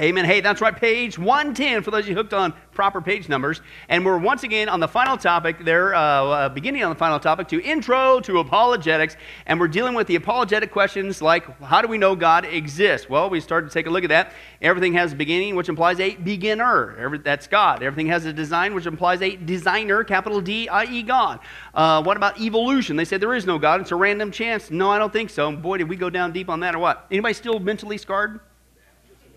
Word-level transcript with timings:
Amen. 0.00 0.24
Hey, 0.24 0.40
that's 0.40 0.60
right, 0.60 0.76
page 0.76 1.18
110 1.18 1.82
for 1.82 1.90
those 1.90 2.06
you 2.06 2.14
hooked 2.14 2.32
on 2.32 2.54
proper 2.70 3.00
page 3.00 3.28
numbers. 3.28 3.62
And 3.88 4.06
we're 4.06 4.16
once 4.16 4.44
again 4.44 4.68
on 4.68 4.78
the 4.78 4.86
final 4.86 5.16
topic, 5.16 5.64
there, 5.64 5.92
uh, 5.92 6.00
uh, 6.00 6.48
beginning 6.50 6.84
on 6.84 6.90
the 6.90 6.96
final 6.96 7.18
topic, 7.18 7.48
to 7.48 7.60
intro 7.60 8.20
to 8.20 8.38
apologetics. 8.38 9.16
And 9.46 9.58
we're 9.58 9.66
dealing 9.66 9.94
with 9.94 10.06
the 10.06 10.14
apologetic 10.14 10.70
questions 10.70 11.20
like, 11.20 11.60
how 11.60 11.82
do 11.82 11.88
we 11.88 11.98
know 11.98 12.14
God 12.14 12.44
exists? 12.44 13.08
Well, 13.08 13.28
we 13.28 13.40
started 13.40 13.70
to 13.70 13.74
take 13.74 13.88
a 13.88 13.90
look 13.90 14.04
at 14.04 14.10
that. 14.10 14.34
Everything 14.62 14.92
has 14.94 15.14
a 15.14 15.16
beginning, 15.16 15.56
which 15.56 15.68
implies 15.68 15.98
a 15.98 16.14
beginner. 16.14 16.96
Every, 16.96 17.18
that's 17.18 17.48
God. 17.48 17.82
Everything 17.82 18.06
has 18.06 18.24
a 18.24 18.32
design, 18.32 18.74
which 18.74 18.86
implies 18.86 19.20
a 19.20 19.34
designer, 19.34 20.04
capital 20.04 20.40
D, 20.40 20.68
i.e., 20.68 21.02
God. 21.02 21.40
Uh, 21.74 22.04
what 22.04 22.16
about 22.16 22.40
evolution? 22.40 22.94
They 22.94 23.04
said 23.04 23.20
there 23.20 23.34
is 23.34 23.46
no 23.46 23.58
God. 23.58 23.80
It's 23.80 23.90
a 23.90 23.96
random 23.96 24.30
chance. 24.30 24.70
No, 24.70 24.90
I 24.90 24.98
don't 25.00 25.12
think 25.12 25.28
so. 25.28 25.50
Boy, 25.50 25.78
did 25.78 25.88
we 25.88 25.96
go 25.96 26.08
down 26.08 26.30
deep 26.30 26.48
on 26.48 26.60
that 26.60 26.76
or 26.76 26.78
what? 26.78 27.04
Anybody 27.10 27.34
still 27.34 27.58
mentally 27.58 27.98
scarred? 27.98 28.38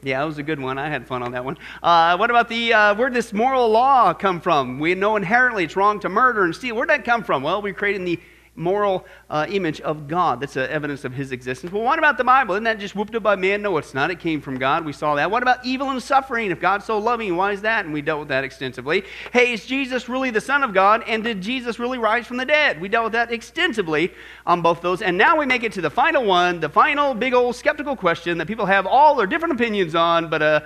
Yeah, 0.03 0.19
that 0.19 0.25
was 0.25 0.39
a 0.39 0.44
good 0.44 0.59
one. 0.59 0.80
I 0.80 0.89
had 0.89 1.05
fun 1.05 1.21
on 1.21 1.33
that 1.33 1.45
one. 1.45 1.57
Uh, 1.83 2.17
what 2.17 2.31
about 2.31 2.49
the 2.49 2.73
uh, 2.73 2.95
where 2.95 3.09
did 3.09 3.16
this 3.16 3.33
moral 3.33 3.69
law 3.69 4.13
come 4.13 4.41
from? 4.41 4.80
We 4.80 4.95
know 4.95 5.16
inherently 5.16 5.63
it's 5.63 5.75
wrong 5.75 5.99
to 5.99 6.09
murder 6.09 6.43
and 6.43 6.55
steal. 6.55 6.75
Where 6.75 6.88
did 6.88 6.99
that 6.99 7.05
come 7.05 7.23
from? 7.23 7.43
Well, 7.43 7.61
we're 7.61 7.75
created 7.75 8.08
the 8.08 8.19
moral 8.55 9.05
uh, 9.30 9.45
image 9.49 9.80
of 9.81 10.07
God. 10.07 10.41
That's 10.41 10.57
evidence 10.57 11.05
of 11.05 11.13
his 11.13 11.31
existence. 11.31 11.71
Well, 11.71 11.83
what 11.83 11.99
about 11.99 12.17
the 12.17 12.23
Bible? 12.23 12.55
Isn't 12.55 12.66
that 12.66 12.80
just 12.80 12.95
whooped 12.95 13.16
up 13.16 13.23
by 13.23 13.35
man? 13.35 13.61
No, 13.61 13.77
it's 13.77 13.93
not. 13.93 14.11
It 14.11 14.19
came 14.19 14.41
from 14.41 14.58
God. 14.58 14.85
We 14.85 14.93
saw 14.93 15.16
that. 15.16 15.31
What 15.31 15.41
about 15.41 15.66
evil 15.66 15.89
and 15.89 16.03
suffering? 16.03 16.52
If 16.52 16.59
God's 16.59 16.85
so 16.85 16.97
loving, 16.97 17.35
why 17.38 17.53
is 17.53 17.61
that? 17.61 17.85
And 17.85 17.93
we 17.93 18.02
dealt 18.02 18.19
with 18.19 18.27
that 18.27 18.43
extensively. 18.43 19.03
Hey, 19.31 19.53
is 19.53 19.66
Jesus 19.66 20.09
really 20.09 20.31
the 20.31 20.41
Son 20.41 20.63
of 20.63 20.73
God? 20.73 21.03
And 21.08 21.23
did 21.23 21.41
Jesus 21.41 21.80
really 21.80 21.97
rise 21.97 22.27
from 22.27 22.38
the 22.38 22.45
dead? 22.45 22.81
We 22.81 22.89
dealt 22.89 23.05
with 23.05 23.13
that 23.13 23.31
extensively 23.31 24.13
on 24.45 24.61
both 24.61 24.81
those. 24.81 25.02
And 25.02 25.17
now 25.17 25.38
we 25.38 25.45
make 25.45 25.63
it 25.63 25.71
to 25.73 25.81
the 25.81 25.89
final 25.89 26.25
one, 26.25 26.59
the 26.59 26.69
final 26.69 27.13
big 27.13 27.33
old 27.33 27.55
skeptical 27.55 27.95
question 27.95 28.38
that 28.38 28.47
people 28.47 28.65
have 28.65 28.86
all 28.86 29.15
their 29.15 29.27
different 29.27 29.53
opinions 29.53 29.95
on, 29.95 30.30
but 30.30 30.41
uh, 30.41 30.61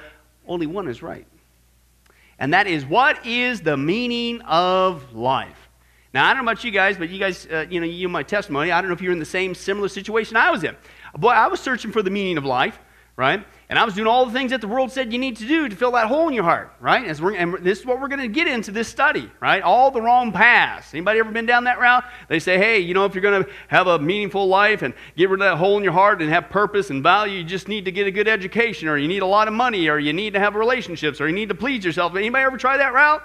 only 0.48 0.66
one 0.68 0.88
is 0.88 1.04
right. 1.04 1.28
And 2.40 2.54
that 2.54 2.68
is, 2.68 2.86
what 2.86 3.26
is 3.26 3.62
the 3.62 3.78
meaning 3.78 4.42
of 4.42 5.14
life? 5.14 5.65
Now, 6.16 6.30
I 6.30 6.34
don't 6.34 6.46
know 6.46 6.50
about 6.50 6.64
you 6.64 6.72
guys, 6.72 6.98
but 6.98 7.10
you 7.10 7.20
guys, 7.20 7.46
uh, 7.52 7.66
you 7.70 7.82
know, 7.82 7.86
you 7.86 8.08
my 8.08 8.24
testimony. 8.24 8.72
I 8.72 8.80
don't 8.80 8.90
know 8.90 8.94
if 8.94 9.02
you're 9.02 9.12
in 9.12 9.20
the 9.20 9.26
same 9.26 9.54
similar 9.54 9.90
situation 9.90 10.38
I 10.38 10.50
was 10.50 10.64
in. 10.64 10.74
Boy, 11.18 11.32
I 11.32 11.48
was 11.48 11.60
searching 11.60 11.92
for 11.92 12.02
the 12.02 12.10
meaning 12.10 12.38
of 12.38 12.46
life, 12.46 12.80
right? 13.18 13.46
And 13.68 13.78
I 13.78 13.84
was 13.84 13.96
doing 13.96 14.08
all 14.08 14.26
the 14.26 14.32
things 14.32 14.52
that 14.52 14.62
the 14.62 14.68
world 14.70 14.94
said 14.94 15.12
you 15.12 15.20
need 15.20 15.36
to 15.36 15.46
do 15.46 15.68
to 15.68 15.76
fill 15.76 15.92
that 15.92 16.08
hole 16.08 16.30
in 16.30 16.34
your 16.34 16.46
heart, 16.46 16.72
right? 16.80 17.06
As 17.06 17.22
we're, 17.22 17.36
and 17.36 17.56
this 17.56 17.82
is 17.82 17.86
what 17.86 18.00
we're 18.00 18.08
going 18.08 18.22
to 18.22 18.30
get 18.30 18.48
into 18.48 18.72
this 18.72 18.88
study, 18.88 19.30
right? 19.42 19.62
All 19.62 19.92
the 19.92 20.02
wrong 20.02 20.32
paths. 20.32 20.94
Anybody 20.94 21.20
ever 21.20 21.32
been 21.32 21.46
down 21.46 21.66
that 21.66 21.80
route? 21.80 22.06
They 22.30 22.40
say, 22.40 22.58
hey, 22.58 22.80
you 22.80 22.94
know, 22.94 23.04
if 23.04 23.14
you're 23.14 23.22
going 23.22 23.44
to 23.44 23.50
have 23.68 23.88
a 23.88 24.00
meaningful 24.00 24.48
life 24.48 24.84
and 24.84 24.94
get 25.18 25.30
rid 25.30 25.42
of 25.42 25.52
that 25.52 25.58
hole 25.58 25.76
in 25.76 25.84
your 25.84 25.92
heart 25.92 26.22
and 26.22 26.32
have 26.32 26.50
purpose 26.50 26.92
and 26.92 27.04
value, 27.04 27.40
you 27.40 27.44
just 27.44 27.68
need 27.68 27.84
to 27.84 27.92
get 27.92 28.08
a 28.08 28.12
good 28.12 28.30
education, 28.30 28.88
or 28.88 28.96
you 28.96 29.10
need 29.10 29.22
a 29.22 29.28
lot 29.28 29.50
of 29.50 29.54
money, 29.54 29.90
or 29.90 30.00
you 30.00 30.14
need 30.14 30.32
to 30.32 30.40
have 30.40 30.56
relationships, 30.56 31.20
or 31.20 31.28
you 31.28 31.36
need 31.36 31.50
to 31.50 31.56
please 31.56 31.84
yourself. 31.84 32.16
Anybody 32.16 32.46
ever 32.46 32.56
try 32.56 32.78
that 32.78 32.94
route? 32.94 33.22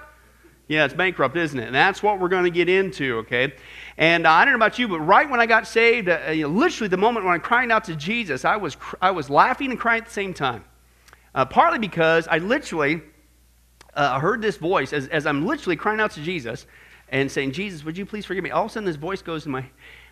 Yeah, 0.71 0.85
it's 0.85 0.93
bankrupt, 0.93 1.35
isn't 1.35 1.59
it? 1.59 1.65
And 1.65 1.75
that's 1.75 2.01
what 2.01 2.17
we're 2.17 2.29
going 2.29 2.45
to 2.45 2.49
get 2.49 2.69
into, 2.69 3.17
okay? 3.17 3.51
And 3.97 4.25
uh, 4.25 4.31
I 4.31 4.45
don't 4.45 4.53
know 4.53 4.55
about 4.65 4.79
you, 4.79 4.87
but 4.87 5.01
right 5.01 5.29
when 5.29 5.41
I 5.41 5.45
got 5.45 5.67
saved, 5.67 6.07
uh, 6.07 6.31
you 6.31 6.43
know, 6.43 6.47
literally 6.47 6.87
the 6.87 6.95
moment 6.95 7.25
when 7.25 7.33
I'm 7.33 7.41
crying 7.41 7.73
out 7.73 7.83
to 7.85 7.95
Jesus, 7.97 8.45
I 8.45 8.55
was, 8.55 8.77
I 9.01 9.11
was 9.11 9.29
laughing 9.29 9.71
and 9.71 9.77
crying 9.77 9.99
at 9.99 10.07
the 10.07 10.13
same 10.13 10.33
time. 10.33 10.63
Uh, 11.35 11.43
partly 11.43 11.77
because 11.77 12.25
I 12.29 12.37
literally 12.37 13.01
uh, 13.95 14.17
heard 14.21 14.41
this 14.41 14.55
voice 14.55 14.93
as, 14.93 15.09
as 15.09 15.25
I'm 15.25 15.45
literally 15.45 15.75
crying 15.75 15.99
out 15.99 16.11
to 16.11 16.21
Jesus 16.21 16.65
and 17.09 17.29
saying, 17.29 17.51
Jesus, 17.51 17.83
would 17.83 17.97
you 17.97 18.05
please 18.05 18.25
forgive 18.25 18.45
me? 18.45 18.51
All 18.51 18.63
of 18.63 18.71
a 18.71 18.73
sudden, 18.73 18.85
this 18.85 18.95
voice 18.95 19.21
goes 19.21 19.45
in 19.45 19.51
my, 19.51 19.65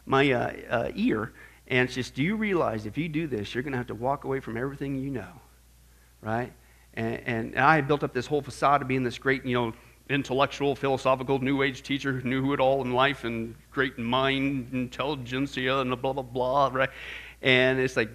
my 0.06 0.30
uh, 0.30 0.54
uh, 0.70 0.92
ear, 0.94 1.32
and 1.68 1.88
it's 1.88 1.96
just, 1.96 2.16
do 2.16 2.22
you 2.22 2.36
realize 2.36 2.86
if 2.86 2.98
you 2.98 3.08
do 3.08 3.28
this, 3.28 3.56
you're 3.56 3.64
going 3.64 3.72
to 3.72 3.78
have 3.78 3.88
to 3.88 3.96
walk 3.96 4.26
away 4.26 4.42
from 4.42 4.58
everything 4.58 4.98
you 4.98 5.10
know, 5.10 5.32
right? 6.22 6.52
And, 6.96 7.22
and 7.26 7.56
I 7.58 7.76
had 7.76 7.88
built 7.88 8.04
up 8.04 8.14
this 8.14 8.28
whole 8.28 8.42
facade 8.42 8.82
of 8.82 8.90
being 8.90 9.04
this 9.04 9.18
great, 9.18 9.46
you 9.46 9.54
know, 9.54 9.74
intellectual, 10.10 10.76
philosophical, 10.76 11.40
new 11.40 11.62
age 11.62 11.84
teacher 11.84 12.14
who 12.14 12.28
knew 12.28 12.54
it 12.54 12.60
all 12.60 12.82
in 12.82 12.94
life 12.94 13.24
and 13.24 13.56
great 13.72 13.98
mind 14.00 14.70
intelligentsia 14.74 15.80
and 15.80 16.02
blah, 16.02 16.14
blah, 16.14 16.24
blah, 16.24 16.70
right? 16.74 16.90
And 17.42 17.80
it's 17.80 17.96
like, 17.96 18.10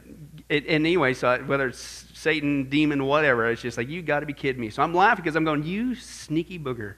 it, 0.49 0.67
and 0.67 0.85
anyway, 0.85 1.15
so 1.15 1.39
whether 1.45 1.69
it's 1.69 2.07
Satan, 2.15 2.69
demon, 2.69 3.05
whatever, 3.07 3.49
it's 3.51 3.63
just 3.63 3.79
like, 3.79 3.89
you 3.89 4.03
got 4.03 4.21
to 4.21 4.27
be 4.27 4.35
kidding 4.35 4.61
me. 4.61 4.71
So 4.71 4.83
I'm 4.83 4.93
laughing 4.93 5.23
because 5.23 5.37
I'm 5.37 5.45
going, 5.45 5.63
you 5.63 5.95
sneaky 5.95 6.59
booger. 6.59 6.97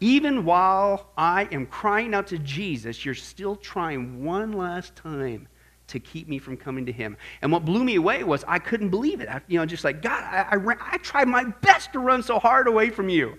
Even 0.00 0.44
while 0.44 1.10
I 1.16 1.48
am 1.50 1.66
crying 1.66 2.14
out 2.14 2.28
to 2.28 2.38
Jesus, 2.38 3.04
you're 3.04 3.14
still 3.14 3.56
trying 3.56 4.24
one 4.24 4.52
last 4.52 4.94
time 4.94 5.48
to 5.88 5.98
keep 5.98 6.28
me 6.28 6.38
from 6.38 6.56
coming 6.56 6.86
to 6.86 6.92
him. 6.92 7.16
And 7.42 7.50
what 7.50 7.64
blew 7.64 7.82
me 7.82 7.96
away 7.96 8.22
was 8.22 8.44
I 8.46 8.58
couldn't 8.58 8.90
believe 8.90 9.20
it. 9.20 9.28
I, 9.28 9.40
you 9.48 9.58
know, 9.58 9.66
just 9.66 9.84
like, 9.84 10.00
God, 10.02 10.22
I, 10.22 10.46
I, 10.52 10.54
ran, 10.54 10.78
I 10.80 10.98
tried 10.98 11.26
my 11.28 11.44
best 11.44 11.92
to 11.94 11.98
run 11.98 12.22
so 12.22 12.38
hard 12.38 12.68
away 12.68 12.90
from 12.90 13.08
you. 13.08 13.38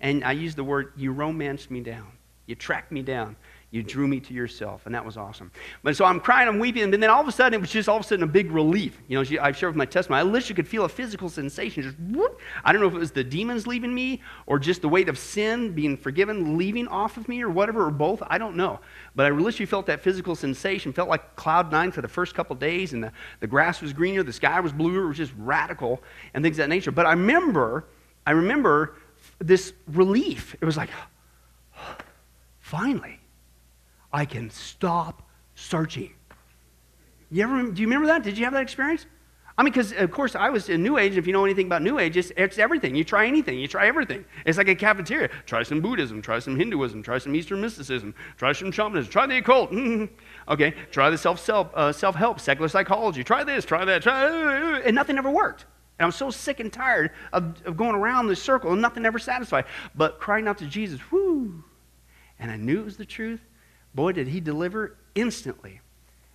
And 0.00 0.24
I 0.24 0.32
use 0.32 0.54
the 0.54 0.64
word, 0.64 0.92
you 0.96 1.12
romanced 1.12 1.70
me 1.70 1.80
down. 1.80 2.06
You 2.46 2.54
tracked 2.54 2.90
me 2.90 3.02
down. 3.02 3.36
You 3.72 3.84
drew 3.84 4.08
me 4.08 4.18
to 4.18 4.34
yourself, 4.34 4.86
and 4.86 4.94
that 4.96 5.04
was 5.04 5.16
awesome. 5.16 5.52
But 5.84 5.96
so 5.96 6.04
I'm 6.04 6.18
crying, 6.18 6.48
I'm 6.48 6.58
weeping, 6.58 6.82
and 6.82 6.92
then 6.92 7.08
all 7.08 7.20
of 7.20 7.28
a 7.28 7.32
sudden 7.32 7.54
it 7.54 7.60
was 7.60 7.70
just 7.70 7.88
all 7.88 7.98
of 7.98 8.04
a 8.04 8.04
sudden 8.04 8.24
a 8.24 8.26
big 8.26 8.50
relief. 8.50 9.00
You 9.06 9.22
know, 9.22 9.40
I've 9.40 9.56
shared 9.56 9.70
with 9.70 9.76
my 9.76 9.84
testimony. 9.84 10.18
I 10.18 10.24
literally 10.24 10.56
could 10.56 10.66
feel 10.66 10.84
a 10.84 10.88
physical 10.88 11.28
sensation. 11.28 11.84
Just 11.84 11.96
whoop. 12.00 12.40
I 12.64 12.72
don't 12.72 12.82
know 12.82 12.88
if 12.88 12.94
it 12.94 12.98
was 12.98 13.12
the 13.12 13.22
demons 13.22 13.68
leaving 13.68 13.94
me 13.94 14.22
or 14.46 14.58
just 14.58 14.82
the 14.82 14.88
weight 14.88 15.08
of 15.08 15.16
sin 15.16 15.72
being 15.72 15.96
forgiven 15.96 16.58
leaving 16.58 16.88
off 16.88 17.16
of 17.16 17.28
me 17.28 17.42
or 17.42 17.48
whatever, 17.48 17.86
or 17.86 17.92
both. 17.92 18.20
I 18.26 18.38
don't 18.38 18.56
know. 18.56 18.80
But 19.14 19.26
I 19.26 19.30
literally 19.30 19.66
felt 19.66 19.86
that 19.86 20.00
physical 20.00 20.34
sensation. 20.34 20.92
Felt 20.92 21.08
like 21.08 21.36
cloud 21.36 21.70
nine 21.70 21.92
for 21.92 22.02
the 22.02 22.08
first 22.08 22.34
couple 22.34 22.56
days, 22.56 22.92
and 22.92 23.04
the, 23.04 23.12
the 23.38 23.46
grass 23.46 23.80
was 23.80 23.92
greener, 23.92 24.24
the 24.24 24.32
sky 24.32 24.58
was 24.58 24.72
bluer. 24.72 25.04
It 25.04 25.08
was 25.08 25.16
just 25.16 25.32
radical 25.38 26.02
and 26.34 26.42
things 26.42 26.58
of 26.58 26.64
that 26.64 26.70
nature. 26.70 26.90
But 26.90 27.06
I 27.06 27.12
remember, 27.12 27.84
I 28.26 28.32
remember 28.32 28.96
this 29.40 29.72
relief. 29.88 30.54
It 30.60 30.64
was 30.64 30.76
like, 30.76 30.90
finally, 32.60 33.18
I 34.12 34.24
can 34.24 34.50
stop 34.50 35.28
searching. 35.54 36.12
You 37.30 37.42
ever, 37.44 37.70
do 37.70 37.80
you 37.80 37.86
remember 37.88 38.06
that? 38.06 38.22
Did 38.22 38.38
you 38.38 38.44
have 38.44 38.52
that 38.52 38.62
experience? 38.62 39.06
I 39.60 39.62
mean, 39.62 39.72
because 39.72 39.92
of 39.92 40.10
course 40.10 40.34
I 40.34 40.48
was 40.48 40.70
in 40.70 40.82
New 40.82 40.96
Age. 40.96 41.18
If 41.18 41.26
you 41.26 41.34
know 41.34 41.44
anything 41.44 41.66
about 41.66 41.82
New 41.82 41.98
Age, 41.98 42.16
it's, 42.16 42.32
it's, 42.34 42.58
everything. 42.58 42.94
You 42.94 43.04
try 43.04 43.26
anything, 43.26 43.58
you 43.58 43.68
try 43.68 43.88
everything. 43.88 44.24
It's 44.46 44.56
like 44.56 44.68
a 44.68 44.74
cafeteria. 44.74 45.28
Try 45.44 45.64
some 45.64 45.82
Buddhism, 45.82 46.22
try 46.22 46.38
some 46.38 46.56
Hinduism, 46.56 47.02
try 47.02 47.18
some 47.18 47.34
Eastern 47.34 47.60
mysticism, 47.60 48.14
try 48.38 48.52
some 48.52 48.72
shamanism, 48.72 49.12
try 49.12 49.26
the 49.26 49.36
occult. 49.36 49.70
okay, 50.48 50.74
try 50.90 51.10
the 51.10 51.18
self 51.18 51.46
uh, 51.50 51.92
self 51.92 52.14
help, 52.14 52.40
secular 52.40 52.68
psychology. 52.68 53.22
Try 53.22 53.44
this, 53.44 53.66
try 53.66 53.84
that, 53.84 54.02
try, 54.02 54.80
and 54.80 54.94
nothing 54.94 55.18
ever 55.18 55.30
worked. 55.30 55.66
And 56.00 56.06
I'm 56.06 56.12
so 56.12 56.30
sick 56.30 56.60
and 56.60 56.72
tired 56.72 57.10
of, 57.30 57.54
of 57.66 57.76
going 57.76 57.94
around 57.94 58.26
this 58.26 58.42
circle 58.42 58.72
and 58.72 58.80
nothing 58.80 59.04
ever 59.04 59.18
satisfied. 59.18 59.66
But 59.94 60.18
crying 60.18 60.48
out 60.48 60.56
to 60.58 60.66
Jesus, 60.66 60.98
whoo. 61.12 61.62
And 62.38 62.50
I 62.50 62.56
knew 62.56 62.80
it 62.80 62.84
was 62.86 62.96
the 62.96 63.04
truth. 63.04 63.42
Boy, 63.94 64.12
did 64.12 64.26
he 64.26 64.40
deliver 64.40 64.96
instantly. 65.14 65.82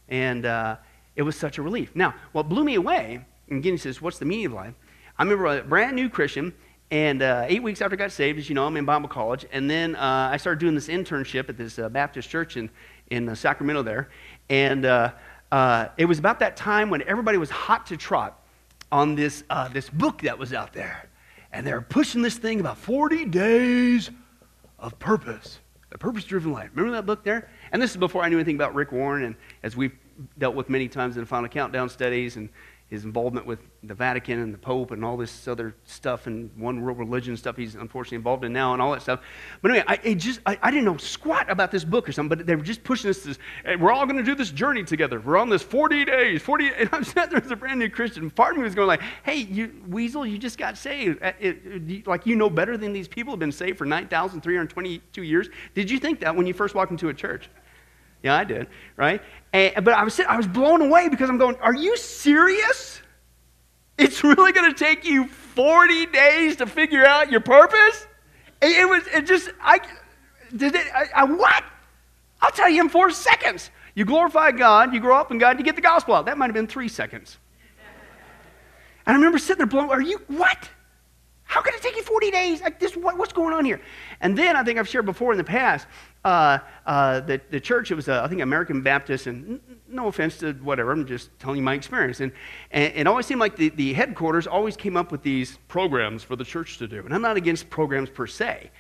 And 0.08 0.46
uh, 0.46 0.76
it 1.16 1.24
was 1.24 1.36
such 1.36 1.58
a 1.58 1.64
relief. 1.64 1.96
Now, 1.96 2.14
what 2.32 2.48
blew 2.48 2.64
me 2.64 2.76
away, 2.76 3.26
and 3.50 3.58
again, 3.58 3.74
he 3.74 3.78
says, 3.78 4.04
What's 4.04 4.20
the 4.20 4.26
meaning 4.26 4.46
of 4.46 4.54
life? 4.54 4.76
I 5.18 5.24
remember 5.24 5.48
a 5.48 5.64
brand 5.64 5.96
new 5.96 6.10
Christian, 6.10 6.54
and 6.92 7.24
uh, 7.24 7.46
eight 7.48 7.64
weeks 7.64 7.82
after 7.82 7.96
I 7.96 7.98
got 7.98 8.12
saved, 8.12 8.38
as 8.38 8.48
you 8.48 8.54
know, 8.54 8.68
I'm 8.68 8.78
in 8.78 8.86
Bible 8.86 9.10
college. 9.10 9.48
And 9.52 9.68
then 9.68 9.96
uh, 9.96 10.30
I 10.32 10.38
started 10.38 10.60
doing 10.60 10.76
this 10.76 10.90
internship 10.90 11.50
at 11.50 11.58
this 11.58 11.80
uh, 11.80 11.90
Baptist 11.90 12.30
church 12.30 12.56
in, 12.56 12.70
in 13.10 13.30
uh, 13.30 13.34
Sacramento 13.34 13.82
there. 13.82 14.10
And 14.48 14.86
uh, 14.86 15.10
it 15.98 16.06
was 16.06 16.20
about 16.20 16.38
that 16.42 16.56
time 16.56 16.92
when 16.92 17.02
everybody 17.08 17.40
was 17.40 17.50
hot 17.50 17.88
to 17.88 17.98
trot 17.98 18.45
on 18.92 19.16
this, 19.16 19.44
uh, 19.50 19.68
this 19.68 19.90
book 19.90 20.22
that 20.22 20.38
was 20.38 20.54
out 20.54 20.74
there. 20.74 21.10
And 21.52 21.66
they 21.66 21.74
were 21.74 21.82
pushing 21.82 22.22
this 22.22 22.38
thing 22.38 22.60
about 22.60 22.78
40 22.78 23.26
days 23.26 24.12
of 24.80 24.98
purpose, 25.00 25.60
a 25.92 25.98
purpose 25.98 26.24
driven 26.26 26.52
life. 26.52 26.70
Remember 26.74 26.96
that 26.96 27.06
book 27.06 27.24
there? 27.24 27.50
And 27.72 27.82
this 27.82 27.92
is 27.92 27.98
before 27.98 28.24
I 28.24 28.30
knew 28.30 28.38
anything 28.38 28.56
about 28.56 28.76
Rick 28.76 28.92
Warren, 28.92 29.24
and 29.24 29.36
as 29.64 29.76
we've 29.76 29.96
dealt 30.38 30.56
with 30.56 30.70
many 30.70 30.88
times 30.88 31.16
in 31.18 31.24
the 31.24 31.28
Final 31.28 31.50
Countdown 31.50 31.90
studies 31.90 32.36
and 32.36 32.50
his 32.88 33.04
involvement 33.04 33.48
with 33.48 33.60
the 33.84 33.96
Vatican 33.96 34.40
and 34.40 34.54
the 34.54 34.60
Pope 34.60 34.92
and 34.92 35.04
all 35.04 35.18
this 35.18 35.48
other 35.48 35.76
stuff 35.86 36.28
and 36.28 36.52
one 36.56 36.82
world 36.82 37.00
religion 37.00 37.36
stuff 37.36 37.58
he's 37.58 37.74
unfortunately 37.74 38.18
involved 38.18 38.46
in 38.46 38.54
now 38.54 38.74
and 38.74 38.82
all 38.82 38.92
that 38.92 39.02
stuff. 39.02 39.22
But 39.64 39.72
anyway, 39.72 39.86
I, 39.88 40.14
just, 40.14 40.40
I, 40.46 40.58
I, 40.62 40.70
didn't 40.70 40.86
know 40.86 40.98
squat 40.98 41.50
about 41.50 41.72
this 41.72 41.84
book 41.84 42.08
or 42.08 42.12
something, 42.12 42.38
but 42.38 42.46
they 42.46 42.56
were 42.56 42.64
just 42.64 42.84
pushing 42.84 43.10
us 43.10 43.22
this, 43.22 43.40
hey, 43.64 43.76
we're 43.76 43.92
all 43.92 44.06
going 44.06 44.18
to 44.18 44.24
do 44.24 44.36
this 44.36 44.52
journey 44.52 44.84
together. 44.84 45.20
We're 45.20 45.38
on 45.38 45.50
this 45.50 45.64
40 45.64 46.06
days, 46.06 46.44
40, 46.44 46.70
and 46.78 46.90
I'm 46.92 47.04
sitting 47.04 47.32
there 47.32 47.44
as 47.44 47.50
a 47.50 47.56
brand 47.56 47.80
new 47.80 47.90
Christian. 47.90 48.30
Part 48.30 48.52
of 48.52 48.58
me 48.58 48.64
was 48.64 48.76
going 48.76 48.88
like, 48.88 49.02
hey, 49.24 49.38
you, 49.38 49.82
Weasel, 49.88 50.26
you 50.26 50.38
just 50.38 50.60
got 50.60 50.78
saved. 50.78 51.24
Uh, 51.24 51.32
it, 51.40 51.62
uh, 51.66 51.80
it, 51.88 52.08
like 52.08 52.28
you 52.28 52.36
know 52.36 52.52
better 52.52 52.78
than 52.78 52.94
these 52.94 53.08
people 53.08 53.34
have 53.34 53.40
been 53.40 53.52
saved 53.52 53.80
for 53.80 53.86
9,322 53.86 55.24
years. 55.24 55.50
Did 55.74 55.90
you 55.90 55.98
think 55.98 56.20
that 56.20 56.36
when 56.36 56.46
you 56.46 56.54
first 56.54 56.76
walked 56.76 56.92
into 56.92 57.10
a 57.10 57.14
church? 57.14 57.50
Yeah, 58.26 58.38
I 58.38 58.44
did, 58.44 58.66
right? 58.98 59.22
And, 59.54 59.86
but 59.86 59.94
I 59.94 60.04
was, 60.04 60.20
I 60.20 60.36
was 60.36 60.48
blown 60.48 60.82
away 60.82 61.10
because 61.10 61.30
I'm 61.30 61.38
going, 61.38 61.58
are 61.58 61.76
you 61.76 61.96
serious? 61.96 63.00
It's 64.00 64.24
really 64.24 64.52
going 64.52 64.74
to 64.74 64.78
take 64.78 65.06
you 65.06 65.28
40 65.28 66.08
days 66.08 66.56
to 66.56 66.66
figure 66.66 67.06
out 67.06 67.32
your 67.32 67.42
purpose? 67.42 68.08
It, 68.64 68.80
it 68.80 68.90
was, 68.90 69.04
it 69.14 69.28
just, 69.28 69.52
I, 69.62 69.80
did 70.56 70.74
it, 70.74 70.88
I, 70.92 71.06
I, 71.18 71.24
what? 71.26 71.64
I'll 72.42 72.50
tell 72.50 72.68
you 72.68 72.82
in 72.82 72.90
four 72.90 73.12
seconds. 73.12 73.70
You 73.94 74.06
glorify 74.06 74.54
God, 74.54 74.92
you 74.92 75.00
grow 75.00 75.18
up 75.18 75.30
in 75.30 75.38
God, 75.38 75.60
you 75.60 75.64
get 75.64 75.76
the 75.76 75.84
gospel 75.84 76.16
out. 76.16 76.26
That 76.26 76.40
might 76.40 76.48
have 76.48 76.56
been 76.56 76.66
three 76.66 76.88
seconds. 76.88 77.38
And 79.06 79.14
I 79.14 79.18
remember 79.18 79.38
sitting 79.38 79.60
there 79.60 79.68
blown, 79.68 79.92
are 79.92 80.02
you, 80.02 80.20
what? 80.30 80.68
How 81.44 81.62
can 81.62 81.76
it 81.76 81.82
take 81.84 81.96
you 81.96 82.02
40 82.02 82.32
days? 82.32 82.62
Like 82.62 82.80
this, 82.80 82.98
what, 82.98 83.20
what's 83.20 83.34
going 83.34 83.54
on 83.54 83.66
here? 83.66 83.80
And 84.20 84.36
then 84.36 84.56
I 84.56 84.64
think 84.64 84.80
I've 84.80 84.90
shared 84.90 85.06
before 85.06 85.32
in 85.32 85.38
the 85.38 85.44
past, 85.44 85.86
uh, 86.26 86.58
uh, 86.88 87.20
the, 87.20 87.40
the 87.52 87.60
church, 87.60 87.92
it 87.92 87.96
was, 87.96 88.10
uh, 88.10 88.24
I 88.24 88.28
think, 88.28 88.42
American 88.42 88.82
Baptist, 88.82 89.28
and 89.28 89.60
no 89.88 90.08
offense 90.08 90.40
to 90.40 90.54
whatever, 90.54 90.92
I'm 90.92 91.06
just 91.06 91.30
telling 91.38 91.58
you 91.58 91.64
my 91.64 91.76
experience. 91.76 92.20
And, 92.20 92.32
and 92.72 92.94
it 92.96 93.06
always 93.06 93.28
seemed 93.28 93.40
like 93.40 93.56
the, 93.56 93.70
the 93.70 93.94
headquarters 93.94 94.48
always 94.48 94.76
came 94.76 94.98
up 94.98 95.12
with 95.12 95.22
these 95.22 95.60
programs 95.68 96.24
for 96.24 96.36
the 96.36 96.44
church 96.44 96.80
to 96.80 96.88
do. 96.88 97.06
And 97.06 97.14
I'm 97.14 97.22
not 97.22 97.38
against 97.38 97.70
programs 97.70 98.10
per 98.10 98.26
se, 98.26 98.72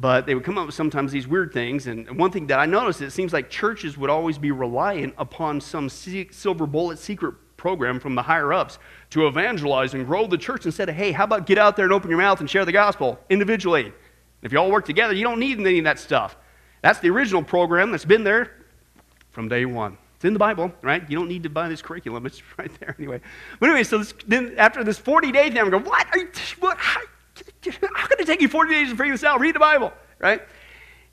but 0.00 0.26
they 0.26 0.34
would 0.34 0.42
come 0.42 0.58
up 0.58 0.66
with 0.66 0.74
sometimes 0.74 1.12
these 1.12 1.28
weird 1.28 1.52
things. 1.52 1.86
And 1.86 2.18
one 2.18 2.32
thing 2.32 2.48
that 2.48 2.58
I 2.58 2.66
noticed, 2.66 3.00
it 3.02 3.12
seems 3.12 3.32
like 3.32 3.48
churches 3.48 3.96
would 3.96 4.10
always 4.10 4.36
be 4.36 4.50
reliant 4.50 5.14
upon 5.16 5.60
some 5.60 5.88
silver 5.88 6.66
bullet 6.66 6.98
secret 6.98 7.36
program 7.56 8.00
from 8.00 8.16
the 8.16 8.22
higher 8.22 8.52
ups 8.52 8.80
to 9.10 9.28
evangelize 9.28 9.94
and 9.94 10.06
grow 10.06 10.26
the 10.26 10.38
church 10.38 10.66
instead 10.66 10.88
of, 10.88 10.96
hey, 10.96 11.12
how 11.12 11.22
about 11.22 11.46
get 11.46 11.56
out 11.56 11.76
there 11.76 11.84
and 11.84 11.92
open 11.92 12.10
your 12.10 12.18
mouth 12.18 12.40
and 12.40 12.50
share 12.50 12.64
the 12.64 12.72
gospel 12.72 13.20
individually? 13.28 13.92
If 14.42 14.50
you 14.50 14.58
all 14.58 14.72
work 14.72 14.86
together, 14.86 15.14
you 15.14 15.22
don't 15.22 15.38
need 15.38 15.60
any 15.60 15.78
of 15.78 15.84
that 15.84 16.00
stuff. 16.00 16.36
That's 16.82 16.98
the 17.00 17.10
original 17.10 17.42
program 17.42 17.90
that's 17.90 18.04
been 18.04 18.24
there 18.24 18.52
from 19.30 19.48
day 19.48 19.64
one. 19.64 19.98
It's 20.16 20.24
in 20.24 20.32
the 20.32 20.38
Bible, 20.38 20.72
right? 20.82 21.08
You 21.08 21.18
don't 21.18 21.28
need 21.28 21.44
to 21.44 21.48
buy 21.50 21.68
this 21.68 21.80
curriculum. 21.82 22.26
It's 22.26 22.42
right 22.58 22.70
there 22.80 22.94
anyway. 22.98 23.20
But 23.58 23.70
anyway, 23.70 23.84
so 23.84 23.98
this, 23.98 24.14
then 24.26 24.54
after 24.58 24.84
this 24.84 24.98
40 24.98 25.32
days, 25.32 25.56
I'm 25.56 25.70
going, 25.70 25.84
what? 25.84 26.06
Are 26.12 26.18
you, 26.18 26.28
what? 26.58 26.76
How, 26.78 27.00
how 27.94 28.06
can 28.06 28.20
it 28.20 28.26
take 28.26 28.42
you 28.42 28.48
40 28.48 28.70
days 28.70 28.90
to 28.90 28.96
figure 28.96 29.14
this 29.14 29.24
out? 29.24 29.40
Read 29.40 29.54
the 29.54 29.60
Bible, 29.60 29.92
right? 30.18 30.42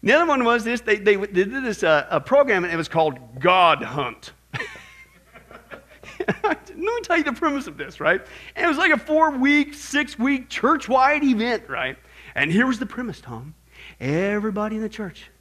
The 0.03 0.13
other 0.13 0.25
one 0.25 0.43
was 0.43 0.63
this. 0.63 0.81
They, 0.81 0.97
they, 0.97 1.15
they 1.15 1.25
did 1.25 1.63
this 1.63 1.83
uh, 1.83 2.07
a 2.09 2.19
program, 2.19 2.63
and 2.63 2.73
it 2.73 2.77
was 2.77 2.87
called 2.87 3.39
God 3.39 3.81
Hunt. 3.81 4.33
Let 6.43 6.75
me 6.77 7.01
tell 7.03 7.17
you 7.17 7.23
the 7.23 7.33
premise 7.33 7.67
of 7.67 7.77
this, 7.77 7.99
right? 7.99 8.21
And 8.55 8.65
it 8.65 8.67
was 8.67 8.77
like 8.77 8.91
a 8.91 8.97
four 8.97 9.31
week, 9.31 9.73
six 9.73 10.19
week 10.19 10.49
church 10.49 10.89
wide 10.89 11.23
event, 11.23 11.63
right? 11.69 11.97
And 12.35 12.51
here 12.51 12.67
was 12.67 12.79
the 12.79 12.85
premise, 12.85 13.21
Tom. 13.21 13.55
Everybody 13.99 14.75
in 14.75 14.81
the 14.81 14.89
church, 14.89 15.31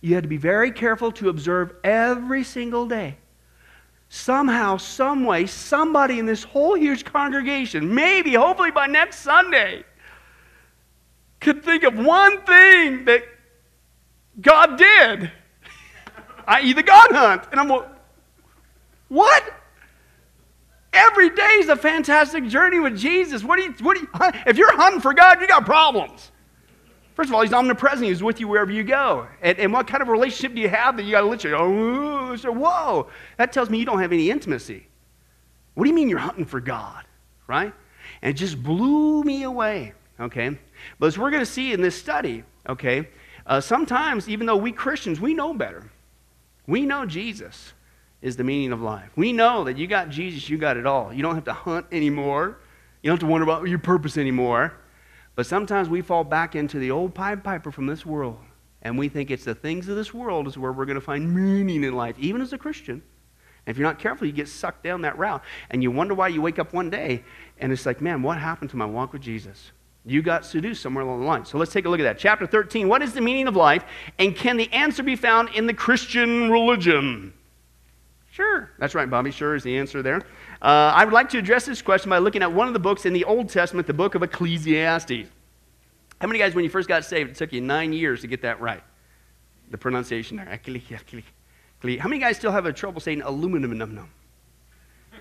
you 0.00 0.14
had 0.14 0.24
to 0.24 0.28
be 0.28 0.36
very 0.36 0.72
careful 0.72 1.12
to 1.12 1.28
observe 1.28 1.74
every 1.84 2.42
single 2.42 2.86
day. 2.86 3.16
Somehow, 4.08 4.76
some 4.76 5.24
way, 5.24 5.46
somebody 5.46 6.18
in 6.18 6.26
this 6.26 6.42
whole 6.42 6.74
huge 6.74 7.04
congregation, 7.04 7.94
maybe, 7.94 8.34
hopefully 8.34 8.70
by 8.70 8.86
next 8.86 9.20
Sunday, 9.20 9.84
could 11.38 11.62
think 11.62 11.84
of 11.84 11.96
one 11.96 12.42
thing 12.42 13.04
that 13.04 13.22
God 14.40 14.76
did, 14.78 15.30
i.e., 16.48 16.72
the 16.72 16.82
God 16.82 17.12
hunt. 17.12 17.44
And 17.52 17.60
I'm 17.60 17.68
like, 17.68 17.88
what? 19.08 19.54
Every 20.92 21.30
day 21.30 21.58
is 21.58 21.68
a 21.68 21.76
fantastic 21.76 22.46
journey 22.48 22.80
with 22.80 22.98
Jesus. 22.98 23.44
What 23.44 23.58
do 23.58 23.62
you, 23.62 23.74
what 23.80 23.96
do 23.96 24.02
you, 24.02 24.08
if 24.46 24.56
you're 24.56 24.74
hunting 24.76 25.00
for 25.00 25.14
God, 25.14 25.40
you 25.40 25.46
got 25.46 25.64
problems. 25.64 26.32
First 27.20 27.28
of 27.28 27.34
all, 27.34 27.42
He's 27.42 27.52
omnipresent. 27.52 28.08
He's 28.08 28.22
with 28.22 28.40
you 28.40 28.48
wherever 28.48 28.72
you 28.72 28.82
go. 28.82 29.26
And, 29.42 29.58
and 29.58 29.74
what 29.74 29.86
kind 29.86 30.00
of 30.00 30.08
relationship 30.08 30.54
do 30.54 30.62
you 30.62 30.70
have 30.70 30.96
that 30.96 31.02
you 31.02 31.10
got 31.10 31.20
to 31.20 31.26
literally, 31.26 31.54
oh, 31.54 32.34
so, 32.34 32.50
whoa. 32.50 33.08
That 33.36 33.52
tells 33.52 33.68
me 33.68 33.76
you 33.76 33.84
don't 33.84 34.00
have 34.00 34.10
any 34.10 34.30
intimacy. 34.30 34.86
What 35.74 35.84
do 35.84 35.90
you 35.90 35.94
mean 35.94 36.08
you're 36.08 36.18
hunting 36.18 36.46
for 36.46 36.60
God? 36.60 37.04
Right? 37.46 37.74
And 38.22 38.30
it 38.30 38.38
just 38.38 38.62
blew 38.62 39.22
me 39.22 39.42
away. 39.42 39.92
Okay? 40.18 40.56
But 40.98 41.08
as 41.08 41.18
we're 41.18 41.30
going 41.30 41.42
to 41.42 41.50
see 41.50 41.74
in 41.74 41.82
this 41.82 41.94
study, 41.94 42.42
okay, 42.66 43.06
uh, 43.44 43.60
sometimes, 43.60 44.26
even 44.26 44.46
though 44.46 44.56
we 44.56 44.72
Christians, 44.72 45.20
we 45.20 45.34
know 45.34 45.52
better. 45.52 45.90
We 46.66 46.86
know 46.86 47.04
Jesus 47.04 47.74
is 48.22 48.38
the 48.38 48.44
meaning 48.44 48.72
of 48.72 48.80
life. 48.80 49.10
We 49.14 49.34
know 49.34 49.64
that 49.64 49.76
you 49.76 49.86
got 49.86 50.08
Jesus, 50.08 50.48
you 50.48 50.56
got 50.56 50.78
it 50.78 50.86
all. 50.86 51.12
You 51.12 51.22
don't 51.22 51.34
have 51.34 51.44
to 51.44 51.52
hunt 51.52 51.84
anymore. 51.92 52.60
You 53.02 53.10
don't 53.10 53.20
have 53.20 53.28
to 53.28 53.30
wonder 53.30 53.44
about 53.44 53.68
your 53.68 53.78
purpose 53.78 54.16
anymore. 54.16 54.72
But 55.34 55.46
sometimes 55.46 55.88
we 55.88 56.02
fall 56.02 56.24
back 56.24 56.54
into 56.54 56.78
the 56.78 56.90
old 56.90 57.14
Pied 57.14 57.42
Piper 57.44 57.70
from 57.70 57.86
this 57.86 58.04
world, 58.04 58.38
and 58.82 58.98
we 58.98 59.08
think 59.08 59.30
it's 59.30 59.44
the 59.44 59.54
things 59.54 59.88
of 59.88 59.96
this 59.96 60.12
world 60.12 60.46
is 60.46 60.58
where 60.58 60.72
we're 60.72 60.84
going 60.84 60.96
to 60.96 61.00
find 61.00 61.34
meaning 61.34 61.84
in 61.84 61.94
life, 61.94 62.16
even 62.18 62.40
as 62.40 62.52
a 62.52 62.58
Christian. 62.58 63.02
And 63.66 63.74
if 63.74 63.78
you're 63.78 63.88
not 63.88 63.98
careful, 63.98 64.26
you 64.26 64.32
get 64.32 64.48
sucked 64.48 64.82
down 64.82 65.02
that 65.02 65.18
route, 65.18 65.42
and 65.70 65.82
you 65.82 65.90
wonder 65.90 66.14
why 66.14 66.28
you 66.28 66.42
wake 66.42 66.58
up 66.58 66.72
one 66.72 66.90
day, 66.90 67.24
and 67.58 67.72
it's 67.72 67.86
like, 67.86 68.00
man, 68.00 68.22
what 68.22 68.38
happened 68.38 68.70
to 68.70 68.76
my 68.76 68.86
walk 68.86 69.12
with 69.12 69.22
Jesus? 69.22 69.72
You 70.04 70.22
got 70.22 70.46
seduced 70.46 70.82
somewhere 70.82 71.04
along 71.04 71.20
the 71.20 71.26
line. 71.26 71.44
So 71.44 71.58
let's 71.58 71.72
take 71.72 71.84
a 71.84 71.88
look 71.88 72.00
at 72.00 72.04
that. 72.04 72.18
Chapter 72.18 72.46
13 72.46 72.88
What 72.88 73.02
is 73.02 73.12
the 73.12 73.20
meaning 73.20 73.48
of 73.48 73.56
life, 73.56 73.84
and 74.18 74.34
can 74.34 74.56
the 74.56 74.72
answer 74.72 75.02
be 75.02 75.16
found 75.16 75.50
in 75.50 75.66
the 75.66 75.74
Christian 75.74 76.50
religion? 76.50 77.34
Sure. 78.30 78.70
That's 78.78 78.94
right, 78.94 79.10
Bobby. 79.10 79.30
Sure 79.30 79.54
is 79.54 79.62
the 79.62 79.76
answer 79.76 80.02
there. 80.02 80.22
Uh, 80.62 80.92
I 80.94 81.04
would 81.04 81.14
like 81.14 81.30
to 81.30 81.38
address 81.38 81.64
this 81.64 81.80
question 81.80 82.10
by 82.10 82.18
looking 82.18 82.42
at 82.42 82.52
one 82.52 82.66
of 82.66 82.74
the 82.74 82.80
books 82.80 83.06
in 83.06 83.12
the 83.12 83.24
Old 83.24 83.48
Testament, 83.48 83.86
the 83.86 83.94
book 83.94 84.14
of 84.14 84.22
Ecclesiastes. 84.22 85.28
How 86.20 86.26
many 86.26 86.38
guys, 86.38 86.54
when 86.54 86.64
you 86.64 86.70
first 86.70 86.86
got 86.86 87.04
saved, 87.04 87.30
it 87.30 87.36
took 87.36 87.52
you 87.52 87.62
nine 87.62 87.94
years 87.94 88.20
to 88.20 88.26
get 88.26 88.42
that 88.42 88.60
right? 88.60 88.82
The 89.70 89.78
pronunciation 89.78 90.36
there. 90.36 90.60
How 91.98 92.08
many 92.08 92.20
guys 92.20 92.36
still 92.36 92.52
have 92.52 92.66
a 92.66 92.72
trouble 92.74 93.00
saying 93.00 93.22
aluminum? 93.22 94.10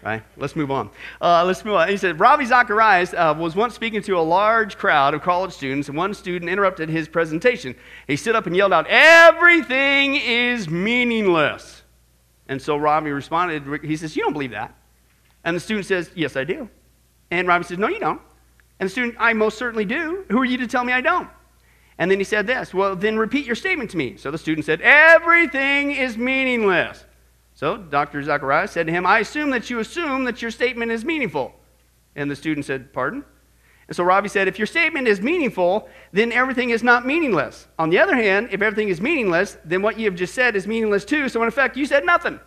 Right? 0.04 0.24
Let's 0.36 0.58
move 0.58 0.72
on. 0.72 0.90
Uh, 1.22 1.46
let's 1.46 1.64
move 1.64 1.76
on. 1.76 1.88
He 1.88 1.96
said, 1.96 2.20
Ravi 2.20 2.46
Zacharias 2.46 3.14
uh, 3.14 3.34
was 3.38 3.56
once 3.56 3.76
speaking 3.76 4.02
to 4.04 4.18
a 4.18 4.22
large 4.22 4.78
crowd 4.78 5.14
of 5.14 5.22
college 5.22 5.54
students, 5.54 5.88
and 5.88 5.98
one 5.98 6.14
student 6.14 6.50
interrupted 6.50 6.90
his 6.90 7.08
presentation. 7.08 7.76
He 8.08 8.16
stood 8.16 8.36
up 8.36 8.46
and 8.46 8.56
yelled 8.56 8.74
out, 8.74 8.88
Everything 8.90 10.16
is 10.16 10.70
meaningless. 10.70 11.84
And 12.48 12.62
so 12.62 12.76
Ravi 12.78 13.12
responded, 13.12 13.64
he 13.84 13.96
says, 13.96 14.16
You 14.16 14.24
don't 14.24 14.34
believe 14.34 14.52
that. 14.52 14.76
And 15.44 15.56
the 15.56 15.60
student 15.60 15.86
says, 15.86 16.12
Yes, 16.16 16.36
I 16.36 16.44
do. 16.44 16.70
And 17.32 17.48
Ravi 17.48 17.64
says, 17.64 17.78
No, 17.78 17.88
you 17.88 18.00
don't. 18.00 18.22
And 18.80 18.88
the 18.88 18.92
student, 18.92 19.16
I 19.20 19.34
most 19.34 19.58
certainly 19.58 19.86
do. 19.86 20.26
Who 20.30 20.40
are 20.40 20.46
you 20.46 20.58
to 20.58 20.68
tell 20.68 20.84
me 20.84 20.94
I 20.94 21.02
don't? 21.02 21.30
And 21.98 22.10
then 22.10 22.18
he 22.18 22.24
said 22.24 22.48
this, 22.48 22.74
Well, 22.74 22.96
then 22.96 23.18
repeat 23.18 23.46
your 23.46 23.56
statement 23.56 23.92
to 23.92 23.98
me. 23.98 24.18
So 24.18 24.32
the 24.32 24.38
student 24.38 24.66
said, 24.66 24.82
Everything 24.82 25.92
is 25.92 26.18
meaningless. 26.18 27.06
So 27.54 27.78
Dr. 27.78 28.24
Zacharias 28.24 28.72
said 28.72 28.88
to 28.88 28.94
him, 28.94 29.06
I 29.06 29.20
assume 29.20 29.50
that 29.52 29.70
you 29.70 29.80
assume 29.80 30.24
that 30.26 30.42
your 30.42 30.52
statement 30.52 30.92
is 30.92 31.04
meaningful. 31.04 31.54
And 32.16 32.32
the 32.32 32.36
student 32.36 32.66
said, 32.66 32.94
Pardon? 32.94 33.24
And 33.90 33.96
so 33.96 34.04
Ravi 34.04 34.30
said, 34.30 34.48
if 34.48 34.60
your 34.60 34.68
statement 34.68 35.08
is 35.08 35.20
meaningful, 35.20 35.90
then 36.12 36.32
everything 36.32 36.70
is 36.70 36.84
not 36.84 37.08
meaningless. 37.08 37.68
On 37.80 37.90
the 37.90 37.98
other 37.98 38.16
hand, 38.16 38.50
if 38.52 38.62
everything 38.62 38.90
is 38.90 39.02
meaningless, 39.02 39.58
then 39.66 39.82
what 39.82 39.98
you 39.98 40.06
have 40.06 40.14
just 40.14 40.36
said 40.36 40.56
is 40.56 40.68
meaningless 40.68 41.04
too. 41.04 41.28
So 41.28 41.42
in 41.42 41.48
effect, 41.48 41.76
you 41.76 41.88
said 41.88 42.06
nothing. 42.06 42.40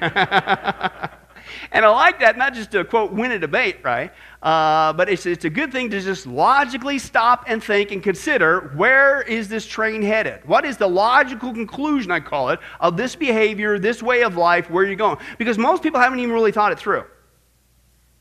and 1.72 1.84
I 1.84 1.88
like 1.88 2.20
that, 2.20 2.36
not 2.36 2.54
just 2.54 2.70
to 2.72 2.84
quote, 2.84 3.12
win 3.12 3.32
a 3.32 3.38
debate, 3.38 3.78
right? 3.82 4.12
Uh, 4.42 4.92
but 4.92 5.08
it's, 5.08 5.26
it's 5.26 5.44
a 5.44 5.50
good 5.50 5.72
thing 5.72 5.90
to 5.90 6.00
just 6.00 6.26
logically 6.26 6.98
stop 6.98 7.44
and 7.46 7.62
think 7.62 7.90
and 7.90 8.02
consider 8.02 8.72
where 8.76 9.22
is 9.22 9.48
this 9.48 9.66
train 9.66 10.02
headed? 10.02 10.46
What 10.46 10.64
is 10.64 10.76
the 10.76 10.88
logical 10.88 11.52
conclusion, 11.52 12.10
I 12.10 12.20
call 12.20 12.50
it, 12.50 12.60
of 12.80 12.96
this 12.96 13.16
behavior, 13.16 13.78
this 13.78 14.02
way 14.02 14.22
of 14.22 14.36
life, 14.36 14.70
where 14.70 14.84
you're 14.84 14.96
going? 14.96 15.18
Because 15.38 15.58
most 15.58 15.82
people 15.82 16.00
haven't 16.00 16.20
even 16.20 16.32
really 16.32 16.52
thought 16.52 16.72
it 16.72 16.78
through. 16.78 17.04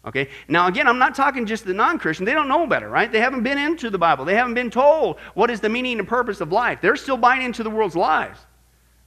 Okay? 0.08 0.30
Now, 0.48 0.68
again, 0.68 0.88
I'm 0.88 1.00
not 1.00 1.16
talking 1.16 1.46
just 1.46 1.66
the 1.66 1.74
non 1.74 2.00
Christian. 2.00 2.26
They 2.26 2.34
don't 2.34 2.48
know 2.48 2.66
better, 2.66 2.90
right? 2.90 3.12
They 3.12 3.20
haven't 3.20 3.44
been 3.44 3.58
into 3.58 3.90
the 3.90 3.98
Bible. 3.98 4.24
They 4.24 4.36
haven't 4.36 4.54
been 4.54 4.72
told 4.72 5.20
what 5.34 5.52
is 5.52 5.60
the 5.60 5.70
meaning 5.70 6.00
and 6.00 6.08
purpose 6.08 6.40
of 6.40 6.52
life. 6.52 6.80
They're 6.82 6.96
still 6.96 7.18
buying 7.18 7.42
into 7.42 7.62
the 7.62 7.70
world's 7.70 7.96
lies. 7.96 8.38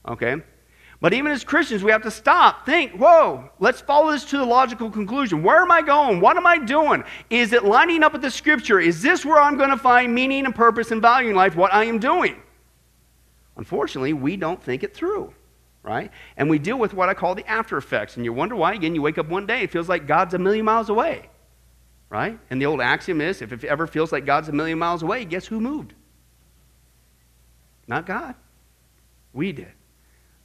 Okay? 0.07 0.35
But 1.01 1.13
even 1.13 1.31
as 1.31 1.43
Christians, 1.43 1.83
we 1.83 1.91
have 1.91 2.03
to 2.03 2.11
stop, 2.11 2.65
think, 2.65 2.93
whoa, 2.93 3.49
let's 3.59 3.81
follow 3.81 4.11
this 4.11 4.23
to 4.25 4.37
the 4.37 4.45
logical 4.45 4.89
conclusion. 4.89 5.41
Where 5.41 5.61
am 5.61 5.71
I 5.71 5.81
going? 5.81 6.21
What 6.21 6.37
am 6.37 6.45
I 6.45 6.59
doing? 6.59 7.03
Is 7.31 7.53
it 7.53 7.65
lining 7.65 8.03
up 8.03 8.13
with 8.13 8.21
the 8.21 8.29
scripture? 8.29 8.79
Is 8.79 9.01
this 9.01 9.25
where 9.25 9.39
I'm 9.39 9.57
going 9.57 9.71
to 9.71 9.77
find 9.77 10.13
meaning 10.13 10.45
and 10.45 10.53
purpose 10.53 10.91
and 10.91 11.01
value 11.01 11.29
in 11.29 11.35
life, 11.35 11.55
what 11.55 11.73
I 11.73 11.85
am 11.85 11.97
doing? 11.97 12.39
Unfortunately, 13.57 14.13
we 14.13 14.37
don't 14.37 14.61
think 14.61 14.83
it 14.83 14.95
through 14.95 15.33
right? 15.83 16.11
And 16.37 16.49
we 16.49 16.59
deal 16.59 16.77
with 16.77 16.93
what 16.93 17.09
I 17.09 17.13
call 17.13 17.35
the 17.35 17.49
after 17.49 17.77
effects. 17.77 18.15
And 18.15 18.25
you 18.25 18.33
wonder 18.33 18.55
why, 18.55 18.73
again, 18.73 18.95
you 18.95 19.01
wake 19.01 19.17
up 19.17 19.27
one 19.29 19.45
day, 19.45 19.61
it 19.61 19.71
feels 19.71 19.89
like 19.89 20.07
God's 20.07 20.33
a 20.33 20.39
million 20.39 20.65
miles 20.65 20.89
away, 20.89 21.29
right? 22.09 22.37
And 22.49 22.61
the 22.61 22.65
old 22.65 22.81
axiom 22.81 23.21
is 23.21 23.41
if 23.41 23.51
it 23.51 23.63
ever 23.63 23.87
feels 23.87 24.11
like 24.11 24.25
God's 24.25 24.49
a 24.49 24.51
million 24.51 24.77
miles 24.77 25.03
away, 25.03 25.25
guess 25.25 25.47
who 25.47 25.59
moved? 25.59 25.93
Not 27.87 28.05
God. 28.05 28.35
We 29.33 29.51
did. 29.51 29.73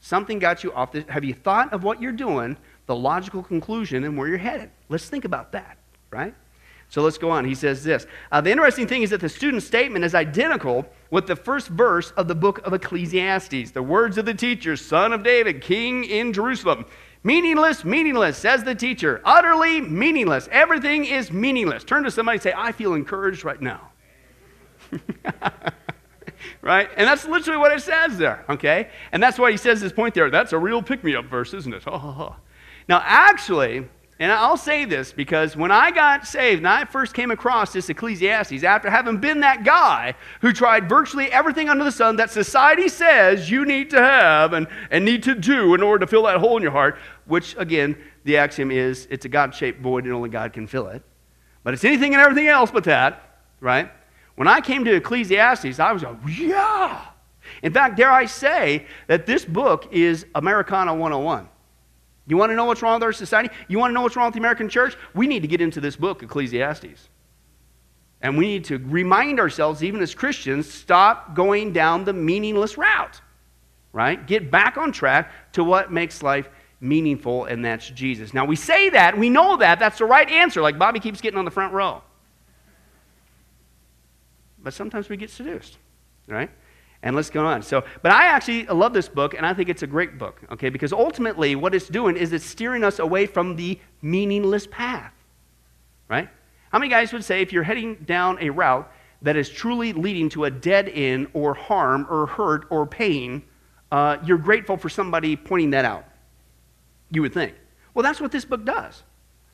Something 0.07 0.39
got 0.39 0.63
you 0.63 0.73
off 0.73 0.93
the. 0.93 1.05
Have 1.09 1.25
you 1.25 1.35
thought 1.35 1.73
of 1.73 1.83
what 1.83 2.01
you're 2.01 2.13
doing, 2.13 2.57
the 2.87 2.95
logical 2.95 3.43
conclusion, 3.43 4.05
and 4.05 4.17
where 4.17 4.29
you're 4.29 4.39
headed? 4.39 4.71
Let's 4.89 5.09
think 5.09 5.25
about 5.25 5.51
that, 5.51 5.79
right? 6.13 6.33
So 6.91 7.03
let's 7.03 7.19
go 7.19 7.29
on. 7.29 7.45
He 7.45 7.57
says 7.57 7.83
this. 7.83 8.07
Uh, 8.31 8.41
the 8.41 8.53
interesting 8.53 8.87
thing 8.87 9.03
is 9.03 9.11
that 9.11 9.21
the 9.21 9.29
student's 9.29 9.67
statement 9.67 10.05
is 10.05 10.15
identical 10.15 10.87
with 11.11 11.27
the 11.27 11.35
first 11.35 11.67
verse 11.67 12.13
of 12.13 12.29
the 12.29 12.37
book 12.37 12.65
of 12.65 12.73
Ecclesiastes. 12.73 13.73
The 13.73 13.83
words 13.83 14.17
of 14.17 14.27
the 14.27 14.35
teacher, 14.35 14.77
son 14.77 15.13
of 15.13 15.25
David, 15.25 15.61
king 15.61 16.05
in 16.05 16.33
Jerusalem. 16.33 16.85
Meaningless, 17.25 17.85
meaningless, 17.85 18.39
says 18.39 18.63
the 18.63 18.77
teacher. 18.77 19.21
Utterly 19.25 19.81
meaningless. 19.81 20.49
Everything 20.53 21.05
is 21.05 21.33
meaningless. 21.33 21.83
Turn 21.83 22.05
to 22.05 22.13
somebody 22.13 22.37
and 22.37 22.43
say, 22.45 22.55
I 22.57 22.71
feel 22.71 22.95
encouraged 22.95 23.45
right 23.45 23.61
now. 23.61 23.91
right? 26.63 26.89
And 26.97 27.07
that's 27.07 27.27
literally 27.27 27.59
what 27.59 27.73
it 27.73 27.83
says 27.83 28.19
there, 28.19 28.45
okay? 28.49 28.89
And 29.13 29.23
that's 29.23 29.39
why 29.39 29.51
he 29.51 29.57
says 29.57 29.81
this 29.81 29.93
point 29.93 30.15
there. 30.15 30.31
That's 30.31 30.53
a 30.53 30.59
real 30.59 30.83
pick 30.83 31.05
me 31.05 31.15
up 31.15 31.27
verse, 31.27 31.55
isn't 31.55 31.73
it? 31.73 31.87
now, 31.87 32.35
actually, 33.05 33.89
And 34.19 34.33
I'll 34.33 34.57
say 34.57 34.87
this 34.87 35.13
because 35.13 35.57
when 35.57 35.71
I 35.71 35.91
got 35.91 36.27
saved 36.27 36.61
and 36.61 36.69
I 36.69 36.87
first 36.87 37.13
came 37.13 37.31
across 37.31 37.75
this 37.75 37.91
Ecclesiastes, 37.91 38.65
after 38.65 38.89
having 38.89 39.19
been 39.19 39.41
that 39.41 39.63
guy 39.63 40.15
who 40.41 40.55
tried 40.55 40.89
virtually 40.89 41.31
everything 41.31 41.69
under 41.69 41.85
the 41.85 41.93
sun 41.93 42.17
that 42.17 42.31
society 42.31 42.89
says 42.89 43.51
you 43.51 43.67
need 43.67 43.91
to 43.91 43.99
have 43.99 44.55
and, 44.55 44.69
and 44.91 45.05
need 45.05 45.23
to 45.25 45.35
do 45.35 45.75
in 45.75 45.83
order 45.83 46.07
to 46.07 46.11
fill 46.11 46.23
that 46.23 46.39
hole 46.39 46.57
in 46.57 46.63
your 46.63 46.73
heart, 46.73 46.97
which 47.27 47.55
again, 47.59 47.97
the 48.25 48.39
axiom 48.39 48.71
is 48.71 49.07
it's 49.11 49.27
a 49.27 49.29
God 49.29 49.55
shaped 49.55 49.83
void 49.83 50.05
and 50.05 50.15
only 50.15 50.31
God 50.31 50.55
can 50.55 50.67
fill 50.67 50.89
it. 50.89 51.03
But 51.63 51.75
it's 51.75 51.85
anything 51.85 52.15
and 52.15 52.23
everything 52.23 52.47
else 52.47 52.71
but 52.71 52.85
that, 52.85 53.41
right? 53.61 53.91
When 54.37 54.49
I 54.49 54.61
came 54.61 54.85
to 54.85 54.95
Ecclesiastes, 54.95 55.81
I 55.81 55.93
was 55.93 56.03
like, 56.03 56.17
yeah. 56.29 57.03
In 57.63 57.73
fact, 57.73 57.97
dare 57.97 58.11
I 58.11 58.27
say 58.27 58.87
that 59.07 59.27
this 59.27 59.45
book 59.45 59.89
is 59.93 60.27
Americana 60.35 60.95
101. 60.95 61.49
You 62.29 62.37
want 62.37 62.51
to 62.51 62.57
know 62.57 62.65
what's 62.65 62.83
wrong 62.83 62.95
with 62.95 63.03
our 63.05 63.13
society? 63.13 63.51
You 63.69 63.79
want 63.79 63.91
to 63.91 63.95
know 63.95 64.03
what's 64.03 64.17
wrong 64.17 64.27
with 64.27 64.35
the 64.35 64.41
American 64.41 64.69
church? 64.69 64.97
We 65.15 65.27
need 65.27 65.43
to 65.43 65.49
get 65.49 65.61
into 65.61 65.81
this 65.81 65.97
book, 65.97 66.23
Ecclesiastes. 66.23 67.09
And 68.21 68.37
we 68.37 68.47
need 68.47 68.65
to 68.65 68.79
remind 68.79 69.39
ourselves, 69.39 69.85
even 69.85 70.01
as 70.03 70.15
Christians, 70.15 70.71
stop 70.71 71.35
going 71.35 71.73
down 71.73 72.05
the 72.05 72.13
meaningless 72.13 72.77
route, 72.77 73.21
right? 73.93 74.27
Get 74.27 74.51
back 74.51 74.77
on 74.77 74.91
track 74.91 75.31
to 75.53 75.63
what 75.63 75.93
makes 75.93 76.23
life 76.23 76.49
meaningful, 76.81 77.45
and 77.45 77.65
that's 77.65 77.89
Jesus. 77.91 78.35
Now, 78.35 78.45
we 78.45 78.57
say 78.57 78.91
that, 78.91 79.17
we 79.17 79.31
know 79.31 79.57
that, 79.59 79.79
that's 79.79 79.99
the 79.99 80.05
right 80.05 80.29
answer, 80.29 80.61
like 80.61 80.79
Bobby 80.79 80.99
keeps 80.99 81.21
getting 81.21 81.39
on 81.39 81.45
the 81.45 81.51
front 81.51 81.73
row. 81.73 82.03
But 84.67 84.75
sometimes 84.75 85.09
we 85.09 85.17
get 85.17 85.31
seduced, 85.31 85.79
right? 86.27 86.51
And 87.05 87.15
let's 87.15 87.31
go 87.31 87.47
on. 87.47 87.63
So, 87.63 87.85
but 88.03 88.11
I 88.11 88.25
actually 88.25 88.67
love 88.67 88.93
this 88.93 89.09
book, 89.09 89.35
and 89.35 89.47
I 89.47 89.55
think 89.55 89.69
it's 89.69 89.85
a 89.85 89.87
great 89.87 90.19
book, 90.19 90.41
okay? 90.51 90.71
Because 90.71 90.93
ultimately, 90.93 91.55
what 91.55 91.73
it's 91.73 91.87
doing 91.87 92.17
is 92.17 92.33
it's 92.33 92.45
steering 92.45 92.83
us 92.83 92.99
away 92.99 93.27
from 93.27 93.55
the 93.55 93.79
meaningless 94.03 94.67
path, 94.67 95.13
right? 96.09 96.29
How 96.73 96.81
many 96.81 96.91
guys 96.91 97.13
would 97.13 97.23
say 97.23 97.43
if 97.43 97.53
you're 97.53 97.63
heading 97.63 97.95
down 98.07 98.39
a 98.41 98.51
route 98.51 98.93
that 99.23 99.37
is 99.37 99.49
truly 99.49 99.93
leading 99.93 100.29
to 100.31 100.47
a 100.47 100.51
dead 100.51 100.89
end 100.89 101.29
or 101.33 101.55
harm 101.55 102.05
or 102.11 102.27
hurt 102.27 102.67
or 102.69 102.89
pain, 102.89 103.45
uh, 103.93 104.17
you're 104.25 104.37
grateful 104.37 104.77
for 104.77 104.89
somebody 104.89 105.37
pointing 105.37 105.71
that 105.71 105.85
out? 105.85 106.09
You 107.13 107.23
would 107.23 107.33
think. 107.33 107.55
Well, 107.95 108.03
that's 108.03 108.21
what 108.21 108.33
this 108.33 108.45
book 108.45 108.65
does. 108.65 109.05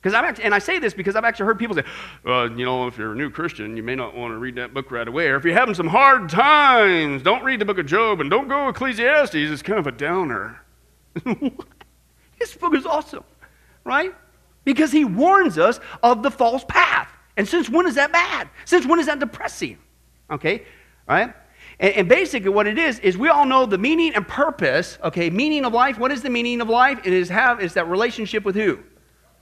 Because 0.03 0.15
I've 0.15 0.25
actually, 0.25 0.45
and 0.45 0.55
I 0.55 0.59
say 0.59 0.81
this 0.81 0.95
because 0.95 1.15
I've 1.15 1.25
actually 1.25 1.47
heard 1.47 1.61
people 1.61 1.77
say, 1.77 1.85
well, 2.25 2.51
you 2.51 2.65
know, 2.65 2.89
if 2.89 2.99
you're 2.99 3.13
a 3.13 3.17
new 3.17 3.31
Christian, 3.31 3.77
you 3.77 3.85
may 3.85 3.95
not 3.95 4.17
want 4.17 4.33
to 4.33 4.39
read 4.39 4.57
that 4.57 4.75
book 4.75 4.91
right 4.91 5.07
away. 5.07 5.29
Or 5.29 5.37
if 5.37 5.45
you're 5.45 5.55
having 5.55 5.77
some 5.77 5.87
hard 5.87 6.29
times, 6.29 7.23
don't 7.23 7.45
read 7.45 7.61
the 7.61 7.65
book 7.65 7.79
of 7.79 7.87
Job 7.87 8.21
and 8.21 8.29
don't 8.29 8.49
go 8.49 8.69
Ecclesiastes. 8.69 9.37
It's 9.37 9.63
kind 9.63 9.79
of 9.79 9.87
a 9.87 9.93
downer. 9.93 10.61
this 12.39 12.57
book 12.59 12.75
is 12.75 12.85
awesome, 12.85 13.23
right? 13.85 14.13
Because 14.65 14.91
he 14.91 15.05
warns 15.05 15.57
us 15.57 15.79
of 16.03 16.25
the 16.25 16.33
false 16.33 16.65
path. 16.67 17.09
And 17.37 17.47
since 17.47 17.71
when 17.71 17.87
is 17.87 17.95
that 17.95 18.11
bad? 18.11 18.49
Since 18.65 18.87
when 18.87 18.99
is 18.99 19.07
that 19.07 19.21
depressing? 19.21 19.79
Okay, 20.33 20.65
right? 21.07 21.33
And, 21.79 21.95
and, 21.95 22.09
basically, 22.09 22.51
what 22.51 22.67
it 22.67 22.77
is 22.77 22.99
is 23.01 23.17
we 23.17 23.29
all 23.29 23.47
know 23.47 23.67
the 23.67 23.79
meaning 23.79 24.15
and 24.17 24.27
purpose. 24.27 24.99
Okay, 25.05 25.31
meaning 25.31 25.65
of 25.65 25.73
life. 25.73 25.97
What 25.97 26.11
is 26.11 26.23
the 26.23 26.31
meaning 26.31 26.61
of 26.61 26.69
life? 26.69 26.99
It 27.05 27.13
is 27.13 27.29
have 27.29 27.61
is 27.61 27.75
that 27.75 27.87
relationship 27.89 28.45
with 28.45 28.57
who? 28.57 28.81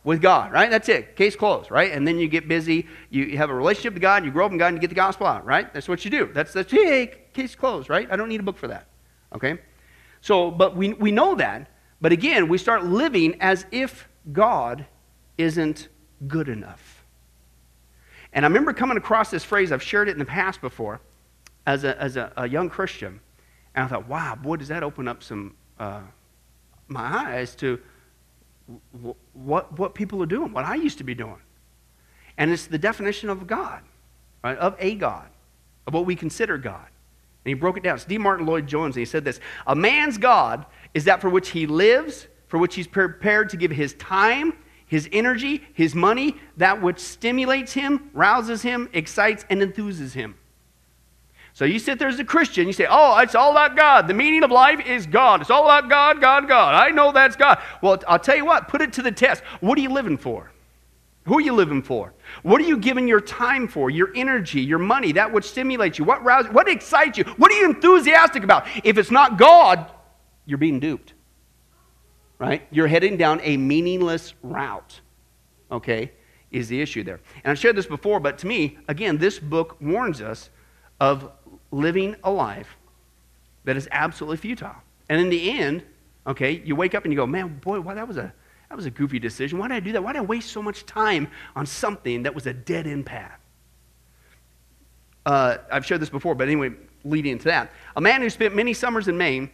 With 0.02 0.22
God, 0.22 0.52
right? 0.52 0.70
That's 0.70 0.88
it. 0.88 1.16
Case 1.16 1.36
closed, 1.36 1.70
right? 1.70 1.92
And 1.92 2.06
then 2.06 2.18
you 2.18 2.28
get 2.28 2.48
busy. 2.48 2.86
You 3.10 3.36
have 3.36 3.50
a 3.50 3.54
relationship 3.54 3.94
with 3.94 4.02
God. 4.02 4.24
You 4.24 4.30
grow 4.30 4.46
up 4.46 4.52
in 4.52 4.58
God 4.58 4.68
and 4.68 4.76
you 4.76 4.80
get 4.80 4.88
the 4.88 4.94
gospel 4.94 5.26
out, 5.26 5.44
right? 5.44 5.72
That's 5.74 5.88
what 5.88 6.04
you 6.04 6.10
do. 6.10 6.30
That's 6.32 6.52
the 6.52 6.62
hey, 6.62 7.12
case 7.34 7.54
closed, 7.54 7.90
right? 7.90 8.08
I 8.10 8.16
don't 8.16 8.28
need 8.28 8.40
a 8.40 8.44
book 8.44 8.56
for 8.56 8.68
that, 8.68 8.86
okay? 9.34 9.58
So, 10.22 10.50
but 10.50 10.76
we, 10.76 10.94
we 10.94 11.10
know 11.10 11.34
that. 11.34 11.70
But 12.00 12.12
again, 12.12 12.48
we 12.48 12.56
start 12.56 12.84
living 12.84 13.36
as 13.40 13.66
if 13.70 14.08
God 14.32 14.86
isn't 15.36 15.88
good 16.26 16.48
enough. 16.48 17.04
And 18.32 18.44
I 18.44 18.48
remember 18.48 18.72
coming 18.72 18.96
across 18.96 19.30
this 19.30 19.44
phrase, 19.44 19.72
I've 19.72 19.82
shared 19.82 20.08
it 20.08 20.12
in 20.12 20.18
the 20.18 20.24
past 20.24 20.60
before, 20.60 21.00
as 21.66 21.84
a, 21.84 22.00
as 22.00 22.16
a, 22.16 22.32
a 22.36 22.48
young 22.48 22.70
Christian. 22.70 23.20
And 23.74 23.84
I 23.84 23.88
thought, 23.88 24.08
wow, 24.08 24.34
boy, 24.34 24.56
does 24.56 24.68
that 24.68 24.82
open 24.82 25.08
up 25.08 25.22
some, 25.22 25.56
uh, 25.78 26.00
my 26.88 27.02
eyes 27.02 27.54
to 27.56 27.80
what, 29.32 29.78
what 29.78 29.94
people 29.94 30.22
are 30.22 30.26
doing, 30.26 30.52
what 30.52 30.64
I 30.64 30.74
used 30.74 30.98
to 30.98 31.04
be 31.04 31.14
doing. 31.14 31.40
And 32.36 32.50
it's 32.50 32.66
the 32.66 32.78
definition 32.78 33.28
of 33.28 33.46
God, 33.46 33.82
right? 34.42 34.56
Of 34.58 34.76
a 34.78 34.94
God, 34.94 35.28
of 35.86 35.94
what 35.94 36.06
we 36.06 36.16
consider 36.16 36.58
God. 36.58 36.86
And 37.44 37.50
he 37.50 37.54
broke 37.54 37.76
it 37.76 37.82
down. 37.82 37.96
It's 37.96 38.04
D. 38.04 38.18
Martyn 38.18 38.46
Lloyd-Jones, 38.46 38.96
and 38.96 39.00
he 39.00 39.04
said 39.04 39.24
this 39.24 39.40
A 39.66 39.74
man's 39.74 40.18
God 40.18 40.66
is 40.94 41.04
that 41.04 41.20
for 41.20 41.30
which 41.30 41.50
he 41.50 41.66
lives, 41.66 42.26
for 42.48 42.58
which 42.58 42.74
he's 42.74 42.86
prepared 42.86 43.48
to 43.50 43.56
give 43.56 43.70
his 43.70 43.94
time, 43.94 44.54
his 44.86 45.08
energy, 45.12 45.62
his 45.72 45.94
money, 45.94 46.36
that 46.56 46.82
which 46.82 46.98
stimulates 46.98 47.72
him, 47.72 48.10
rouses 48.12 48.62
him, 48.62 48.88
excites, 48.92 49.44
and 49.48 49.62
enthuses 49.62 50.12
him. 50.12 50.34
So 51.52 51.64
you 51.64 51.78
sit 51.78 51.98
there 51.98 52.08
as 52.08 52.18
a 52.18 52.24
Christian, 52.24 52.66
you 52.66 52.72
say, 52.72 52.86
Oh, 52.88 53.18
it's 53.18 53.34
all 53.34 53.50
about 53.50 53.76
God. 53.76 54.08
The 54.08 54.14
meaning 54.14 54.42
of 54.44 54.50
life 54.50 54.80
is 54.86 55.06
God. 55.06 55.40
It's 55.40 55.50
all 55.50 55.64
about 55.64 55.90
God, 55.90 56.20
God, 56.20 56.48
God. 56.48 56.74
I 56.74 56.90
know 56.90 57.12
that's 57.12 57.36
God. 57.36 57.60
Well, 57.82 57.98
I'll 58.06 58.18
tell 58.18 58.36
you 58.36 58.44
what, 58.44 58.68
put 58.68 58.80
it 58.80 58.92
to 58.94 59.02
the 59.02 59.12
test. 59.12 59.42
What 59.60 59.76
are 59.78 59.82
you 59.82 59.90
living 59.90 60.16
for? 60.16 60.50
Who 61.24 61.36
are 61.38 61.40
you 61.40 61.52
living 61.52 61.82
for? 61.82 62.14
What 62.42 62.60
are 62.60 62.64
you 62.64 62.78
giving 62.78 63.06
your 63.06 63.20
time 63.20 63.68
for? 63.68 63.90
Your 63.90 64.10
energy, 64.14 64.62
your 64.62 64.78
money, 64.78 65.12
that 65.12 65.32
which 65.32 65.44
stimulates 65.44 65.98
you? 65.98 66.04
What 66.04 66.24
rouses, 66.24 66.50
what 66.52 66.68
excites 66.68 67.18
you? 67.18 67.24
What 67.36 67.52
are 67.52 67.56
you 67.56 67.66
enthusiastic 67.66 68.42
about? 68.42 68.66
If 68.84 68.96
it's 68.96 69.10
not 69.10 69.38
God, 69.38 69.90
you're 70.46 70.58
being 70.58 70.80
duped. 70.80 71.12
Right? 72.38 72.66
You're 72.70 72.86
heading 72.86 73.18
down 73.18 73.40
a 73.42 73.56
meaningless 73.58 74.32
route. 74.42 75.00
Okay? 75.70 76.12
Is 76.50 76.68
the 76.68 76.80
issue 76.80 77.04
there. 77.04 77.20
And 77.44 77.50
I've 77.52 77.58
shared 77.58 77.76
this 77.76 77.86
before, 77.86 78.18
but 78.18 78.38
to 78.38 78.46
me, 78.46 78.78
again, 78.88 79.18
this 79.18 79.38
book 79.38 79.76
warns 79.80 80.20
us 80.20 80.50
of 80.98 81.30
living 81.70 82.16
a 82.24 82.30
life 82.30 82.76
that 83.64 83.76
is 83.76 83.88
absolutely 83.92 84.36
futile. 84.36 84.76
And 85.08 85.20
in 85.20 85.30
the 85.30 85.50
end, 85.50 85.82
okay, 86.26 86.62
you 86.64 86.76
wake 86.76 86.94
up 86.94 87.04
and 87.04 87.12
you 87.12 87.16
go, 87.16 87.26
man, 87.26 87.58
boy, 87.58 87.80
why 87.80 87.94
that 87.94 88.06
was 88.06 88.16
a 88.16 88.32
that 88.68 88.76
was 88.76 88.86
a 88.86 88.90
goofy 88.90 89.18
decision. 89.18 89.58
Why 89.58 89.66
did 89.66 89.74
I 89.74 89.80
do 89.80 89.92
that? 89.92 90.04
Why 90.04 90.12
did 90.12 90.20
I 90.20 90.24
waste 90.24 90.50
so 90.50 90.62
much 90.62 90.86
time 90.86 91.26
on 91.56 91.66
something 91.66 92.22
that 92.22 92.34
was 92.34 92.46
a 92.46 92.52
dead 92.52 92.86
end 92.86 93.04
path? 93.04 93.40
Uh, 95.26 95.58
I've 95.72 95.84
shared 95.84 96.00
this 96.00 96.08
before, 96.08 96.36
but 96.36 96.46
anyway, 96.46 96.70
leading 97.04 97.32
into 97.32 97.46
that. 97.46 97.72
A 97.96 98.00
man 98.00 98.22
who 98.22 98.30
spent 98.30 98.54
many 98.54 98.72
summers 98.72 99.08
in 99.08 99.18
Maine 99.18 99.50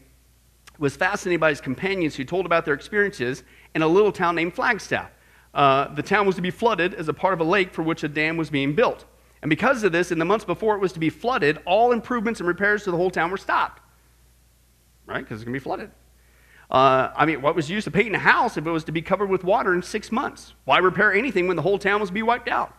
was 0.78 0.96
fascinated 0.96 1.40
by 1.40 1.49
his 1.49 1.62
companions 1.62 2.14
who 2.14 2.25
told 2.25 2.44
about 2.44 2.66
their 2.66 2.75
experiences 2.75 3.42
in 3.75 3.80
a 3.80 3.88
little 3.88 4.12
town 4.12 4.35
named 4.35 4.54
Flagstaff. 4.54 5.11
Uh, 5.54 5.94
the 5.94 6.02
town 6.02 6.26
was 6.26 6.37
to 6.37 6.42
be 6.42 6.50
flooded 6.50 6.92
as 6.92 7.08
a 7.08 7.14
part 7.14 7.32
of 7.32 7.40
a 7.40 7.44
lake 7.44 7.73
for 7.73 7.82
which 7.82 8.04
a 8.04 8.08
dam 8.08 8.37
was 8.37 8.50
being 8.50 8.75
built. 8.75 9.06
And 9.47 9.49
because 9.49 9.85
of 9.85 9.93
this, 9.93 10.11
in 10.11 10.19
the 10.19 10.25
months 10.25 10.45
before 10.45 10.75
it 10.75 10.81
was 10.81 10.93
to 10.95 10.99
be 10.99 11.09
flooded, 11.09 11.61
all 11.67 11.93
improvements 11.93 12.41
and 12.41 12.49
repairs 12.49 12.83
to 12.83 12.91
the 12.91 12.97
whole 12.97 13.12
town 13.12 13.31
were 13.31 13.37
stopped. 13.37 13.81
Right? 15.07 15.21
Because 15.23 15.37
it's 15.37 15.45
going 15.45 15.53
to 15.53 15.61
be 15.61 15.62
flooded. 15.62 15.93
Uh, 16.69 17.12
I 17.15 17.26
mean, 17.26 17.43
what 17.43 17.55
was 17.55 17.71
used 17.71 17.85
to 17.85 17.93
paint 17.93 18.12
a 18.12 18.19
house 18.19 18.57
if 18.57 18.67
it 18.67 18.71
was 18.73 18.83
to 18.83 18.91
be 18.91 19.03
covered 19.03 19.31
with 19.31 19.45
water 19.45 19.73
in 19.73 19.85
six 19.85 20.11
months? 20.11 20.55
Why 20.65 20.79
repair 20.79 21.15
anything 21.15 21.47
when 21.47 21.55
the 21.55 21.62
whole 21.62 21.79
town 21.79 22.00
was 22.00 22.09
to 22.09 22.12
be 22.12 22.25
wiped 22.25 22.49
out? 22.49 22.76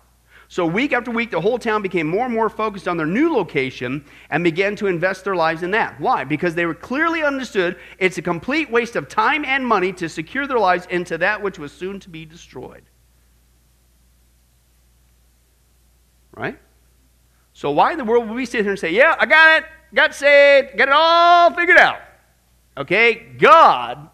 So, 0.49 0.65
week 0.65 0.91
after 0.91 1.09
week, 1.09 1.31
the 1.31 1.39
whole 1.39 1.57
town 1.57 1.81
became 1.81 2.05
more 2.05 2.25
and 2.25 2.33
more 2.33 2.49
focused 2.49 2.89
on 2.89 2.97
their 2.97 3.07
new 3.07 3.33
location 3.33 4.03
and 4.29 4.43
began 4.43 4.75
to 4.75 4.87
invest 4.87 5.23
their 5.23 5.37
lives 5.37 5.63
in 5.63 5.71
that. 5.71 5.97
Why? 6.01 6.25
Because 6.25 6.53
they 6.53 6.65
were 6.65 6.75
clearly 6.75 7.23
understood 7.23 7.77
it's 7.97 8.17
a 8.17 8.21
complete 8.21 8.69
waste 8.69 8.97
of 8.97 9.07
time 9.07 9.45
and 9.45 9.65
money 9.65 9.93
to 9.93 10.09
secure 10.09 10.45
their 10.47 10.59
lives 10.59 10.85
into 10.89 11.17
that 11.19 11.41
which 11.41 11.59
was 11.59 11.71
soon 11.71 12.01
to 12.01 12.09
be 12.09 12.25
destroyed. 12.25 12.83
Right? 16.37 16.57
So 17.53 17.71
why 17.71 17.91
in 17.91 17.97
the 17.97 18.05
world 18.05 18.27
would 18.27 18.35
we 18.35 18.45
sit 18.45 18.61
here 18.61 18.71
and 18.71 18.79
say, 18.79 18.91
yeah, 18.91 19.15
I 19.19 19.25
got 19.25 19.63
it, 19.63 19.69
got 19.93 20.13
saved, 20.13 20.77
got 20.77 20.87
it 20.87 20.93
all 20.93 21.51
figured 21.53 21.77
out? 21.77 21.99
Okay, 22.77 23.15
God 23.37 24.09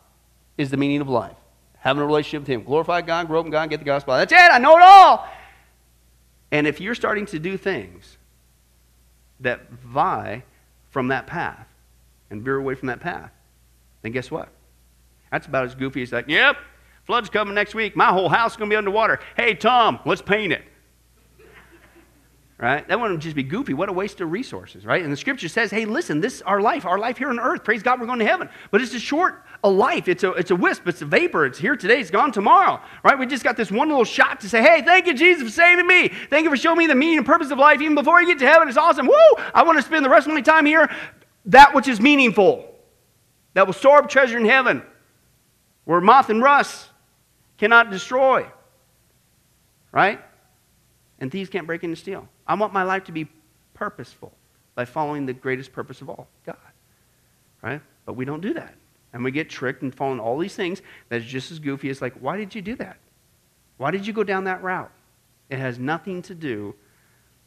is 0.58 0.72
the 0.72 0.78
meaning 0.78 1.02
of 1.02 1.10
life. 1.10 1.36
Having 1.80 2.04
a 2.04 2.06
relationship 2.06 2.44
with 2.44 2.48
Him. 2.48 2.64
Glorify 2.64 3.02
God, 3.02 3.28
grow 3.28 3.42
up 3.42 3.46
in 3.46 3.52
God, 3.52 3.70
get 3.70 3.80
the 3.80 3.86
gospel. 3.86 4.16
That's 4.16 4.32
it, 4.32 4.38
I 4.38 4.58
know 4.58 4.78
it 4.78 4.82
all. 4.82 5.28
And 6.52 6.66
if 6.66 6.80
you're 6.80 6.96
starting 6.96 7.26
to 7.28 7.40
do 7.40 7.58
things 7.58 8.18
that 9.42 9.70
vie 9.72 10.44
from 10.92 11.10
that 11.10 11.28
path 11.28 11.68
and 12.30 12.42
veer 12.42 12.56
away 12.56 12.76
from 12.76 12.88
that 12.88 13.02
path, 13.02 13.32
then 14.04 14.14
guess 14.14 14.32
what? 14.32 14.48
That's 15.32 15.48
about 15.48 15.66
as 15.66 15.76
goofy 15.76 16.04
as 16.04 16.14
like, 16.14 16.30
yep, 16.30 16.58
flood's 17.04 17.30
coming 17.30 17.56
next 17.56 17.76
week. 17.76 17.98
My 17.98 18.08
whole 18.08 18.30
house 18.30 18.52
is 18.54 18.58
going 18.58 18.70
to 18.70 18.74
be 18.74 18.78
underwater. 18.78 19.20
Hey, 19.36 19.54
Tom, 19.54 20.00
let's 20.06 20.22
paint 20.22 20.54
it 20.54 20.64
right? 22.64 22.88
That 22.88 22.98
wouldn't 22.98 23.20
just 23.22 23.36
be 23.36 23.44
goofy. 23.44 23.74
What 23.74 23.90
a 23.90 23.94
waste 23.94 24.22
of 24.22 24.32
resources, 24.32 24.86
right? 24.86 25.04
And 25.04 25.12
the 25.12 25.18
scripture 25.18 25.50
says, 25.50 25.70
hey, 25.70 25.84
listen, 25.84 26.22
this 26.22 26.36
is 26.36 26.42
our 26.44 26.62
life, 26.62 26.86
our 26.86 26.98
life 26.98 27.18
here 27.18 27.30
on 27.30 27.38
earth. 27.38 27.66
Praise 27.66 27.84
God, 27.84 28.00
we're 28.00 28.06
going 28.06 28.20
to 28.20 28.26
heaven. 28.26 28.48
But 28.72 28.82
it's 28.82 28.94
a 28.94 29.00
short 29.00 29.44
a 29.66 29.70
life. 29.70 30.08
It's 30.08 30.24
a, 30.24 30.32
it's 30.32 30.50
a 30.52 30.56
wisp. 30.56 30.88
It's 30.88 31.02
a 31.02 31.06
vapor. 31.06 31.46
It's 31.46 31.60
here 31.60 31.76
today. 31.76 32.00
It's 32.00 32.10
gone 32.10 32.32
tomorrow, 32.32 32.80
right? 33.04 33.20
We 33.20 33.26
just 33.26 33.44
got 33.44 33.58
this 33.58 33.70
one 33.70 33.90
little 33.90 34.06
shot 34.06 34.40
to 34.42 34.50
say, 34.50 34.62
hey, 34.62 34.82
thank 34.82 35.08
you, 35.08 35.14
Jesus, 35.14 35.44
for 35.44 35.50
saving 35.50 35.88
me. 35.88 36.10
Thank 36.30 36.46
you 36.46 36.50
for 36.50 36.56
showing 36.56 36.78
me 36.78 36.88
the 36.88 36.96
meaning 36.96 37.18
and 37.18 37.26
purpose 37.26 37.52
of 37.52 37.58
life 37.58 37.82
even 37.82 37.96
before 37.96 38.18
I 38.18 38.24
get 38.24 38.40
to 38.40 38.48
heaven. 38.48 38.70
It's 38.70 38.78
awesome. 38.78 39.08
Woo! 39.08 39.44
I 39.54 39.64
want 39.64 39.78
to 39.78 39.82
spend 39.82 40.06
the 40.06 40.10
rest 40.10 40.28
of 40.28 40.34
my 40.34 40.42
time 40.42 40.66
here 40.66 40.90
that 41.48 41.74
which 41.74 41.90
is 41.90 42.00
meaningful, 42.00 42.66
that 43.56 43.66
will 43.66 43.74
store 43.74 43.98
up 43.98 44.10
treasure 44.10 44.38
in 44.38 44.46
heaven, 44.46 44.84
where 45.84 46.00
moth 46.00 46.30
and 46.30 46.42
rust 46.42 46.88
cannot 47.58 47.92
destroy. 47.92 48.48
right? 49.94 50.20
And 51.20 51.32
thieves 51.32 51.50
can't 51.50 51.68
break 51.68 51.84
in 51.84 51.92
and 51.92 51.98
steal. 51.98 52.28
I 52.48 52.56
want 52.56 52.74
my 52.74 52.84
life 52.84 53.06
to 53.06 53.12
be 53.12 53.28
purposeful 53.74 54.32
by 54.76 54.86
following 54.86 55.26
the 55.26 55.34
greatest 55.34 55.72
purpose 55.72 56.02
of 56.02 56.10
all, 56.10 56.28
God, 56.46 56.58
right? 57.62 57.82
But 58.06 58.14
we 58.14 58.26
don't 58.26 58.42
do 58.42 58.54
that. 58.54 58.76
And 59.14 59.24
we 59.24 59.32
get 59.32 59.50
tricked 59.50 59.84
and 59.84 59.94
fall 59.94 60.12
in 60.12 60.20
all 60.20 60.38
these 60.38 60.56
things 60.56 60.82
that 61.10 61.22
is 61.22 61.26
just 61.26 61.52
as 61.52 61.60
goofy 61.60 61.90
as 61.90 62.02
like, 62.02 62.14
why 62.16 62.38
did 62.38 62.56
you 62.56 62.62
do 62.62 62.76
that? 62.78 62.98
Why 63.78 63.92
did 63.92 64.08
you 64.08 64.14
go 64.14 64.24
down 64.24 64.46
that 64.46 64.64
route? 64.64 64.92
It 65.50 65.60
has 65.60 65.78
nothing 65.78 66.22
to 66.24 66.36
do 66.36 66.74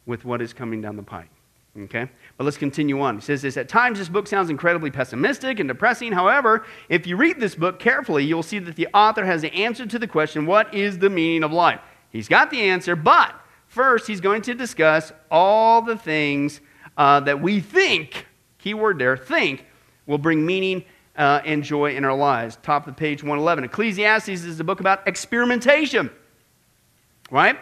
with 0.05 0.23
what 0.23 0.41
is 0.41 0.53
coming 0.53 0.81
down 0.81 0.95
the 0.95 1.03
pike. 1.03 1.29
Okay? 1.77 2.09
But 2.37 2.45
let's 2.45 2.57
continue 2.57 3.01
on. 3.01 3.15
He 3.15 3.21
says 3.21 3.41
this 3.41 3.57
At 3.57 3.69
times, 3.69 3.99
this 3.99 4.09
book 4.09 4.27
sounds 4.27 4.49
incredibly 4.49 4.89
pessimistic 4.89 5.59
and 5.59 5.67
depressing. 5.67 6.11
However, 6.11 6.65
if 6.89 7.05
you 7.05 7.17
read 7.17 7.39
this 7.39 7.53
book 7.53 7.79
carefully, 7.79 8.23
you'll 8.23 8.43
see 8.43 8.59
that 8.59 8.75
the 8.75 8.87
author 8.93 9.25
has 9.25 9.41
the 9.41 9.53
answer 9.53 9.85
to 9.85 9.99
the 9.99 10.07
question 10.07 10.45
what 10.45 10.73
is 10.73 10.97
the 10.97 11.09
meaning 11.09 11.43
of 11.43 11.51
life? 11.51 11.81
He's 12.09 12.27
got 12.27 12.49
the 12.49 12.61
answer, 12.61 12.95
but 12.95 13.35
first, 13.67 14.07
he's 14.07 14.21
going 14.21 14.41
to 14.43 14.53
discuss 14.53 15.11
all 15.29 15.81
the 15.81 15.97
things 15.97 16.61
uh, 16.97 17.19
that 17.21 17.41
we 17.41 17.59
think, 17.59 18.25
keyword 18.57 18.99
there, 18.99 19.15
think, 19.15 19.65
will 20.05 20.17
bring 20.17 20.45
meaning 20.45 20.83
uh, 21.15 21.41
and 21.45 21.63
joy 21.63 21.95
in 21.95 22.05
our 22.05 22.15
lives. 22.15 22.57
Top 22.63 22.87
of 22.87 22.95
page 22.95 23.23
111. 23.23 23.63
Ecclesiastes 23.63 24.29
is 24.29 24.59
a 24.59 24.63
book 24.63 24.79
about 24.79 25.07
experimentation. 25.07 26.09
Right? 27.29 27.57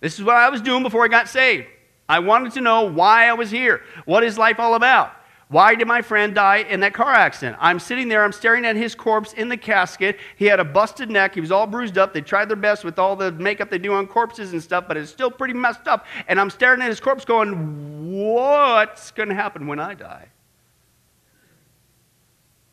This 0.00 0.18
is 0.18 0.24
what 0.24 0.36
I 0.36 0.48
was 0.48 0.60
doing 0.60 0.82
before 0.82 1.04
I 1.04 1.08
got 1.08 1.28
saved. 1.28 1.66
I 2.08 2.20
wanted 2.20 2.52
to 2.52 2.60
know 2.60 2.82
why 2.82 3.28
I 3.28 3.32
was 3.32 3.50
here. 3.50 3.82
What 4.04 4.24
is 4.24 4.38
life 4.38 4.60
all 4.60 4.74
about? 4.74 5.12
Why 5.48 5.76
did 5.76 5.86
my 5.86 6.02
friend 6.02 6.34
die 6.34 6.58
in 6.58 6.80
that 6.80 6.92
car 6.92 7.12
accident? 7.12 7.56
I'm 7.60 7.78
sitting 7.78 8.08
there, 8.08 8.24
I'm 8.24 8.32
staring 8.32 8.64
at 8.64 8.74
his 8.74 8.96
corpse 8.96 9.32
in 9.32 9.48
the 9.48 9.56
casket. 9.56 10.18
He 10.36 10.46
had 10.46 10.58
a 10.58 10.64
busted 10.64 11.08
neck, 11.08 11.34
he 11.34 11.40
was 11.40 11.52
all 11.52 11.68
bruised 11.68 11.98
up. 11.98 12.12
They 12.12 12.20
tried 12.20 12.48
their 12.48 12.56
best 12.56 12.82
with 12.82 12.98
all 12.98 13.14
the 13.14 13.30
makeup 13.30 13.70
they 13.70 13.78
do 13.78 13.92
on 13.94 14.08
corpses 14.08 14.52
and 14.52 14.62
stuff, 14.62 14.86
but 14.88 14.96
it's 14.96 15.10
still 15.10 15.30
pretty 15.30 15.54
messed 15.54 15.86
up. 15.86 16.06
And 16.26 16.40
I'm 16.40 16.50
staring 16.50 16.82
at 16.82 16.88
his 16.88 16.98
corpse 16.98 17.24
going, 17.24 18.12
What's 18.12 19.12
going 19.12 19.28
to 19.28 19.34
happen 19.34 19.66
when 19.66 19.78
I 19.78 19.94
die? 19.94 20.28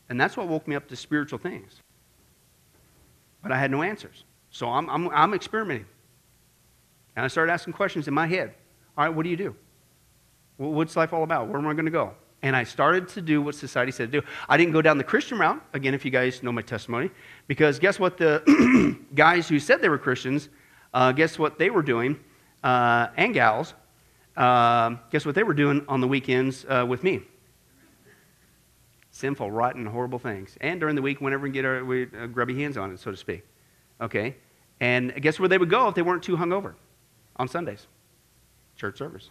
And 0.10 0.20
that's 0.20 0.36
what 0.36 0.48
woke 0.48 0.68
me 0.68 0.76
up 0.76 0.88
to 0.88 0.96
spiritual 0.96 1.40
things. 1.40 1.80
But 3.44 3.52
I 3.52 3.60
had 3.60 3.72
no 3.72 3.84
answers. 3.84 4.24
So 4.50 4.70
I'm, 4.70 4.90
I'm, 4.90 5.10
I'm 5.10 5.34
experimenting. 5.34 5.86
And 7.16 7.26
I 7.26 7.28
started 7.28 7.52
asking 7.52 7.74
questions 7.74 8.08
in 8.08 8.14
my 8.14 8.26
head. 8.26 8.54
All 8.98 9.06
right, 9.06 9.14
what 9.14 9.24
do 9.24 9.30
you 9.30 9.38
do? 9.38 9.56
What's 10.58 10.96
life 10.96 11.14
all 11.14 11.24
about? 11.24 11.48
Where 11.48 11.58
am 11.58 11.68
I 11.68 11.74
going 11.74 11.86
to 11.86 11.92
go? 11.92 12.14
And 12.44 12.56
I 12.56 12.66
started 12.66 13.08
to 13.10 13.22
do 13.22 13.42
what 13.42 13.56
society 13.56 13.92
said 13.92 14.12
to 14.12 14.22
do. 14.22 14.28
I 14.50 14.58
didn't 14.58 14.74
go 14.74 14.82
down 14.82 14.98
the 14.98 15.04
Christian 15.04 15.40
route, 15.40 15.66
again, 15.74 15.94
if 15.94 16.04
you 16.04 16.12
guys 16.12 16.44
know 16.44 16.52
my 16.52 16.62
testimony, 16.62 17.10
because 17.48 17.80
guess 17.80 18.00
what? 18.00 18.18
The 18.18 19.00
guys 19.16 19.48
who 19.48 19.60
said 19.60 19.82
they 19.82 19.88
were 19.90 19.98
Christians, 19.98 20.50
uh, 20.94 21.14
guess 21.14 21.40
what 21.40 21.58
they 21.58 21.70
were 21.70 21.82
doing? 21.82 22.20
Uh, 22.62 23.08
and 23.16 23.34
gals, 23.34 23.74
uh, 24.36 24.96
guess 25.10 25.26
what 25.26 25.36
they 25.36 25.44
were 25.44 25.54
doing 25.54 25.86
on 25.88 26.02
the 26.02 26.08
weekends 26.08 26.66
uh, 26.68 26.86
with 26.88 27.04
me? 27.04 27.22
Sinful, 29.12 29.50
rotten, 29.50 29.86
horrible 29.86 30.20
things. 30.20 30.58
And 30.60 30.80
during 30.80 30.96
the 30.96 31.02
week, 31.02 31.22
whenever 31.22 31.44
we 31.44 31.50
get 31.50 31.66
our 31.66 31.84
we, 31.84 32.04
uh, 32.04 32.28
grubby 32.28 32.62
hands 32.62 32.78
on 32.78 32.92
it, 32.92 33.00
so 33.00 33.10
to 33.10 33.18
speak. 33.18 33.46
Okay? 34.02 34.36
And 34.82 35.14
guess 35.22 35.40
where 35.40 35.48
they 35.48 35.58
would 35.58 35.70
go 35.70 35.88
if 35.88 35.96
they 35.96 36.02
weren't 36.02 36.24
too 36.24 36.36
hungover? 36.36 36.74
On 37.38 37.48
Sundays 37.48 37.88
church 38.76 38.98
service. 38.98 39.30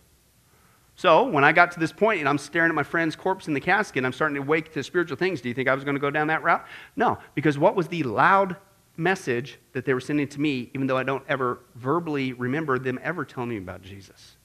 So 0.94 1.24
when 1.24 1.42
I 1.42 1.52
got 1.52 1.72
to 1.72 1.80
this 1.80 1.92
point 1.92 2.20
and 2.20 2.28
I'm 2.28 2.38
staring 2.38 2.68
at 2.68 2.74
my 2.74 2.82
friend's 2.82 3.16
corpse 3.16 3.48
in 3.48 3.54
the 3.54 3.60
casket 3.60 3.98
and 3.98 4.06
I'm 4.06 4.12
starting 4.12 4.34
to 4.36 4.42
wake 4.42 4.72
to 4.74 4.82
spiritual 4.82 5.16
things, 5.16 5.40
do 5.40 5.48
you 5.48 5.54
think 5.54 5.68
I 5.68 5.74
was 5.74 5.84
going 5.84 5.94
to 5.94 6.00
go 6.00 6.10
down 6.10 6.26
that 6.28 6.42
route? 6.42 6.64
No, 6.96 7.18
because 7.34 7.58
what 7.58 7.74
was 7.74 7.88
the 7.88 8.02
loud 8.02 8.56
message 8.96 9.58
that 9.72 9.84
they 9.84 9.94
were 9.94 10.00
sending 10.00 10.28
to 10.28 10.40
me, 10.40 10.70
even 10.74 10.86
though 10.86 10.98
I 10.98 11.02
don't 11.02 11.24
ever 11.28 11.60
verbally 11.76 12.34
remember 12.34 12.78
them 12.78 12.98
ever 13.02 13.24
telling 13.24 13.48
me 13.48 13.56
about 13.56 13.82
Jesus? 13.82 14.36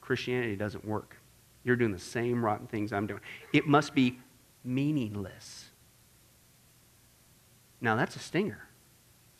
Christianity 0.00 0.56
doesn't 0.56 0.84
work. 0.84 1.16
You're 1.64 1.76
doing 1.76 1.92
the 1.92 1.98
same 1.98 2.44
rotten 2.44 2.66
things 2.66 2.92
I'm 2.92 3.06
doing. 3.06 3.20
It 3.52 3.66
must 3.66 3.94
be 3.94 4.18
meaningless. 4.62 5.66
Now 7.80 7.96
that's 7.96 8.16
a 8.16 8.18
stinger. 8.18 8.66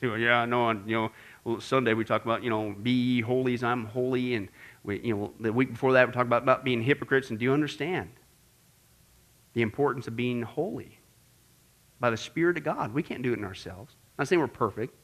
So, 0.00 0.14
yeah, 0.14 0.46
no, 0.46 0.70
you 0.70 1.10
know, 1.44 1.58
Sunday 1.58 1.92
we 1.92 2.04
talk 2.04 2.24
about, 2.24 2.42
you 2.42 2.48
know, 2.48 2.74
be 2.82 3.20
holy 3.20 3.52
as 3.52 3.62
I'm 3.62 3.84
holy. 3.84 4.34
And, 4.34 4.48
we, 4.82 5.00
you 5.00 5.16
know, 5.16 5.32
the 5.40 5.52
week 5.52 5.72
before 5.72 5.92
that 5.92 6.06
we 6.06 6.12
talked 6.12 6.26
about 6.26 6.44
not 6.44 6.64
being 6.64 6.82
hypocrites. 6.82 7.30
And 7.30 7.38
do 7.38 7.44
you 7.44 7.52
understand 7.52 8.10
the 9.52 9.62
importance 9.62 10.06
of 10.06 10.16
being 10.16 10.42
holy? 10.42 10.98
By 11.98 12.10
the 12.10 12.16
Spirit 12.16 12.56
of 12.56 12.64
God. 12.64 12.94
We 12.94 13.02
can't 13.02 13.22
do 13.22 13.32
it 13.32 13.38
in 13.38 13.44
ourselves. 13.44 13.94
I'm 13.94 14.22
not 14.22 14.28
saying 14.28 14.40
we're 14.40 14.48
perfect, 14.48 14.94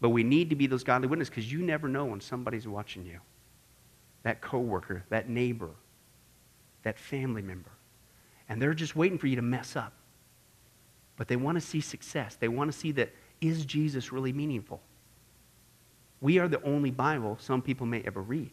but 0.00 0.10
we 0.10 0.22
need 0.22 0.48
to 0.50 0.56
be 0.56 0.66
those 0.66 0.84
godly 0.84 1.08
witnesses 1.08 1.30
because 1.30 1.52
you 1.52 1.60
never 1.60 1.86
know 1.88 2.06
when 2.06 2.20
somebody's 2.20 2.66
watching 2.66 3.04
you. 3.04 3.20
That 4.22 4.40
coworker, 4.40 5.04
that 5.10 5.28
neighbor, 5.28 5.70
that 6.82 6.98
family 6.98 7.42
member. 7.42 7.70
And 8.48 8.60
they're 8.60 8.74
just 8.74 8.96
waiting 8.96 9.18
for 9.18 9.26
you 9.26 9.36
to 9.36 9.42
mess 9.42 9.76
up. 9.76 9.92
But 11.16 11.28
they 11.28 11.36
want 11.36 11.56
to 11.56 11.60
see 11.60 11.80
success. 11.80 12.36
They 12.36 12.48
want 12.48 12.72
to 12.72 12.78
see 12.78 12.92
that 12.92 13.12
is 13.40 13.66
Jesus 13.66 14.12
really 14.12 14.32
meaningful? 14.32 14.80
We 16.20 16.38
are 16.38 16.48
the 16.48 16.62
only 16.62 16.90
Bible 16.90 17.36
some 17.40 17.60
people 17.60 17.86
may 17.86 18.02
ever 18.02 18.22
read. 18.22 18.52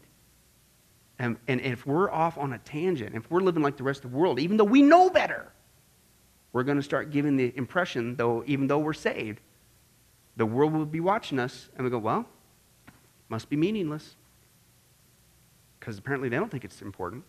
And, 1.24 1.38
and 1.48 1.62
if 1.62 1.88
we're 1.88 2.12
off 2.12 2.38
on 2.38 2.52
a 2.52 2.58
tangent, 2.58 3.16
if 3.16 3.32
we're 3.32 3.40
living 3.40 3.64
like 3.64 3.78
the 3.78 3.84
rest 3.84 4.04
of 4.04 4.12
the 4.12 4.18
world, 4.18 4.42
even 4.42 4.58
though 4.58 4.66
we 4.66 4.82
know 4.82 5.10
better, 5.10 5.54
we're 6.52 6.64
going 6.64 6.76
to 6.76 6.84
start 6.84 7.12
giving 7.12 7.38
the 7.38 7.56
impression, 7.56 8.18
though, 8.18 8.44
even 8.46 8.68
though 8.68 8.80
we're 8.80 8.92
saved, 8.92 9.40
the 10.36 10.46
world 10.46 10.74
will 10.74 10.86
be 10.86 11.00
watching 11.00 11.40
us, 11.40 11.70
and 11.78 11.86
we 11.86 11.90
go, 11.90 11.98
well, 11.98 12.26
must 13.30 13.50
be 13.50 13.56
meaningless. 13.56 14.18
Because 15.80 15.98
apparently 15.98 16.28
they 16.28 16.36
don't 16.36 16.52
think 16.52 16.66
it's 16.66 16.82
important. 16.82 17.24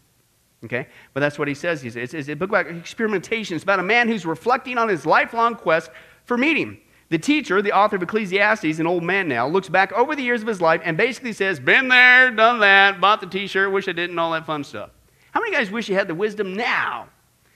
Okay? 0.64 0.88
But 1.12 1.20
that's 1.20 1.38
what 1.38 1.46
he 1.46 1.54
says. 1.54 1.80
He 1.80 1.88
says 1.88 2.02
it's, 2.02 2.14
it's 2.14 2.28
a 2.28 2.34
book 2.34 2.48
about 2.48 2.66
experimentation. 2.66 3.54
It's 3.54 3.62
about 3.62 3.78
a 3.78 3.84
man 3.84 4.08
who's 4.08 4.26
reflecting 4.26 4.76
on 4.76 4.88
his 4.88 5.06
lifelong 5.06 5.54
quest 5.54 5.92
for 6.24 6.36
meaning. 6.36 6.78
The 7.14 7.18
teacher, 7.18 7.62
the 7.62 7.70
author 7.70 7.94
of 7.94 8.02
Ecclesiastes, 8.02 8.80
an 8.80 8.88
old 8.88 9.04
man 9.04 9.28
now, 9.28 9.46
looks 9.46 9.68
back 9.68 9.92
over 9.92 10.16
the 10.16 10.22
years 10.24 10.42
of 10.42 10.48
his 10.48 10.60
life 10.60 10.80
and 10.82 10.96
basically 10.96 11.32
says, 11.32 11.60
Been 11.60 11.86
there, 11.86 12.32
done 12.32 12.58
that, 12.58 13.00
bought 13.00 13.20
the 13.20 13.28
t 13.28 13.46
shirt, 13.46 13.70
wish 13.70 13.86
I 13.86 13.92
didn't, 13.92 14.18
all 14.18 14.32
that 14.32 14.44
fun 14.44 14.64
stuff. 14.64 14.90
How 15.30 15.40
many 15.40 15.52
guys 15.52 15.70
wish 15.70 15.88
you 15.88 15.94
had 15.94 16.08
the 16.08 16.14
wisdom 16.16 16.54
now 16.54 17.06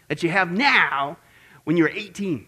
that 0.07 0.23
you 0.23 0.31
have 0.31 0.53
now 0.53 1.17
when 1.65 1.77
you 1.77 1.83
were 1.83 1.91
18? 1.91 2.47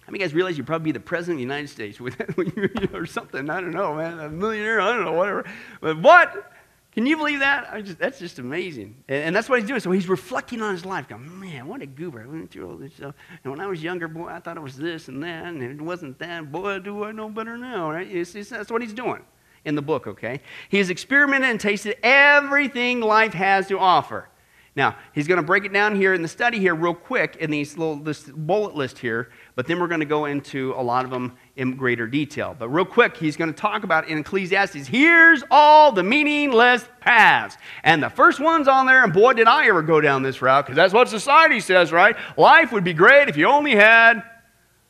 How 0.00 0.10
many 0.10 0.20
guys 0.24 0.32
realize 0.32 0.56
you'd 0.56 0.66
probably 0.66 0.86
be 0.86 0.92
the 0.92 1.00
president 1.00 1.34
of 1.34 1.36
the 1.40 1.42
United 1.42 1.68
States 1.68 2.00
with, 2.00 2.18
or 2.94 3.04
something? 3.04 3.50
I 3.50 3.60
don't 3.60 3.72
know, 3.72 3.94
man, 3.94 4.20
a 4.20 4.30
millionaire, 4.30 4.80
I 4.80 4.94
don't 4.94 5.04
know, 5.04 5.12
whatever. 5.12 5.44
But 5.82 6.00
what? 6.00 6.51
Can 6.92 7.06
you 7.06 7.16
believe 7.16 7.40
that? 7.40 7.84
Just, 7.84 7.98
that's 7.98 8.18
just 8.18 8.38
amazing. 8.38 9.02
And, 9.08 9.24
and, 9.24 9.36
that's 9.36 9.48
what 9.48 9.58
he's 9.58 9.66
doing. 9.66 9.80
So 9.80 9.90
he's 9.90 10.08
reflecting 10.08 10.60
on 10.60 10.74
his 10.74 10.84
life, 10.84 11.08
going, 11.08 11.40
man, 11.40 11.66
what 11.66 11.80
a 11.80 11.86
goober. 11.86 12.22
I 12.22 12.26
went 12.26 12.50
through 12.50 12.70
all 12.70 12.76
this 12.76 12.94
stuff. 12.94 13.14
And 13.42 13.50
when 13.50 13.60
I 13.60 13.66
was 13.66 13.82
younger, 13.82 14.08
boy, 14.08 14.28
I 14.28 14.40
thought 14.40 14.58
it 14.58 14.62
was 14.62 14.76
this 14.76 15.08
and 15.08 15.22
that, 15.22 15.46
and 15.46 15.62
it 15.62 15.80
wasn't 15.80 16.18
that. 16.18 16.52
Boy, 16.52 16.80
do 16.80 17.04
I 17.04 17.12
know 17.12 17.30
better 17.30 17.56
now, 17.56 17.90
right? 17.90 18.06
It's, 18.06 18.34
it's, 18.34 18.50
that's 18.50 18.70
what 18.70 18.82
he's 18.82 18.92
doing 18.92 19.22
in 19.64 19.74
the 19.74 19.82
book, 19.82 20.06
okay? 20.06 20.40
He 20.68 20.78
has 20.78 20.90
experimented 20.90 21.48
and 21.48 21.58
tasted 21.58 21.96
everything 22.02 23.00
life 23.00 23.32
has 23.32 23.68
to 23.68 23.78
offer. 23.78 24.28
Now, 24.74 24.96
he's 25.14 25.28
going 25.28 25.40
to 25.40 25.46
break 25.46 25.64
it 25.64 25.72
down 25.72 25.96
here 25.96 26.14
in 26.14 26.22
the 26.22 26.28
study 26.28 26.58
here 26.58 26.74
real 26.74 26.94
quick 26.94 27.36
in 27.36 27.50
these 27.50 27.76
little 27.76 27.96
this 27.96 28.22
bullet 28.22 28.74
list 28.74 28.98
here, 28.98 29.30
but 29.54 29.66
then 29.66 29.78
we're 29.78 29.88
going 29.88 30.00
to 30.00 30.06
go 30.06 30.24
into 30.24 30.74
a 30.76 30.82
lot 30.82 31.04
of 31.04 31.10
them 31.10 31.36
in 31.56 31.76
greater 31.76 32.06
detail. 32.06 32.56
But 32.58 32.68
real 32.70 32.84
quick, 32.84 33.16
he's 33.16 33.36
going 33.36 33.52
to 33.52 33.58
talk 33.58 33.84
about 33.84 34.08
in 34.08 34.18
Ecclesiastes, 34.18 34.86
here's 34.86 35.44
all 35.50 35.92
the 35.92 36.02
meaningless 36.02 36.88
paths. 37.00 37.56
And 37.84 38.02
the 38.02 38.08
first 38.08 38.40
one's 38.40 38.68
on 38.68 38.86
there, 38.86 39.04
and 39.04 39.12
boy, 39.12 39.34
did 39.34 39.46
I 39.46 39.66
ever 39.66 39.82
go 39.82 40.00
down 40.00 40.22
this 40.22 40.40
route, 40.40 40.64
because 40.64 40.76
that's 40.76 40.94
what 40.94 41.08
society 41.08 41.60
says, 41.60 41.92
right? 41.92 42.16
Life 42.38 42.72
would 42.72 42.84
be 42.84 42.94
great 42.94 43.28
if 43.28 43.36
you 43.36 43.46
only 43.46 43.74
had 43.74 44.22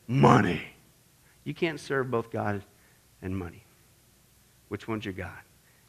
money. 0.06 0.62
You 1.44 1.54
can't 1.54 1.80
serve 1.80 2.10
both 2.10 2.30
God 2.30 2.62
and 3.20 3.36
money. 3.36 3.64
Which 4.68 4.86
one's 4.86 5.04
your 5.04 5.14
God? 5.14 5.30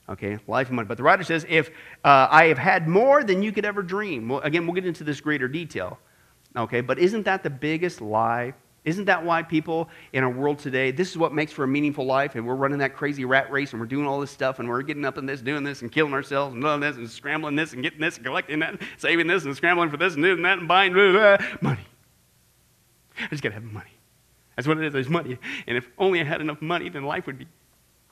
Okay, 0.10 0.40
life 0.48 0.68
and 0.68 0.76
money. 0.76 0.88
But 0.88 0.98
the 0.98 1.04
writer 1.04 1.24
says, 1.24 1.46
if 1.48 1.70
uh, 2.04 2.28
I 2.30 2.46
have 2.46 2.58
had 2.58 2.88
more 2.88 3.24
than 3.24 3.42
you 3.42 3.52
could 3.52 3.64
ever 3.64 3.84
dream. 3.84 4.28
Well, 4.28 4.42
again, 4.42 4.66
we'll 4.66 4.74
get 4.74 4.86
into 4.86 5.04
this 5.04 5.22
greater 5.22 5.48
detail. 5.48 6.00
Okay, 6.58 6.82
but 6.82 7.00
isn't 7.00 7.24
that 7.24 7.44
the 7.44 7.50
biggest 7.50 8.02
lie? 8.02 8.54
Isn't 8.86 9.06
that 9.06 9.24
why 9.24 9.44
people 9.44 9.90
in 10.12 10.24
our 10.24 10.30
world 10.30 10.60
today, 10.60 10.92
this 10.92 11.10
is 11.10 11.18
what 11.18 11.34
makes 11.34 11.52
for 11.54 11.64
a 11.64 11.68
meaningful 11.68 12.06
life, 12.06 12.36
and 12.36 12.46
we're 12.46 12.56
running 12.56 12.80
that 12.80 12.96
crazy 12.96 13.24
rat 13.24 13.50
race, 13.52 13.72
and 13.72 13.80
we're 13.80 13.88
doing 13.88 14.06
all 14.06 14.20
this 14.20 14.32
stuff, 14.32 14.60
and 14.60 14.68
we're 14.68 14.82
getting 14.82 15.06
up 15.06 15.18
in 15.18 15.26
this, 15.26 15.42
doing 15.42 15.64
this, 15.64 15.82
and 15.82 15.92
killing 15.92 16.14
ourselves, 16.14 16.54
and 16.54 16.62
doing 16.62 16.82
this, 16.82 16.98
and 16.98 17.10
scrambling 17.10 17.56
this, 17.56 17.74
and 17.74 17.82
getting 17.82 18.02
this, 18.02 18.18
and 18.18 18.26
collecting 18.26 18.60
that, 18.60 18.72
and 18.72 18.80
saving 18.98 19.28
this, 19.28 19.46
and 19.46 19.56
scrambling 19.56 19.90
for 19.90 19.98
this, 19.98 20.16
and 20.16 20.24
doing 20.24 20.42
that, 20.42 20.60
and 20.60 20.68
buying 20.68 20.92
blah, 20.92 21.12
blah, 21.12 21.38
money. 21.62 21.86
I 23.18 23.28
just 23.28 23.42
got 23.42 23.50
to 23.50 23.56
have 23.56 23.64
money. 23.64 23.92
That's 24.56 24.68
what 24.68 24.78
it 24.78 24.86
is. 24.86 24.94
There's 24.94 25.10
money. 25.10 25.38
And 25.66 25.78
if 25.78 25.88
only 25.98 26.20
I 26.20 26.26
had 26.26 26.42
enough 26.42 26.62
money, 26.62 26.90
then 26.90 27.04
life 27.04 27.26
would 27.26 27.40
be 27.40 27.48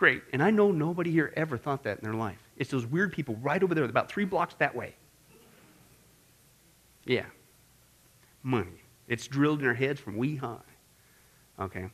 Great. 0.02 0.24
And 0.34 0.42
I 0.42 0.50
know 0.50 0.72
nobody 0.72 1.12
here 1.12 1.32
ever 1.38 1.60
thought 1.60 1.84
that 1.84 2.00
in 2.00 2.04
their 2.04 2.16
life. 2.16 2.40
It's 2.58 2.72
those 2.72 2.88
weird 2.88 3.14
people 3.14 3.36
right 3.36 3.62
over 3.62 3.76
there, 3.76 3.84
about 3.84 4.12
three 4.12 4.26
blocks 4.26 4.56
that 4.56 4.74
way. 4.74 4.96
Yeah. 7.06 7.26
Money. 8.42 8.81
It's 9.08 9.28
drilled 9.28 9.62
in 9.62 9.68
our 9.68 9.74
heads 9.74 10.00
from 10.00 10.18
wee 10.18 10.36
high. 10.36 10.58
Okay. 11.60 11.90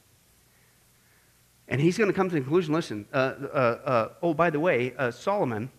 And 1.68 1.82
he's 1.82 1.98
going 1.98 2.10
to 2.10 2.14
come 2.14 2.30
to 2.30 2.36
the 2.36 2.42
conclusion 2.42 2.74
listen, 2.74 3.06
uh, 3.14 3.18
uh, 3.18 3.58
uh, 3.86 4.10
oh, 4.22 4.34
by 4.34 4.50
the 4.50 4.60
way, 4.60 4.94
uh, 4.98 5.12
Solomon, 5.12 5.70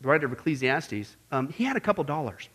the 0.00 0.08
writer 0.08 0.26
of 0.26 0.32
Ecclesiastes, 0.32 1.16
um, 1.30 1.48
he 1.48 1.64
had 1.64 1.76
a 1.76 1.80
couple 1.80 2.04
dollars. 2.04 2.48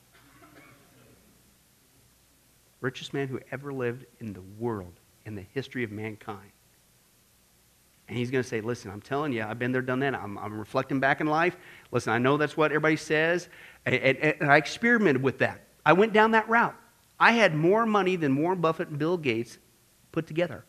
Richest 2.79 3.13
man 3.13 3.27
who 3.27 3.39
ever 3.51 3.73
lived 3.73 4.05
in 4.19 4.33
the 4.33 4.43
world, 4.59 4.93
in 5.25 5.33
the 5.33 5.45
history 5.53 5.83
of 5.83 5.91
mankind. 5.91 6.51
And 8.07 8.17
he's 8.17 8.31
going 8.31 8.43
to 8.43 8.47
say, 8.47 8.61
Listen, 8.61 8.91
I'm 8.91 9.01
telling 9.01 9.33
you, 9.33 9.43
I've 9.43 9.59
been 9.59 9.71
there, 9.71 9.81
done 9.81 9.99
that. 9.99 10.13
I'm, 10.13 10.37
I'm 10.37 10.57
reflecting 10.57 10.99
back 10.99 11.19
in 11.19 11.27
life. 11.27 11.57
Listen, 11.91 12.13
I 12.13 12.19
know 12.19 12.37
that's 12.37 12.55
what 12.55 12.71
everybody 12.71 12.95
says. 12.95 13.49
And, 13.85 13.95
and, 13.95 14.17
and, 14.17 14.51
I 14.51 14.57
experimented 14.57 15.21
with 15.21 15.39
that. 15.39 15.61
I 15.85 15.93
went 15.93 16.13
down 16.13 16.31
that 16.31 16.47
route. 16.47 16.75
I 17.19 17.31
had 17.31 17.55
more 17.55 17.85
money 17.85 18.15
than 18.15 18.35
Warren 18.35 18.61
Buffett 18.61 18.89
and 18.89 18.99
Bill 18.99 19.17
Gates 19.17 19.57
put 20.11 20.27
together. 20.27 20.65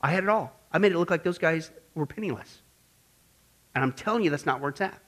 I 0.00 0.10
had 0.10 0.24
it 0.24 0.28
all. 0.28 0.52
I 0.72 0.78
made 0.78 0.92
it 0.92 0.98
look 0.98 1.10
like 1.10 1.24
those 1.24 1.38
guys 1.38 1.70
were 1.94 2.06
penniless. 2.06 2.62
And 3.74 3.82
I'm 3.82 3.92
telling 3.92 4.22
you, 4.22 4.30
that's 4.30 4.46
not 4.46 4.60
where 4.60 4.70
it's 4.70 4.80
at. 4.80 5.00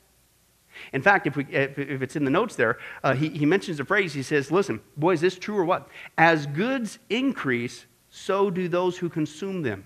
In 0.92 1.02
fact, 1.02 1.26
if, 1.26 1.36
we, 1.36 1.44
if, 1.50 1.78
it's 1.78 2.16
in 2.16 2.24
the 2.24 2.30
notes 2.30 2.54
there, 2.56 2.78
uh, 3.02 3.14
he, 3.14 3.28
he 3.30 3.46
mentions 3.46 3.80
a 3.80 3.84
phrase. 3.84 4.12
He 4.12 4.22
says, 4.22 4.50
Listen, 4.50 4.80
boy, 4.96 5.14
is 5.14 5.20
this 5.20 5.38
true 5.38 5.56
or 5.56 5.64
what? 5.64 5.88
As 6.16 6.46
goods 6.46 6.98
increase, 7.10 7.86
so 8.10 8.50
do 8.50 8.68
those 8.68 8.96
who 8.96 9.08
consume 9.08 9.62
them. 9.62 9.84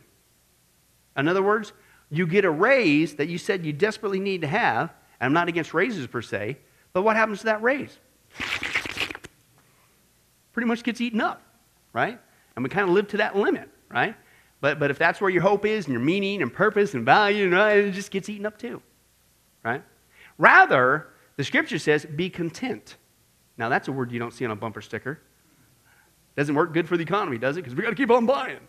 In 1.16 1.28
other 1.28 1.42
words, 1.42 1.72
you 2.10 2.26
get 2.26 2.44
a 2.44 2.50
raise 2.50 3.14
that 3.16 3.28
you 3.28 3.38
said 3.38 3.64
you 3.64 3.72
desperately 3.72 4.20
need 4.20 4.42
to 4.42 4.46
have. 4.46 4.92
And 5.20 5.26
I'm 5.26 5.32
not 5.32 5.48
against 5.48 5.72
raises 5.72 6.06
per 6.06 6.20
se, 6.20 6.58
but 6.92 7.02
what 7.02 7.16
happens 7.16 7.38
to 7.40 7.44
that 7.46 7.62
raise? 7.62 7.98
Pretty 10.52 10.66
much 10.66 10.82
gets 10.82 11.00
eaten 11.00 11.20
up, 11.20 11.42
right? 11.92 12.20
And 12.54 12.62
we 12.62 12.68
kind 12.68 12.88
of 12.88 12.94
live 12.94 13.08
to 13.08 13.16
that 13.18 13.36
limit, 13.36 13.68
right? 13.88 14.14
But, 14.60 14.78
but 14.78 14.90
if 14.90 14.98
that's 14.98 15.20
where 15.20 15.30
your 15.30 15.42
hope 15.42 15.66
is 15.66 15.86
and 15.86 15.92
your 15.92 16.02
meaning 16.02 16.42
and 16.42 16.52
purpose 16.52 16.94
and 16.94 17.04
value, 17.04 17.50
right, 17.50 17.78
it 17.78 17.92
just 17.92 18.10
gets 18.10 18.28
eaten 18.28 18.46
up 18.46 18.58
too, 18.58 18.80
right? 19.64 19.82
Rather, 20.38 21.08
the 21.36 21.44
scripture 21.44 21.78
says, 21.78 22.04
be 22.04 22.30
content. 22.30 22.96
Now, 23.56 23.68
that's 23.68 23.88
a 23.88 23.92
word 23.92 24.12
you 24.12 24.18
don't 24.18 24.32
see 24.32 24.44
on 24.44 24.50
a 24.50 24.56
bumper 24.56 24.80
sticker. 24.80 25.20
Doesn't 26.36 26.54
work 26.54 26.72
good 26.72 26.88
for 26.88 26.96
the 26.96 27.02
economy, 27.02 27.38
does 27.38 27.56
it? 27.56 27.62
Because 27.62 27.74
we 27.74 27.82
got 27.82 27.90
to 27.90 27.96
keep 27.96 28.10
on 28.10 28.24
buying, 28.24 28.60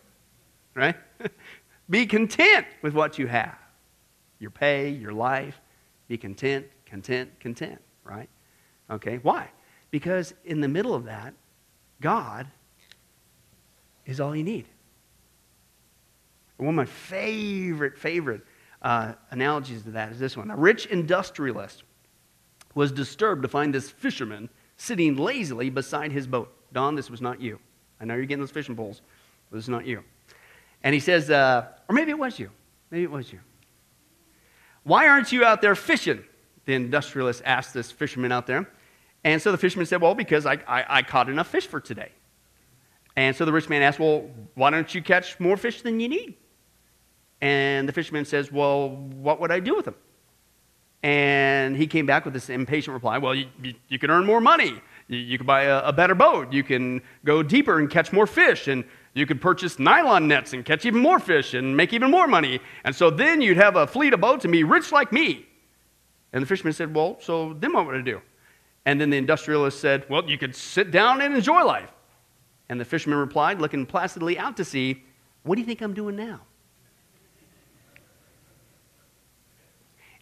right? 0.76 0.96
Be 1.90 2.06
content 2.06 2.66
with 2.82 2.94
what 2.94 3.18
you 3.18 3.28
have 3.28 3.58
your 4.40 4.52
pay, 4.52 4.90
your 4.90 5.14
life. 5.14 5.62
Be 6.10 6.18
content, 6.18 6.66
content, 6.86 7.40
content, 7.40 7.80
right? 8.04 8.30
Okay, 8.90 9.20
why? 9.22 9.50
Because 9.90 10.34
in 10.44 10.60
the 10.60 10.68
middle 10.68 10.94
of 10.94 11.06
that, 11.06 11.34
God 12.04 12.48
is 14.06 14.20
all 14.20 14.36
you 14.36 14.44
need. 14.44 14.66
One 16.58 16.70
of 16.70 16.76
my 16.76 16.86
favorite, 16.86 17.98
favorite 17.98 18.42
uh, 18.82 19.14
analogies 19.32 19.84
to 19.84 19.92
that 19.92 20.12
is 20.12 20.20
this 20.20 20.36
one. 20.36 20.52
A 20.52 20.56
rich 20.56 20.86
industrialist 20.88 21.84
was 22.76 22.92
disturbed 22.92 23.42
to 23.44 23.48
find 23.48 23.74
this 23.74 23.90
fisherman 23.90 24.50
sitting 24.76 25.16
lazily 25.16 25.70
beside 25.70 26.12
his 26.12 26.28
boat. 26.28 26.54
Don, 26.74 26.96
this 26.96 27.10
was 27.10 27.22
not 27.22 27.40
you. 27.40 27.58
I 28.02 28.06
know 28.06 28.16
you're 28.16 28.26
getting 28.26 28.42
those 28.42 28.52
fishing 28.52 28.76
poles, 28.76 29.02
but 29.50 29.58
this 29.58 29.66
is 29.66 29.70
not 29.70 29.86
you. 29.86 30.04
And 30.84 30.94
he 30.94 31.00
says, 31.00 31.30
uh, 31.30 31.68
or 31.88 31.96
maybe 31.96 32.12
it 32.12 32.20
was 32.20 32.38
you. 32.38 32.50
Maybe 32.92 33.04
it 33.04 33.12
was 33.12 33.32
you. 33.32 33.40
Why 34.84 35.08
aren't 35.08 35.32
you 35.32 35.46
out 35.46 35.62
there 35.62 35.76
fishing? 35.76 36.22
The 36.66 36.74
industrialist 36.74 37.42
asked 37.46 37.74
this 37.74 37.92
fisherman 37.92 38.34
out 38.34 38.46
there. 38.46 38.70
And 39.24 39.42
so 39.42 39.52
the 39.52 39.58
fisherman 39.58 39.86
said, 39.86 40.02
Well, 40.02 40.16
because 40.16 40.46
I, 40.46 40.54
I, 40.68 40.86
I, 40.90 41.02
caught 41.02 41.30
enough 41.30 41.48
fish 41.48 41.68
for 41.68 41.80
today. 41.80 42.12
And 43.16 43.36
so 43.36 43.46
the 43.46 43.52
rich 43.52 43.70
man 43.70 43.82
asked, 43.82 44.00
Well, 44.00 44.30
why 44.56 44.70
don't 44.70 44.94
you 44.94 45.02
catch 45.02 45.40
more 45.40 45.58
fish 45.58 45.82
than 45.82 46.00
you 46.00 46.10
need? 46.10 46.36
And 47.42 47.88
the 47.88 47.94
fisherman 47.94 48.26
says, 48.26 48.52
Well, 48.52 48.90
what 48.90 49.40
would 49.40 49.52
I 49.52 49.60
do 49.60 49.76
with 49.76 49.86
them? 49.86 49.96
And 51.04 51.76
he 51.76 51.86
came 51.86 52.06
back 52.06 52.24
with 52.24 52.34
this 52.34 52.50
impatient 52.50 52.94
reply 52.94 53.18
Well, 53.18 53.36
you, 53.36 53.48
you, 53.62 53.74
you 53.90 54.00
can 54.00 54.10
earn 54.10 54.26
more 54.26 54.42
money. 54.42 54.82
You, 55.08 55.18
you 55.18 55.38
can 55.38 55.46
buy 55.46 55.64
a, 55.64 55.80
a 55.80 55.94
better 55.94 56.16
boat. 56.16 56.52
You 56.52 56.64
can 56.64 57.02
go 57.26 57.44
deeper 57.44 57.80
and 57.80 57.90
catch 57.90 58.12
more 58.12 58.28
fish. 58.28 58.68
And 58.68 58.84
you 59.14 59.26
could 59.26 59.42
purchase 59.42 59.80
nylon 59.80 60.28
nets 60.28 60.54
and 60.54 60.66
catch 60.66 60.86
even 60.86 61.02
more 61.02 61.20
fish 61.20 61.54
and 61.54 61.78
make 61.78 61.94
even 61.94 62.10
more 62.10 62.28
money. 62.28 62.60
And 62.84 62.96
so 62.96 63.10
then 63.10 63.42
you'd 63.42 63.58
have 63.58 63.76
a 63.76 63.86
fleet 63.86 64.14
of 64.14 64.22
boats 64.22 64.44
and 64.44 64.52
be 64.52 64.64
rich 64.64 64.92
like 64.92 65.12
me. 65.12 65.46
And 66.32 66.42
the 66.42 66.48
fisherman 66.48 66.74
said, 66.74 66.96
Well, 66.96 67.18
so 67.22 67.54
then 67.60 67.74
what 67.74 67.86
would 67.86 67.96
I 67.96 68.02
do? 68.02 68.22
And 68.86 69.00
then 69.00 69.10
the 69.10 69.18
industrialist 69.18 69.80
said, 69.80 70.06
Well, 70.10 70.30
you 70.30 70.38
could 70.38 70.56
sit 70.56 70.92
down 70.92 71.22
and 71.22 71.36
enjoy 71.36 71.64
life. 71.64 71.92
And 72.70 72.80
the 72.80 72.86
fisherman 72.86 73.20
replied, 73.20 73.60
looking 73.60 73.86
placidly 73.86 74.38
out 74.38 74.58
to 74.58 74.66
sea, 74.66 75.04
What 75.44 75.56
do 75.56 75.62
you 75.62 75.68
think 75.68 75.82
I'm 75.82 75.94
doing 75.94 76.16
now? 76.16 76.42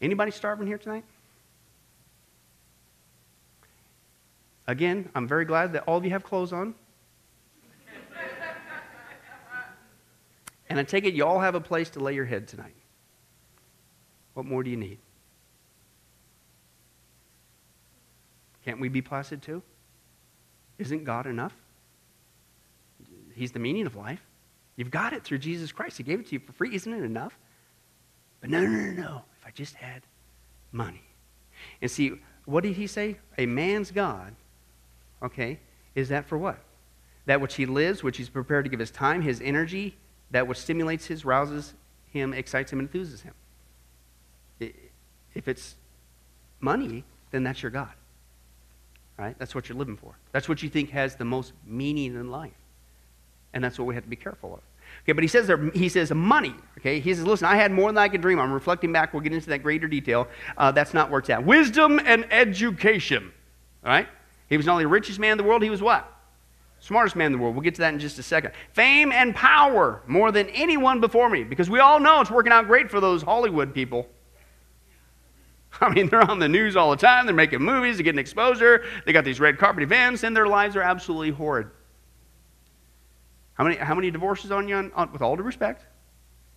Anybody 0.01 0.31
starving 0.31 0.67
here 0.67 0.79
tonight? 0.79 1.03
Again, 4.67 5.09
I'm 5.13 5.27
very 5.27 5.45
glad 5.45 5.73
that 5.73 5.83
all 5.87 5.97
of 5.97 6.05
you 6.05 6.11
have 6.11 6.23
clothes 6.23 6.53
on. 6.53 6.73
And 10.69 10.79
I 10.79 10.83
take 10.83 11.03
it 11.03 11.13
you 11.13 11.25
all 11.25 11.39
have 11.39 11.53
a 11.53 11.59
place 11.59 11.89
to 11.91 11.99
lay 11.99 12.15
your 12.15 12.23
head 12.23 12.47
tonight. 12.47 12.75
What 14.33 14.45
more 14.45 14.63
do 14.63 14.69
you 14.69 14.77
need? 14.77 14.99
Can't 18.65 18.79
we 18.79 18.89
be 18.89 19.01
placid 19.01 19.41
too? 19.41 19.61
Isn't 20.77 21.03
God 21.03 21.25
enough? 21.25 21.53
He's 23.33 23.51
the 23.51 23.59
meaning 23.59 23.85
of 23.85 23.95
life. 23.95 24.21
You've 24.75 24.91
got 24.91 25.13
it 25.13 25.23
through 25.23 25.39
Jesus 25.39 25.71
Christ. 25.71 25.97
He 25.97 26.03
gave 26.03 26.19
it 26.19 26.27
to 26.27 26.33
you 26.33 26.39
for 26.39 26.53
free. 26.53 26.73
Isn't 26.73 26.93
it 26.93 27.03
enough? 27.03 27.37
But 28.39 28.49
no, 28.49 28.61
no, 28.61 28.69
no, 28.69 28.91
no. 28.91 29.21
If 29.39 29.47
I 29.47 29.51
just 29.51 29.75
had 29.75 30.03
money. 30.71 31.03
And 31.81 31.91
see, 31.91 32.13
what 32.45 32.63
did 32.63 32.73
he 32.73 32.87
say? 32.87 33.17
A 33.37 33.45
man's 33.45 33.91
God, 33.91 34.33
okay, 35.21 35.59
is 35.93 36.09
that 36.09 36.25
for 36.25 36.37
what? 36.37 36.57
That 37.25 37.41
which 37.41 37.55
he 37.55 37.65
lives, 37.65 38.03
which 38.03 38.17
he's 38.17 38.29
prepared 38.29 38.65
to 38.65 38.69
give 38.69 38.79
his 38.79 38.91
time, 38.91 39.21
his 39.21 39.41
energy, 39.41 39.95
that 40.31 40.47
which 40.47 40.57
stimulates 40.57 41.05
his, 41.05 41.23
rouses 41.23 41.73
him, 42.07 42.33
excites 42.33 42.71
him, 42.73 42.87
enthuses 42.87 43.21
him. 43.21 43.33
If 45.33 45.47
it's 45.47 45.75
money, 46.59 47.03
then 47.31 47.43
that's 47.43 47.61
your 47.61 47.71
God. 47.71 47.91
Right? 49.21 49.37
That's 49.37 49.53
what 49.53 49.69
you're 49.69 49.77
living 49.77 49.97
for. 49.97 50.15
That's 50.31 50.49
what 50.49 50.63
you 50.63 50.69
think 50.69 50.89
has 50.89 51.15
the 51.15 51.25
most 51.25 51.53
meaning 51.63 52.15
in 52.15 52.31
life. 52.31 52.57
And 53.53 53.63
that's 53.63 53.77
what 53.77 53.85
we 53.85 53.93
have 53.93 54.03
to 54.03 54.09
be 54.09 54.15
careful 54.15 54.55
of. 54.55 54.61
Okay, 55.03 55.11
but 55.11 55.23
he 55.23 55.27
says 55.27 55.45
there, 55.45 55.69
he 55.75 55.89
says 55.89 56.11
money. 56.11 56.55
Okay, 56.79 56.99
he 56.99 57.13
says, 57.13 57.23
listen, 57.23 57.45
I 57.45 57.55
had 57.55 57.71
more 57.71 57.89
than 57.89 57.99
I 57.99 58.09
could 58.09 58.21
dream. 58.21 58.39
I'm 58.39 58.51
reflecting 58.51 58.91
back. 58.91 59.13
We'll 59.13 59.21
get 59.21 59.31
into 59.31 59.47
that 59.49 59.59
greater 59.59 59.87
detail. 59.87 60.27
Uh, 60.57 60.71
that's 60.71 60.95
not 60.95 61.11
where 61.11 61.19
it's 61.19 61.29
at. 61.29 61.45
Wisdom 61.45 61.99
and 62.03 62.25
education. 62.33 63.31
All 63.85 63.91
right. 63.91 64.07
He 64.49 64.57
was 64.57 64.65
not 64.65 64.71
only 64.73 64.85
the 64.85 64.89
richest 64.89 65.19
man 65.19 65.33
in 65.33 65.37
the 65.37 65.43
world. 65.43 65.61
He 65.61 65.69
was 65.69 65.83
what? 65.83 66.11
Smartest 66.79 67.15
man 67.15 67.27
in 67.27 67.33
the 67.33 67.37
world. 67.37 67.53
We'll 67.53 67.61
get 67.61 67.75
to 67.75 67.81
that 67.81 67.93
in 67.93 67.99
just 67.99 68.17
a 68.17 68.23
second. 68.23 68.53
Fame 68.73 69.11
and 69.11 69.35
power 69.35 70.01
more 70.07 70.31
than 70.31 70.49
anyone 70.49 70.99
before 70.99 71.29
me, 71.29 71.43
because 71.43 71.69
we 71.69 71.77
all 71.77 71.99
know 71.99 72.21
it's 72.21 72.31
working 72.31 72.51
out 72.51 72.65
great 72.65 72.89
for 72.89 72.99
those 72.99 73.21
Hollywood 73.21 73.71
people. 73.71 74.09
I 75.81 75.89
mean, 75.93 76.09
they're 76.09 76.29
on 76.29 76.39
the 76.39 76.49
news 76.49 76.75
all 76.75 76.91
the 76.91 76.97
time. 76.97 77.25
They're 77.25 77.35
making 77.35 77.61
movies, 77.61 77.97
they're 77.97 78.03
getting 78.03 78.19
exposure. 78.19 78.83
They 79.05 79.13
got 79.13 79.23
these 79.23 79.39
red 79.39 79.57
carpet 79.57 79.83
events, 79.83 80.23
and 80.23 80.35
their 80.35 80.47
lives 80.47 80.75
are 80.75 80.81
absolutely 80.81 81.31
horrid. 81.31 81.67
How 83.53 83.63
many, 83.63 83.77
how 83.77 83.95
many 83.95 84.11
divorces 84.11 84.51
on 84.51 84.67
you, 84.67 84.75
on, 84.75 84.91
on, 84.95 85.11
with 85.11 85.21
all 85.21 85.35
due 85.35 85.43
respect? 85.43 85.85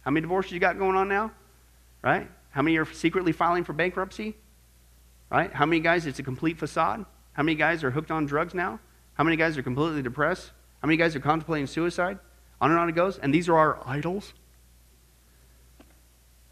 How 0.03 0.11
many 0.11 0.23
divorces 0.23 0.53
you 0.53 0.61
got 0.61 0.79
going 0.79 0.97
on 0.97 1.09
now? 1.09 1.33
Right? 2.03 2.29
How 2.51 2.63
many 2.63 2.77
are 2.77 2.87
secretly 2.87 3.33
filing 3.33 3.65
for 3.65 3.73
bankruptcy? 3.73 4.37
Right? 5.31 5.53
How 5.53 5.67
many 5.67 5.81
guys, 5.81 6.07
it's 6.07 6.19
a 6.19 6.23
complete 6.23 6.59
facade? 6.59 7.05
How 7.33 7.43
many 7.43 7.57
guys 7.57 7.83
are 7.83 7.91
hooked 7.91 8.11
on 8.11 8.27
drugs 8.27 8.55
now? 8.55 8.79
How 9.15 9.25
many 9.25 9.37
guys 9.37 9.57
are 9.57 9.63
completely 9.63 10.03
depressed? 10.03 10.53
How 10.83 10.87
many 10.87 10.97
guys 10.97 11.17
are 11.17 11.21
contemplating 11.21 11.67
suicide? 11.67 12.19
On 12.61 12.71
and 12.71 12.79
on 12.79 12.89
it 12.89 12.95
goes. 12.95 13.19
And 13.19 13.35
these 13.35 13.49
are 13.49 13.57
our 13.57 13.81
idols. 13.87 14.35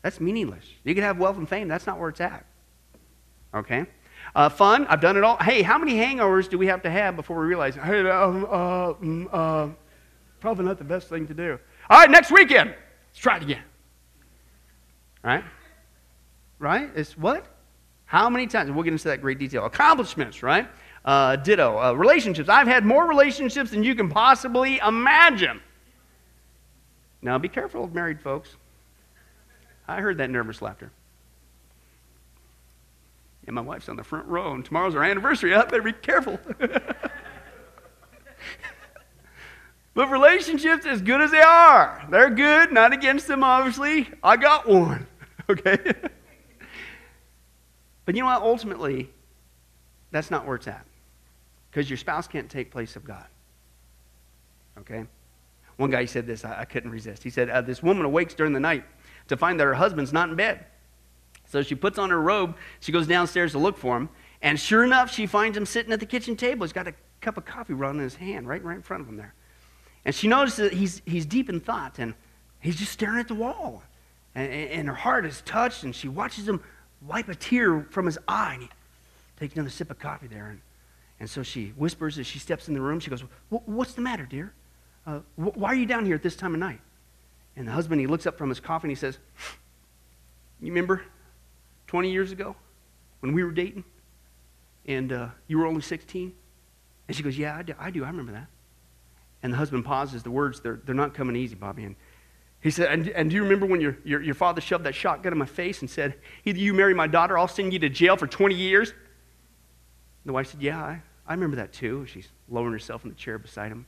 That's 0.02 0.20
meaningless. 0.20 0.64
You 0.84 0.94
can 0.94 1.04
have 1.04 1.18
wealth 1.18 1.36
and 1.36 1.48
fame. 1.48 1.68
That's 1.68 1.86
not 1.86 1.98
where 1.98 2.08
it's 2.08 2.20
at. 2.20 2.44
Okay? 3.54 3.86
Uh, 4.34 4.48
fun. 4.48 4.86
I've 4.86 5.00
done 5.00 5.16
it 5.16 5.24
all. 5.24 5.36
Hey, 5.36 5.62
how 5.62 5.78
many 5.78 5.94
hangovers 5.94 6.48
do 6.48 6.58
we 6.58 6.66
have 6.66 6.82
to 6.82 6.90
have 6.90 7.16
before 7.16 7.40
we 7.40 7.46
realize, 7.46 7.74
hey, 7.74 8.08
um, 8.08 8.44
uh, 8.44 8.94
mm, 8.94 9.28
uh, 9.32 9.68
probably 10.40 10.64
not 10.64 10.78
the 10.78 10.84
best 10.84 11.08
thing 11.08 11.26
to 11.26 11.34
do? 11.34 11.58
All 11.90 11.98
right, 11.98 12.10
next 12.10 12.30
weekend. 12.30 12.70
Let's 12.70 13.18
try 13.18 13.36
it 13.36 13.42
again. 13.42 13.62
Right? 15.22 15.44
Right? 16.58 16.90
It's 16.94 17.16
what? 17.18 17.46
How 18.06 18.28
many 18.30 18.46
times? 18.46 18.70
We'll 18.70 18.84
get 18.84 18.92
into 18.92 19.08
that 19.08 19.20
great 19.20 19.38
detail. 19.38 19.66
Accomplishments, 19.66 20.42
right? 20.42 20.68
Uh, 21.04 21.36
ditto. 21.36 21.78
Uh, 21.78 21.92
relationships. 21.92 22.48
I've 22.48 22.68
had 22.68 22.84
more 22.84 23.06
relationships 23.08 23.70
than 23.70 23.82
you 23.82 23.94
can 23.94 24.08
possibly 24.08 24.78
imagine. 24.78 25.60
Now, 27.20 27.38
be 27.38 27.48
careful 27.48 27.84
of 27.84 27.94
married 27.94 28.20
folks. 28.20 28.56
I 29.86 30.00
heard 30.00 30.18
that 30.18 30.30
nervous 30.30 30.62
laughter. 30.62 30.90
And 33.46 33.54
my 33.54 33.60
wife's 33.60 33.88
on 33.88 33.96
the 33.96 34.04
front 34.04 34.26
row, 34.28 34.52
and 34.52 34.64
tomorrow's 34.64 34.94
our 34.94 35.02
anniversary. 35.02 35.54
I 35.54 35.64
better 35.64 35.82
be 35.82 35.92
careful. 35.92 36.38
But 39.94 40.10
relationships, 40.10 40.86
as 40.86 41.02
good 41.02 41.20
as 41.20 41.30
they 41.30 41.42
are, 41.42 42.06
they're 42.10 42.30
good, 42.30 42.72
not 42.72 42.92
against 42.92 43.26
them, 43.28 43.44
obviously. 43.44 44.08
I 44.22 44.36
got 44.36 44.66
one, 44.66 45.06
okay? 45.50 45.78
but 48.06 48.14
you 48.14 48.22
know 48.22 48.26
what? 48.26 48.42
Ultimately, 48.42 49.10
that's 50.10 50.30
not 50.30 50.46
where 50.46 50.56
it's 50.56 50.66
at. 50.66 50.86
Because 51.70 51.90
your 51.90 51.98
spouse 51.98 52.26
can't 52.26 52.50
take 52.50 52.70
place 52.70 52.96
of 52.96 53.04
God, 53.04 53.26
okay? 54.78 55.04
One 55.76 55.90
guy 55.90 56.04
said 56.06 56.26
this, 56.26 56.44
I, 56.44 56.60
I 56.60 56.64
couldn't 56.64 56.90
resist. 56.90 57.22
He 57.22 57.30
said, 57.30 57.50
uh, 57.50 57.60
This 57.60 57.82
woman 57.82 58.04
awakes 58.04 58.34
during 58.34 58.52
the 58.52 58.60
night 58.60 58.84
to 59.28 59.36
find 59.36 59.60
that 59.60 59.64
her 59.64 59.74
husband's 59.74 60.12
not 60.12 60.28
in 60.30 60.36
bed. 60.36 60.66
So 61.52 61.60
she 61.62 61.74
puts 61.74 61.98
on 61.98 62.08
her 62.08 62.20
robe, 62.20 62.56
she 62.80 62.92
goes 62.92 63.06
downstairs 63.06 63.52
to 63.52 63.58
look 63.58 63.76
for 63.76 63.94
him, 63.94 64.08
and 64.40 64.58
sure 64.58 64.84
enough, 64.84 65.12
she 65.12 65.26
finds 65.26 65.54
him 65.54 65.66
sitting 65.66 65.92
at 65.92 66.00
the 66.00 66.06
kitchen 66.06 66.34
table. 66.34 66.64
He's 66.64 66.72
got 66.72 66.88
a 66.88 66.94
cup 67.20 67.36
of 67.36 67.44
coffee 67.44 67.74
running 67.74 67.98
in 67.98 68.04
his 68.04 68.14
hand, 68.14 68.48
right, 68.48 68.64
right 68.64 68.76
in 68.76 68.82
front 68.82 69.02
of 69.02 69.08
him 69.10 69.18
there. 69.18 69.34
And 70.06 70.14
she 70.14 70.28
notices 70.28 70.70
that 70.70 70.72
he's, 70.72 71.02
he's 71.04 71.26
deep 71.26 71.50
in 71.50 71.60
thought, 71.60 71.98
and 71.98 72.14
he's 72.58 72.76
just 72.76 72.90
staring 72.90 73.20
at 73.20 73.28
the 73.28 73.34
wall. 73.34 73.82
And, 74.34 74.50
and 74.50 74.88
her 74.88 74.94
heart 74.94 75.26
is 75.26 75.42
touched, 75.42 75.82
and 75.82 75.94
she 75.94 76.08
watches 76.08 76.48
him 76.48 76.62
wipe 77.06 77.28
a 77.28 77.34
tear 77.34 77.86
from 77.90 78.06
his 78.06 78.18
eye, 78.26 78.54
and 78.54 78.62
he 78.62 78.68
takes 79.38 79.54
another 79.54 79.68
sip 79.68 79.90
of 79.90 79.98
coffee 79.98 80.28
there. 80.28 80.46
And, 80.46 80.60
and 81.20 81.28
so 81.28 81.42
she 81.42 81.74
whispers 81.76 82.18
as 82.18 82.26
she 82.26 82.38
steps 82.38 82.66
in 82.66 82.72
the 82.72 82.80
room, 82.80 82.98
she 82.98 83.10
goes, 83.10 83.24
What's 83.50 83.92
the 83.92 84.00
matter, 84.00 84.24
dear? 84.24 84.54
Uh, 85.06 85.18
wh- 85.36 85.54
why 85.54 85.68
are 85.68 85.74
you 85.74 85.84
down 85.84 86.06
here 86.06 86.14
at 86.14 86.22
this 86.22 86.34
time 86.34 86.54
of 86.54 86.60
night? 86.60 86.80
And 87.56 87.68
the 87.68 87.72
husband, 87.72 88.00
he 88.00 88.06
looks 88.06 88.26
up 88.26 88.38
from 88.38 88.48
his 88.48 88.58
coffee 88.58 88.86
and 88.86 88.90
he 88.90 88.96
says, 88.96 89.18
You 90.58 90.72
remember 90.72 91.02
20 91.92 92.10
years 92.10 92.32
ago 92.32 92.56
when 93.20 93.34
we 93.34 93.44
were 93.44 93.50
dating 93.50 93.84
and 94.86 95.12
uh, 95.12 95.28
you 95.46 95.58
were 95.58 95.66
only 95.66 95.82
16? 95.82 96.32
And 97.06 97.14
she 97.14 97.22
goes, 97.22 97.36
Yeah, 97.36 97.54
I 97.54 97.60
do. 97.60 97.74
I 97.78 97.90
do. 97.90 98.02
I 98.02 98.06
remember 98.06 98.32
that. 98.32 98.46
And 99.42 99.52
the 99.52 99.58
husband 99.58 99.84
pauses. 99.84 100.22
The 100.22 100.30
words, 100.30 100.60
they're, 100.60 100.80
they're 100.86 100.94
not 100.94 101.12
coming 101.12 101.36
easy, 101.36 101.54
Bobby. 101.54 101.84
And 101.84 101.96
he 102.62 102.70
said, 102.70 102.90
and, 102.90 103.08
and 103.08 103.28
do 103.28 103.36
you 103.36 103.42
remember 103.42 103.66
when 103.66 103.82
your, 103.82 103.98
your, 104.04 104.22
your 104.22 104.34
father 104.34 104.62
shoved 104.62 104.84
that 104.84 104.94
shotgun 104.94 105.32
in 105.32 105.38
my 105.38 105.44
face 105.44 105.82
and 105.82 105.90
said, 105.90 106.14
Either 106.46 106.58
you 106.58 106.72
marry 106.72 106.94
my 106.94 107.06
daughter, 107.06 107.36
I'll 107.36 107.46
send 107.46 107.74
you 107.74 107.78
to 107.80 107.90
jail 107.90 108.16
for 108.16 108.26
20 108.26 108.54
years? 108.54 108.88
And 108.88 108.96
the 110.24 110.32
wife 110.32 110.50
said, 110.50 110.62
Yeah, 110.62 110.82
I, 110.82 111.02
I 111.26 111.34
remember 111.34 111.56
that 111.56 111.74
too. 111.74 112.06
She's 112.06 112.28
lowering 112.48 112.72
herself 112.72 113.04
in 113.04 113.10
the 113.10 113.16
chair 113.16 113.38
beside 113.38 113.70
him. 113.70 113.84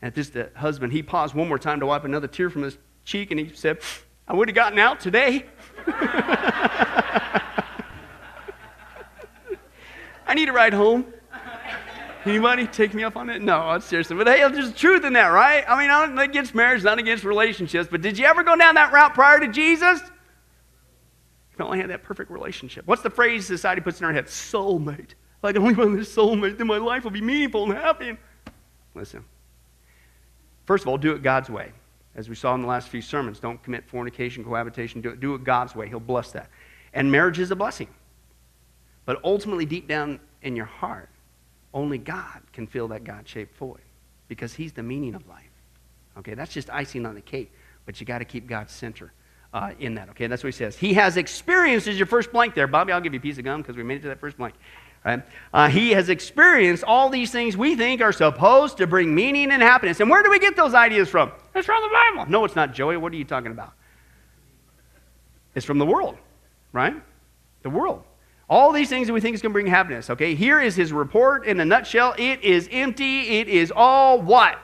And 0.00 0.08
at 0.08 0.16
this, 0.16 0.30
the 0.30 0.50
husband, 0.56 0.92
he 0.92 1.04
paused 1.04 1.36
one 1.36 1.46
more 1.46 1.58
time 1.60 1.78
to 1.78 1.86
wipe 1.86 2.04
another 2.04 2.26
tear 2.26 2.50
from 2.50 2.62
his 2.62 2.78
cheek 3.04 3.30
and 3.30 3.38
he 3.38 3.54
said, 3.54 3.78
I 4.26 4.34
would 4.34 4.48
have 4.48 4.54
gotten 4.54 4.78
out 4.78 5.00
today. 5.00 5.46
I 10.26 10.34
need 10.34 10.48
a 10.48 10.52
ride 10.52 10.72
home. 10.72 11.06
Anybody 12.24 12.68
take 12.68 12.94
me 12.94 13.02
up 13.02 13.16
on 13.16 13.28
it? 13.30 13.42
No, 13.42 13.58
I'm 13.58 13.80
seriously. 13.80 14.16
But 14.16 14.28
hey, 14.28 14.48
there's 14.48 14.72
truth 14.74 15.04
in 15.04 15.12
that, 15.14 15.26
right? 15.28 15.64
I 15.68 15.80
mean, 15.80 15.90
I'm 15.90 16.14
not 16.14 16.24
against 16.24 16.54
marriage, 16.54 16.84
not 16.84 16.98
against 16.98 17.24
relationships, 17.24 17.88
but 17.90 18.00
did 18.00 18.16
you 18.16 18.24
ever 18.26 18.44
go 18.44 18.56
down 18.56 18.76
that 18.76 18.92
route 18.92 19.12
prior 19.12 19.40
to 19.40 19.48
Jesus? 19.48 20.00
You 21.58 21.64
only 21.64 21.80
had 21.80 21.90
that 21.90 22.04
perfect 22.04 22.30
relationship. 22.30 22.86
What's 22.86 23.02
the 23.02 23.10
phrase 23.10 23.46
society 23.46 23.80
puts 23.80 23.98
in 23.98 24.06
our 24.06 24.12
head? 24.12 24.26
Soulmate. 24.26 25.14
I 25.42 25.52
can 25.52 25.62
only 25.62 25.74
find 25.74 25.98
this 25.98 26.14
soulmate, 26.14 26.58
then 26.58 26.68
my 26.68 26.78
life 26.78 27.02
will 27.02 27.10
be 27.10 27.20
meaningful 27.20 27.64
and 27.64 27.72
happy. 27.72 28.16
Listen. 28.94 29.24
First 30.66 30.84
of 30.84 30.88
all, 30.88 30.98
do 30.98 31.12
it 31.12 31.22
God's 31.22 31.50
way. 31.50 31.72
As 32.14 32.28
we 32.28 32.34
saw 32.34 32.54
in 32.54 32.60
the 32.60 32.68
last 32.68 32.88
few 32.88 33.00
sermons, 33.00 33.40
don't 33.40 33.62
commit 33.62 33.84
fornication, 33.88 34.44
cohabitation. 34.44 35.00
Do 35.00 35.10
it, 35.10 35.20
do 35.20 35.34
it 35.34 35.44
God's 35.44 35.74
way. 35.74 35.88
He'll 35.88 36.00
bless 36.00 36.32
that. 36.32 36.50
And 36.92 37.10
marriage 37.10 37.38
is 37.38 37.50
a 37.50 37.56
blessing. 37.56 37.88
But 39.06 39.20
ultimately, 39.24 39.64
deep 39.64 39.88
down 39.88 40.20
in 40.42 40.54
your 40.54 40.66
heart, 40.66 41.08
only 41.72 41.98
God 41.98 42.42
can 42.52 42.66
fill 42.66 42.88
that 42.88 43.04
God 43.04 43.26
shaped 43.26 43.56
void 43.56 43.80
because 44.28 44.52
He's 44.54 44.72
the 44.72 44.82
meaning 44.82 45.14
of 45.14 45.26
life. 45.26 45.44
Okay, 46.18 46.34
that's 46.34 46.52
just 46.52 46.68
icing 46.70 47.06
on 47.06 47.14
the 47.14 47.22
cake, 47.22 47.50
but 47.86 47.98
you 47.98 48.06
got 48.06 48.18
to 48.18 48.24
keep 48.26 48.46
God's 48.46 48.72
center 48.72 49.12
uh, 49.54 49.72
in 49.78 49.94
that. 49.94 50.10
Okay, 50.10 50.26
that's 50.26 50.44
what 50.44 50.52
He 50.52 50.56
says. 50.56 50.76
He 50.76 50.94
has 50.94 51.16
experienced, 51.16 51.88
is 51.88 51.98
your 51.98 52.06
first 52.06 52.30
blank 52.30 52.54
there. 52.54 52.66
Bobby, 52.66 52.92
I'll 52.92 53.00
give 53.00 53.14
you 53.14 53.18
a 53.18 53.22
piece 53.22 53.38
of 53.38 53.44
gum 53.44 53.62
because 53.62 53.76
we 53.76 53.82
made 53.82 53.96
it 53.96 54.02
to 54.02 54.08
that 54.08 54.20
first 54.20 54.36
blank. 54.36 54.54
Right? 55.04 55.22
Uh, 55.52 55.68
he 55.68 55.90
has 55.90 56.08
experienced 56.08 56.84
all 56.84 57.08
these 57.08 57.32
things 57.32 57.56
we 57.56 57.74
think 57.74 58.00
are 58.00 58.12
supposed 58.12 58.76
to 58.76 58.86
bring 58.86 59.12
meaning 59.12 59.50
and 59.50 59.60
happiness. 59.60 59.98
And 59.98 60.08
where 60.08 60.22
do 60.22 60.30
we 60.30 60.38
get 60.38 60.54
those 60.56 60.74
ideas 60.74 61.08
from? 61.08 61.32
It's 61.54 61.66
from 61.66 61.82
the 61.82 61.88
Bible. 61.88 62.30
No, 62.30 62.44
it's 62.44 62.54
not, 62.54 62.72
Joey. 62.72 62.96
What 62.96 63.12
are 63.12 63.16
you 63.16 63.24
talking 63.24 63.50
about? 63.50 63.72
It's 65.54 65.66
from 65.66 65.78
the 65.78 65.86
world, 65.86 66.16
right? 66.72 66.94
The 67.62 67.70
world. 67.70 68.04
All 68.48 68.70
these 68.70 68.88
things 68.88 69.06
that 69.08 69.12
we 69.12 69.20
think 69.20 69.34
is 69.34 69.42
going 69.42 69.50
to 69.50 69.54
bring 69.54 69.66
happiness, 69.66 70.10
okay? 70.10 70.34
Here 70.34 70.60
is 70.60 70.76
his 70.76 70.92
report 70.92 71.46
in 71.46 71.58
a 71.58 71.64
nutshell. 71.64 72.14
It 72.16 72.42
is 72.42 72.68
empty. 72.70 73.40
It 73.40 73.48
is 73.48 73.72
all 73.74 74.20
what? 74.20 74.58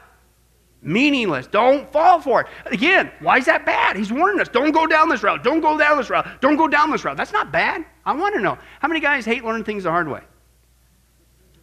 Meaningless. 0.81 1.49
Don't 1.49 1.91
fall 1.93 2.21
for 2.21 2.43
it. 2.43 2.47
Again, 2.67 3.11
why 3.21 3.38
is 3.38 3.47
that 3.47 3.67
bad? 3.67 3.97
He's 3.97 4.12
warning 4.12 4.41
us. 4.41 4.49
Don't 4.49 4.71
go 4.71 4.87
down 4.87 5.09
this 5.09 5.23
route. 5.23 5.43
Don't 5.43 5.61
go 5.61 5.77
down 5.77 5.97
this 5.97 6.09
route. 6.09 6.41
Don't 6.41 6.57
go 6.57 6.69
down 6.69 6.91
this 6.91 7.05
route. 7.05 7.17
That's 7.17 7.33
not 7.33 7.51
bad. 7.51 7.85
I 8.07 8.12
want 8.12 8.35
to 8.35 8.41
know. 8.41 8.57
How 8.81 8.88
many 8.88 9.01
guys 9.01 9.25
hate 9.25 9.45
learning 9.45 9.64
things 9.64 9.85
the 9.85 9.91
hard 9.91 10.09
way? 10.09 10.23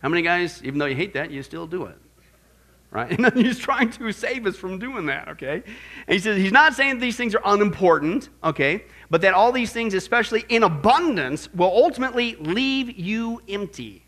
How 0.02 0.10
many 0.10 0.22
guys, 0.22 0.62
even 0.64 0.80
though 0.80 0.86
you 0.86 0.96
hate 0.96 1.14
that, 1.14 1.32
you 1.32 1.42
still 1.44 1.66
do 1.66 1.86
it? 1.86 1.98
Right? 2.92 3.12
And 3.16 3.26
then 3.26 3.36
he's 3.36 3.58
trying 3.58 3.90
to 3.92 4.12
save 4.12 4.46
us 4.46 4.56
from 4.56 4.80
doing 4.80 5.06
that, 5.08 5.28
okay? 5.30 5.64
And 6.08 6.14
he 6.14 6.20
says 6.20 6.38
he's 6.38 6.52
not 6.52 6.74
saying 6.74 7.00
these 7.00 7.18
things 7.18 7.36
are 7.36 7.42
unimportant, 7.44 8.30
okay? 8.44 8.84
But 9.10 9.22
that 9.22 9.34
all 9.34 9.52
these 9.52 9.72
things, 9.72 9.94
especially 9.94 10.46
in 10.50 10.64
abundance, 10.64 11.52
will 11.54 11.72
ultimately 11.74 12.36
leave 12.36 12.98
you 12.98 13.42
empty. 13.50 14.06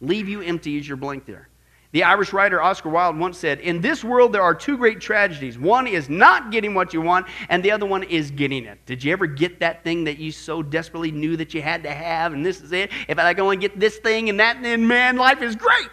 Leave 0.00 0.28
you 0.28 0.42
empty 0.42 0.76
is 0.76 0.88
your 0.88 0.96
blank 0.96 1.26
there. 1.26 1.48
The 1.92 2.04
Irish 2.04 2.32
writer 2.32 2.60
Oscar 2.60 2.88
Wilde 2.88 3.18
once 3.18 3.36
said, 3.36 3.60
In 3.60 3.82
this 3.82 4.02
world, 4.02 4.32
there 4.32 4.42
are 4.42 4.54
two 4.54 4.78
great 4.78 4.98
tragedies. 4.98 5.58
One 5.58 5.86
is 5.86 6.08
not 6.08 6.50
getting 6.50 6.72
what 6.72 6.94
you 6.94 7.02
want, 7.02 7.26
and 7.50 7.62
the 7.62 7.70
other 7.70 7.84
one 7.84 8.02
is 8.02 8.30
getting 8.30 8.64
it. 8.64 8.84
Did 8.86 9.04
you 9.04 9.12
ever 9.12 9.26
get 9.26 9.60
that 9.60 9.84
thing 9.84 10.04
that 10.04 10.18
you 10.18 10.32
so 10.32 10.62
desperately 10.62 11.12
knew 11.12 11.36
that 11.36 11.52
you 11.52 11.60
had 11.60 11.82
to 11.82 11.90
have, 11.90 12.32
and 12.32 12.44
this 12.44 12.62
is 12.62 12.72
it? 12.72 12.90
If 13.08 13.18
I 13.18 13.34
can 13.34 13.44
only 13.44 13.58
get 13.58 13.78
this 13.78 13.98
thing 13.98 14.30
and 14.30 14.40
that, 14.40 14.62
then 14.62 14.86
man, 14.86 15.16
life 15.16 15.42
is 15.42 15.54
great. 15.54 15.90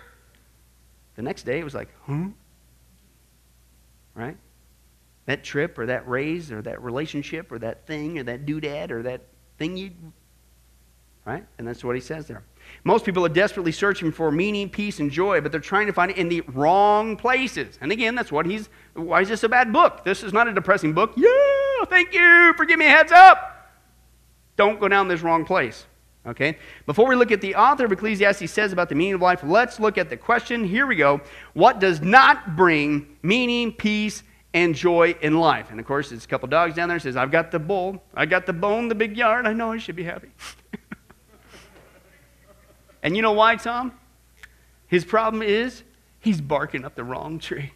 The 1.15 1.21
next 1.21 1.43
day, 1.43 1.59
it 1.59 1.65
was 1.65 1.75
like, 1.75 1.89
huh? 2.07 2.29
Right? 4.15 4.37
That 5.25 5.43
trip, 5.43 5.77
or 5.77 5.85
that 5.87 6.07
raise, 6.07 6.49
or 6.49 6.61
that 6.61 6.81
relationship, 6.81 7.51
or 7.51 7.59
that 7.59 7.85
thing, 7.85 8.17
or 8.19 8.23
that 8.23 8.45
doodad, 8.45 8.91
or 8.91 9.03
that 9.03 9.23
thing 9.57 9.75
you. 9.75 9.91
Right? 11.25 11.45
And 11.57 11.67
that's 11.67 11.83
what 11.83 11.95
he 11.95 12.01
says 12.01 12.25
there. 12.25 12.43
Most 12.83 13.05
people 13.05 13.25
are 13.25 13.29
desperately 13.29 13.71
searching 13.71 14.11
for 14.11 14.31
meaning, 14.31 14.69
peace, 14.69 14.99
and 14.99 15.11
joy, 15.11 15.41
but 15.41 15.51
they're 15.51 15.61
trying 15.61 15.87
to 15.87 15.93
find 15.93 16.11
it 16.11 16.17
in 16.17 16.29
the 16.29 16.41
wrong 16.41 17.15
places. 17.15 17.77
And 17.81 17.91
again, 17.91 18.15
that's 18.15 18.31
what 18.31 18.45
he's. 18.45 18.69
Why 18.93 19.21
is 19.21 19.29
this 19.29 19.43
a 19.43 19.49
bad 19.49 19.71
book? 19.71 20.03
This 20.03 20.23
is 20.23 20.33
not 20.33 20.47
a 20.47 20.53
depressing 20.53 20.93
book. 20.93 21.13
Yeah, 21.15 21.85
thank 21.89 22.13
you 22.13 22.53
for 22.55 22.65
giving 22.65 22.79
me 22.79 22.85
a 22.85 22.95
heads 22.95 23.11
up. 23.11 23.71
Don't 24.55 24.79
go 24.79 24.87
down 24.87 25.07
this 25.07 25.21
wrong 25.21 25.45
place. 25.45 25.85
Okay? 26.25 26.57
Before 26.85 27.07
we 27.07 27.15
look 27.15 27.31
at 27.31 27.41
the 27.41 27.55
author 27.55 27.85
of 27.85 27.91
Ecclesiastes 27.91 28.51
says 28.51 28.73
about 28.73 28.89
the 28.89 28.95
meaning 28.95 29.15
of 29.15 29.21
life, 29.21 29.41
let's 29.43 29.79
look 29.79 29.97
at 29.97 30.09
the 30.09 30.17
question. 30.17 30.63
Here 30.63 30.85
we 30.85 30.95
go. 30.95 31.21
What 31.53 31.79
does 31.79 32.01
not 32.01 32.55
bring 32.55 33.17
meaning, 33.23 33.71
peace, 33.71 34.23
and 34.53 34.75
joy 34.75 35.15
in 35.21 35.39
life? 35.39 35.71
And 35.71 35.79
of 35.79 35.85
course, 35.85 36.09
there's 36.09 36.25
a 36.25 36.27
couple 36.27 36.47
dogs 36.49 36.75
down 36.75 36.89
there. 36.89 36.99
Says, 36.99 37.15
"I've 37.15 37.31
got 37.31 37.51
the 37.51 37.59
bull. 37.59 38.03
I 38.13 38.25
got 38.25 38.45
the 38.45 38.53
bone, 38.53 38.89
the 38.89 38.95
big 38.95 39.15
yard. 39.15 39.47
I 39.47 39.53
know 39.53 39.71
I 39.71 39.77
should 39.77 39.95
be 39.95 40.03
happy." 40.03 40.29
And 43.01 43.15
you 43.15 43.21
know 43.21 43.31
why, 43.33 43.55
Tom? 43.55 43.93
His 44.87 45.05
problem 45.05 45.41
is 45.41 45.83
he's 46.19 46.41
barking 46.41 46.83
up 46.83 46.95
the 46.95 47.03
wrong 47.03 47.39
tree. 47.39 47.71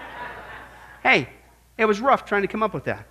hey, 1.02 1.28
it 1.76 1.84
was 1.84 2.00
rough 2.00 2.24
trying 2.24 2.42
to 2.42 2.48
come 2.48 2.62
up 2.62 2.74
with 2.74 2.84
that. 2.84 3.06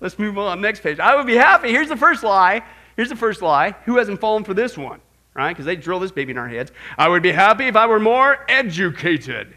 Let's 0.00 0.18
move 0.18 0.36
on. 0.36 0.60
Next 0.60 0.82
page. 0.82 1.00
I 1.00 1.16
would 1.16 1.26
be 1.26 1.36
happy. 1.36 1.70
Here's 1.70 1.88
the 1.88 1.96
first 1.96 2.22
lie. 2.22 2.62
Here's 2.96 3.08
the 3.08 3.16
first 3.16 3.40
lie. 3.40 3.74
Who 3.84 3.96
hasn't 3.96 4.20
fallen 4.20 4.44
for 4.44 4.52
this 4.52 4.76
one? 4.76 5.00
Right? 5.32 5.50
Because 5.50 5.64
they 5.64 5.76
drill 5.76 5.98
this 5.98 6.12
baby 6.12 6.32
in 6.32 6.38
our 6.38 6.48
heads. 6.48 6.72
I 6.98 7.08
would 7.08 7.22
be 7.22 7.32
happy 7.32 7.64
if 7.64 7.76
I 7.76 7.86
were 7.86 7.98
more 7.98 8.38
educated. 8.48 9.56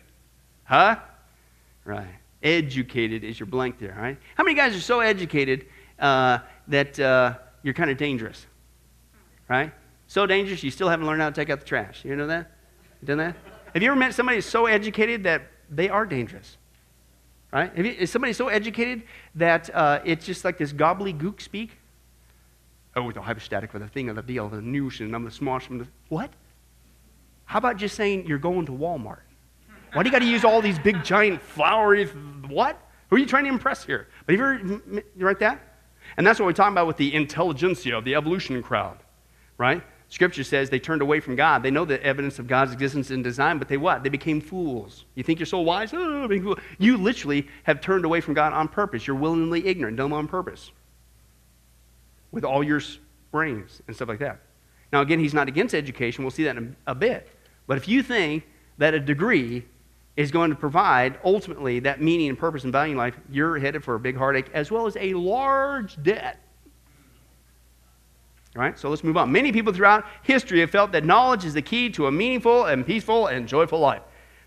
Huh? 0.63 0.98
Right. 1.84 2.08
Educated 2.42 3.24
is 3.24 3.40
your 3.40 3.48
blank 3.48 3.78
there, 3.80 3.96
right? 4.00 4.18
How 4.36 4.44
many 4.44 4.56
guys 4.56 4.76
are 4.76 4.82
so 4.82 5.02
educated 5.02 5.66
uh, 6.00 6.40
that 6.68 7.00
uh, 7.00 7.36
you're 7.63 7.74
kind 7.74 7.90
of 7.90 7.98
dangerous? 7.98 8.46
Right? 9.50 9.72
So 10.08 10.26
dangerous, 10.26 10.64
you 10.64 10.72
still 10.72 10.90
haven't 10.90 11.06
learned 11.06 11.22
how 11.22 11.30
to 11.30 11.36
take 11.36 11.50
out 11.50 11.60
the 11.60 11.66
trash. 11.66 12.06
You 12.06 12.16
know 12.16 12.28
that? 12.28 12.52
You 13.02 13.08
done 13.08 13.18
that? 13.18 13.36
Have 13.74 13.84
you 13.84 13.90
ever 13.90 14.00
met 14.00 14.14
somebody 14.14 14.42
so 14.42 14.66
educated 14.66 15.24
that 15.24 15.44
they 15.70 15.90
are 15.90 16.06
dangerous? 16.06 16.58
Right? 17.52 17.74
Have 17.76 17.86
You, 17.86 17.92
is 17.92 18.12
somebody 18.12 18.34
so 18.34 18.48
educated 18.48 19.04
that 19.36 19.74
uh, 19.74 20.00
it's 20.06 20.26
just 20.26 20.46
like 20.46 20.58
this 20.58 20.74
gobbledygook 20.74 21.42
speak? 21.42 21.72
Oh, 22.96 23.12
the 23.12 23.22
hypostatic 23.22 23.72
for 23.72 23.80
the 23.80 23.88
thing 23.88 24.10
of 24.10 24.16
the 24.16 24.22
deal, 24.22 24.50
the 24.50 24.62
news, 24.62 25.02
and 25.02 25.14
I'm 25.16 25.24
the 25.24 25.32
smash. 25.32 25.68
The, 25.68 25.88
what? 26.10 26.32
How 27.46 27.60
about 27.60 27.78
just 27.78 27.96
saying 27.96 28.26
you're 28.26 28.38
going 28.38 28.66
to 28.66 28.72
Walmart? 28.72 29.20
Why 29.94 30.04
do 30.04 30.10
you 30.10 30.12
got 30.12 30.20
to 30.20 30.26
use 30.26 30.44
all 30.44 30.62
these 30.62 30.80
big, 30.80 31.04
giant, 31.04 31.42
flowery, 31.42 32.06
what? 32.48 32.82
Who 33.10 33.16
are 33.16 33.20
you 33.20 33.26
trying 33.26 33.46
to 33.46 33.50
impress 33.50 33.86
here? 33.86 34.08
But 34.26 34.36
have 34.36 34.40
you 34.40 34.82
ever, 34.86 35.04
write 35.18 35.40
that? 35.40 35.62
And 36.18 36.26
that's 36.26 36.40
what 36.40 36.46
we're 36.46 36.54
talking 36.54 36.74
about 36.74 36.88
with 36.88 36.98
the 36.98 37.14
intelligentsia, 37.14 37.98
of 37.98 38.04
the 38.04 38.16
evolution 38.16 38.62
crowd 38.62 38.98
right? 39.58 39.84
Scripture 40.10 40.43
says 40.43 40.70
they 40.70 40.80
turned 40.80 41.02
away 41.02 41.20
from 41.20 41.36
God. 41.36 41.63
They 41.63 41.72
know 41.72 41.84
the 41.84 42.02
evidence 42.02 42.39
of 42.39 42.48
God's 42.48 42.72
existence 42.72 43.10
and 43.10 43.24
design, 43.24 43.58
but 43.58 43.67
they 43.67 43.76
what? 43.76 44.04
They 44.04 44.10
became 44.10 44.39
fools. 44.39 45.04
You 45.15 45.24
think 45.24 45.39
you're 45.39 45.46
so 45.46 45.60
wise? 45.60 45.91
Oh. 45.93 46.56
You 46.78 46.98
literally 46.98 47.48
have 47.63 47.82
turned 47.82 48.06
away 48.06 48.22
from 48.22 48.34
God 48.34 48.54
on 48.54 48.70
purpose. 48.70 49.06
You're 49.06 49.17
willingly 49.17 49.67
ignorant, 49.67 49.98
dumb 49.98 50.13
on 50.13 50.28
purpose. 50.28 50.72
With 52.32 52.46
all 52.46 52.63
your 52.63 52.82
brains 53.32 53.82
and 53.88 53.96
stuff 53.96 54.08
like 54.08 54.20
that. 54.20 54.39
Now, 54.93 55.02
again, 55.02 55.20
he's 55.20 55.34
not 55.34 55.50
against 55.50 55.76
education. 55.76 56.24
We'll 56.24 56.32
see 56.32 56.46
that 56.46 56.56
in 56.56 56.76
a 56.86 56.96
bit. 56.96 57.30
But 57.65 57.78
if 57.78 57.89
you 57.89 58.02
think 58.02 58.46
that 58.78 58.93
a 58.93 59.00
degree 59.02 59.65
is 60.15 60.32
going 60.32 60.50
to 60.52 60.56
provide 60.56 61.20
ultimately 61.26 61.80
that 61.82 62.02
meaning 62.02 62.30
and 62.30 62.39
purpose 62.39 62.63
and 62.63 62.72
value 62.72 62.93
in 62.93 62.98
life, 62.98 63.15
you're 63.30 63.60
headed 63.60 63.84
for 63.84 63.96
a 63.96 64.00
big 64.00 64.15
heartache 64.15 64.50
as 64.54 64.72
well 64.72 64.88
as 64.88 64.96
a 64.98 65.13
large 65.13 66.02
debt. 66.02 66.39
Right, 68.58 68.78
so 68.78 68.89
let's 68.89 69.04
move 69.04 69.17
on. 69.17 69.32
Many 69.32 69.52
people 69.52 69.72
throughout 69.72 70.04
history 70.24 70.62
have 70.62 70.72
felt 70.72 70.91
that 70.93 71.06
knowledge 71.06 71.46
is 71.46 71.54
the 71.54 71.62
key 71.62 71.91
to 71.91 72.08
a 72.08 72.12
meaningful 72.12 72.65
and 72.65 72.84
peaceful 72.84 73.28
and 73.28 73.48
joyful 73.48 73.78
life. 73.78 74.02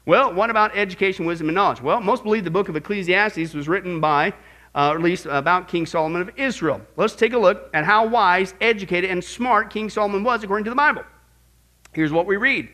Well, 0.05 0.35
what 0.35 0.51
about 0.51 0.77
education, 0.77 1.27
wisdom, 1.27 1.49
and 1.49 1.55
knowledge? 1.55 1.81
Well, 1.81 2.01
most 2.01 2.25
believe 2.25 2.43
the 2.43 2.51
book 2.51 2.69
of 2.69 2.75
Ecclesiastes 2.75 3.55
was 3.55 3.69
written 3.69 4.01
by, 4.01 4.33
uh, 4.75 4.89
or 4.89 4.97
at 4.97 5.03
least 5.03 5.27
about 5.27 5.69
King 5.69 5.87
Solomon 5.87 6.23
of 6.23 6.31
Israel. 6.37 6.81
Let's 6.97 7.15
take 7.15 7.35
a 7.35 7.39
look 7.39 7.71
at 7.73 7.85
how 7.85 8.05
wise, 8.05 8.53
educated, 8.61 9.09
and 9.09 9.23
smart 9.23 9.71
King 9.71 9.89
Solomon 9.89 10.25
was 10.25 10.43
according 10.43 10.65
to 10.65 10.71
the 10.71 10.77
Bible. 10.77 11.05
Here's 11.93 12.11
what 12.11 12.27
we 12.27 12.37
read 12.37 12.69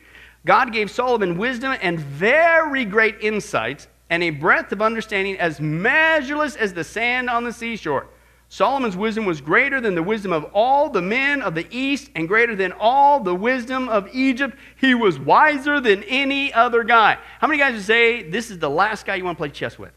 God 0.46 0.72
gave 0.72 0.90
Solomon 0.90 1.36
wisdom 1.36 1.76
and 1.82 2.00
very 2.00 2.86
great 2.86 3.16
insight 3.20 3.88
and 4.08 4.22
a 4.22 4.30
breadth 4.30 4.72
of 4.72 4.80
understanding 4.80 5.38
as 5.38 5.60
measureless 5.60 6.56
as 6.56 6.72
the 6.72 6.84
sand 6.84 7.28
on 7.28 7.44
the 7.44 7.52
seashore. 7.52 8.06
Solomon's 8.48 8.96
wisdom 8.96 9.24
was 9.24 9.40
greater 9.40 9.80
than 9.80 9.94
the 9.94 10.02
wisdom 10.02 10.32
of 10.32 10.44
all 10.54 10.88
the 10.88 11.02
men 11.02 11.42
of 11.42 11.54
the 11.54 11.66
East 11.70 12.10
and 12.14 12.28
greater 12.28 12.54
than 12.54 12.72
all 12.72 13.20
the 13.20 13.34
wisdom 13.34 13.88
of 13.88 14.08
Egypt. 14.12 14.56
He 14.76 14.94
was 14.94 15.18
wiser 15.18 15.80
than 15.80 16.04
any 16.04 16.52
other 16.52 16.84
guy. 16.84 17.18
How 17.40 17.48
many 17.48 17.58
guys 17.58 17.74
would 17.74 17.82
say 17.82 18.22
this 18.22 18.50
is 18.50 18.58
the 18.58 18.70
last 18.70 19.04
guy 19.04 19.16
you 19.16 19.24
want 19.24 19.36
to 19.36 19.40
play 19.40 19.50
chess 19.50 19.78
with? 19.78 19.92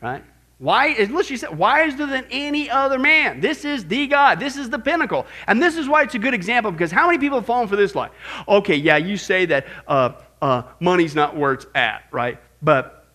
Right? 0.00 0.24
Why 0.58 0.88
is 0.88 1.08
literally 1.08 1.36
said 1.36 1.56
wiser 1.56 2.04
than 2.04 2.24
any 2.32 2.68
other 2.68 2.98
man. 2.98 3.40
This 3.40 3.64
is 3.64 3.84
the 3.84 4.08
guy. 4.08 4.34
This 4.34 4.56
is 4.56 4.68
the 4.68 4.78
pinnacle. 4.78 5.24
And 5.46 5.62
this 5.62 5.76
is 5.76 5.88
why 5.88 6.02
it's 6.02 6.16
a 6.16 6.18
good 6.18 6.34
example 6.34 6.72
because 6.72 6.90
how 6.90 7.06
many 7.06 7.18
people 7.18 7.38
have 7.38 7.46
fallen 7.46 7.68
for 7.68 7.76
this 7.76 7.94
lie? 7.94 8.10
Okay, 8.48 8.74
yeah, 8.74 8.96
you 8.96 9.16
say 9.16 9.46
that 9.46 9.66
uh, 9.86 10.12
uh, 10.42 10.62
money's 10.80 11.14
not 11.14 11.36
where 11.36 11.52
it's 11.52 11.66
at, 11.76 12.04
right? 12.10 12.40
But 12.60 13.06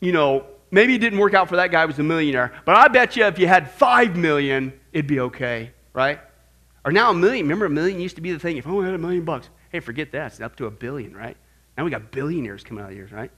you 0.00 0.12
know, 0.12 0.46
maybe 0.70 0.94
it 0.94 0.98
didn't 0.98 1.18
work 1.18 1.34
out 1.34 1.48
for 1.48 1.56
that 1.56 1.70
guy 1.70 1.82
who 1.82 1.88
was 1.88 1.98
a 1.98 2.02
millionaire, 2.02 2.52
but 2.64 2.76
I 2.76 2.88
bet 2.88 3.16
you 3.16 3.24
if 3.24 3.38
you 3.38 3.46
had 3.46 3.70
five 3.70 4.16
million, 4.16 4.72
it'd 4.92 5.06
be 5.06 5.20
okay, 5.20 5.72
right? 5.92 6.20
Or 6.84 6.92
now 6.92 7.10
a 7.10 7.14
million. 7.14 7.44
Remember, 7.44 7.66
a 7.66 7.70
million 7.70 8.00
used 8.00 8.16
to 8.16 8.22
be 8.22 8.32
the 8.32 8.38
thing. 8.38 8.56
If 8.56 8.66
I 8.66 8.70
only 8.70 8.86
had 8.86 8.94
a 8.94 8.98
million 8.98 9.24
bucks, 9.24 9.48
hey, 9.70 9.80
forget 9.80 10.12
that. 10.12 10.32
It's 10.32 10.40
up 10.40 10.56
to 10.56 10.66
a 10.66 10.70
billion, 10.70 11.16
right? 11.16 11.36
Now 11.76 11.84
we 11.84 11.90
got 11.90 12.10
billionaires 12.10 12.64
coming 12.64 12.82
out 12.82 12.90
of 12.90 12.96
here, 12.96 13.08
right? 13.12 13.30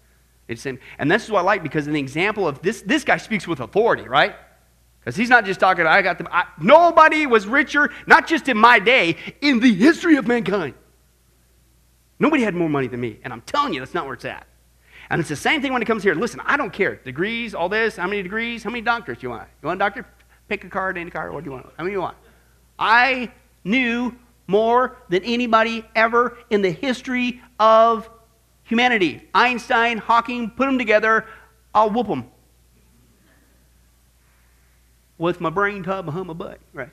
It's 0.48 0.62
same. 0.62 0.78
And 0.98 1.10
this 1.10 1.24
is 1.24 1.30
what 1.30 1.40
I 1.40 1.42
like 1.42 1.62
because 1.62 1.86
in 1.86 1.92
the 1.92 2.00
example 2.00 2.46
of 2.46 2.60
this, 2.62 2.82
this 2.82 3.04
guy 3.04 3.16
speaks 3.18 3.46
with 3.46 3.60
authority, 3.60 4.04
right? 4.04 4.34
Because 5.00 5.16
he's 5.16 5.30
not 5.30 5.44
just 5.44 5.60
talking, 5.60 5.86
I 5.86 6.02
got 6.02 6.18
them. 6.18 6.28
I, 6.30 6.44
nobody 6.60 7.26
was 7.26 7.46
richer, 7.46 7.90
not 8.06 8.26
just 8.26 8.48
in 8.48 8.58
my 8.58 8.78
day, 8.78 9.16
in 9.40 9.60
the 9.60 9.74
history 9.74 10.16
of 10.16 10.26
mankind. 10.26 10.74
Nobody 12.18 12.42
had 12.42 12.54
more 12.54 12.68
money 12.68 12.86
than 12.86 13.00
me. 13.00 13.18
And 13.24 13.32
I'm 13.32 13.40
telling 13.42 13.72
you, 13.72 13.80
that's 13.80 13.94
not 13.94 14.04
where 14.04 14.14
it's 14.14 14.26
at. 14.26 14.46
And 15.11 15.18
it's 15.18 15.29
the 15.29 15.37
same 15.37 15.61
thing 15.61 15.73
when 15.73 15.83
it 15.83 15.87
comes 15.87 16.05
here. 16.05 16.14
Listen, 16.14 16.40
I 16.44 16.57
don't 16.57 16.73
care. 16.73 16.96
Degrees, 16.96 17.55
all 17.55 17.68
this, 17.68 17.96
how 17.96 18.07
many 18.07 18.23
degrees, 18.23 18.62
how 18.62 18.70
many 18.70 18.81
doctors 18.81 19.18
do 19.18 19.27
you 19.27 19.31
want? 19.31 19.49
You 19.61 19.66
want 19.66 19.79
a 19.79 19.85
doctor? 19.85 20.07
Pick 20.49 20.64
a 20.64 20.68
card, 20.68 20.96
any 20.96 21.11
card, 21.11 21.33
what 21.33 21.44
do 21.44 21.51
you 21.51 21.53
want? 21.53 21.66
How 21.77 21.83
many 21.83 21.94
you 21.94 22.01
want? 22.01 22.16
I 22.79 23.33
knew 23.64 24.16
more 24.46 24.96
than 25.09 25.23
anybody 25.25 25.85
ever 25.94 26.38
in 26.49 26.62
the 26.62 26.70
history 26.70 27.40
of 27.59 28.09
humanity. 28.64 29.29
Einstein, 29.35 29.99
Hawking, 29.99 30.51
put 30.51 30.66
them 30.66 30.79
together, 30.79 31.27
I'll 31.75 31.90
whoop 31.90 32.07
them. 32.07 32.31
With 35.18 35.40
my 35.40 35.51
brain 35.51 35.83
tied 35.83 36.05
behind 36.05 36.27
my 36.29 36.33
butt. 36.33 36.59
Right. 36.73 36.90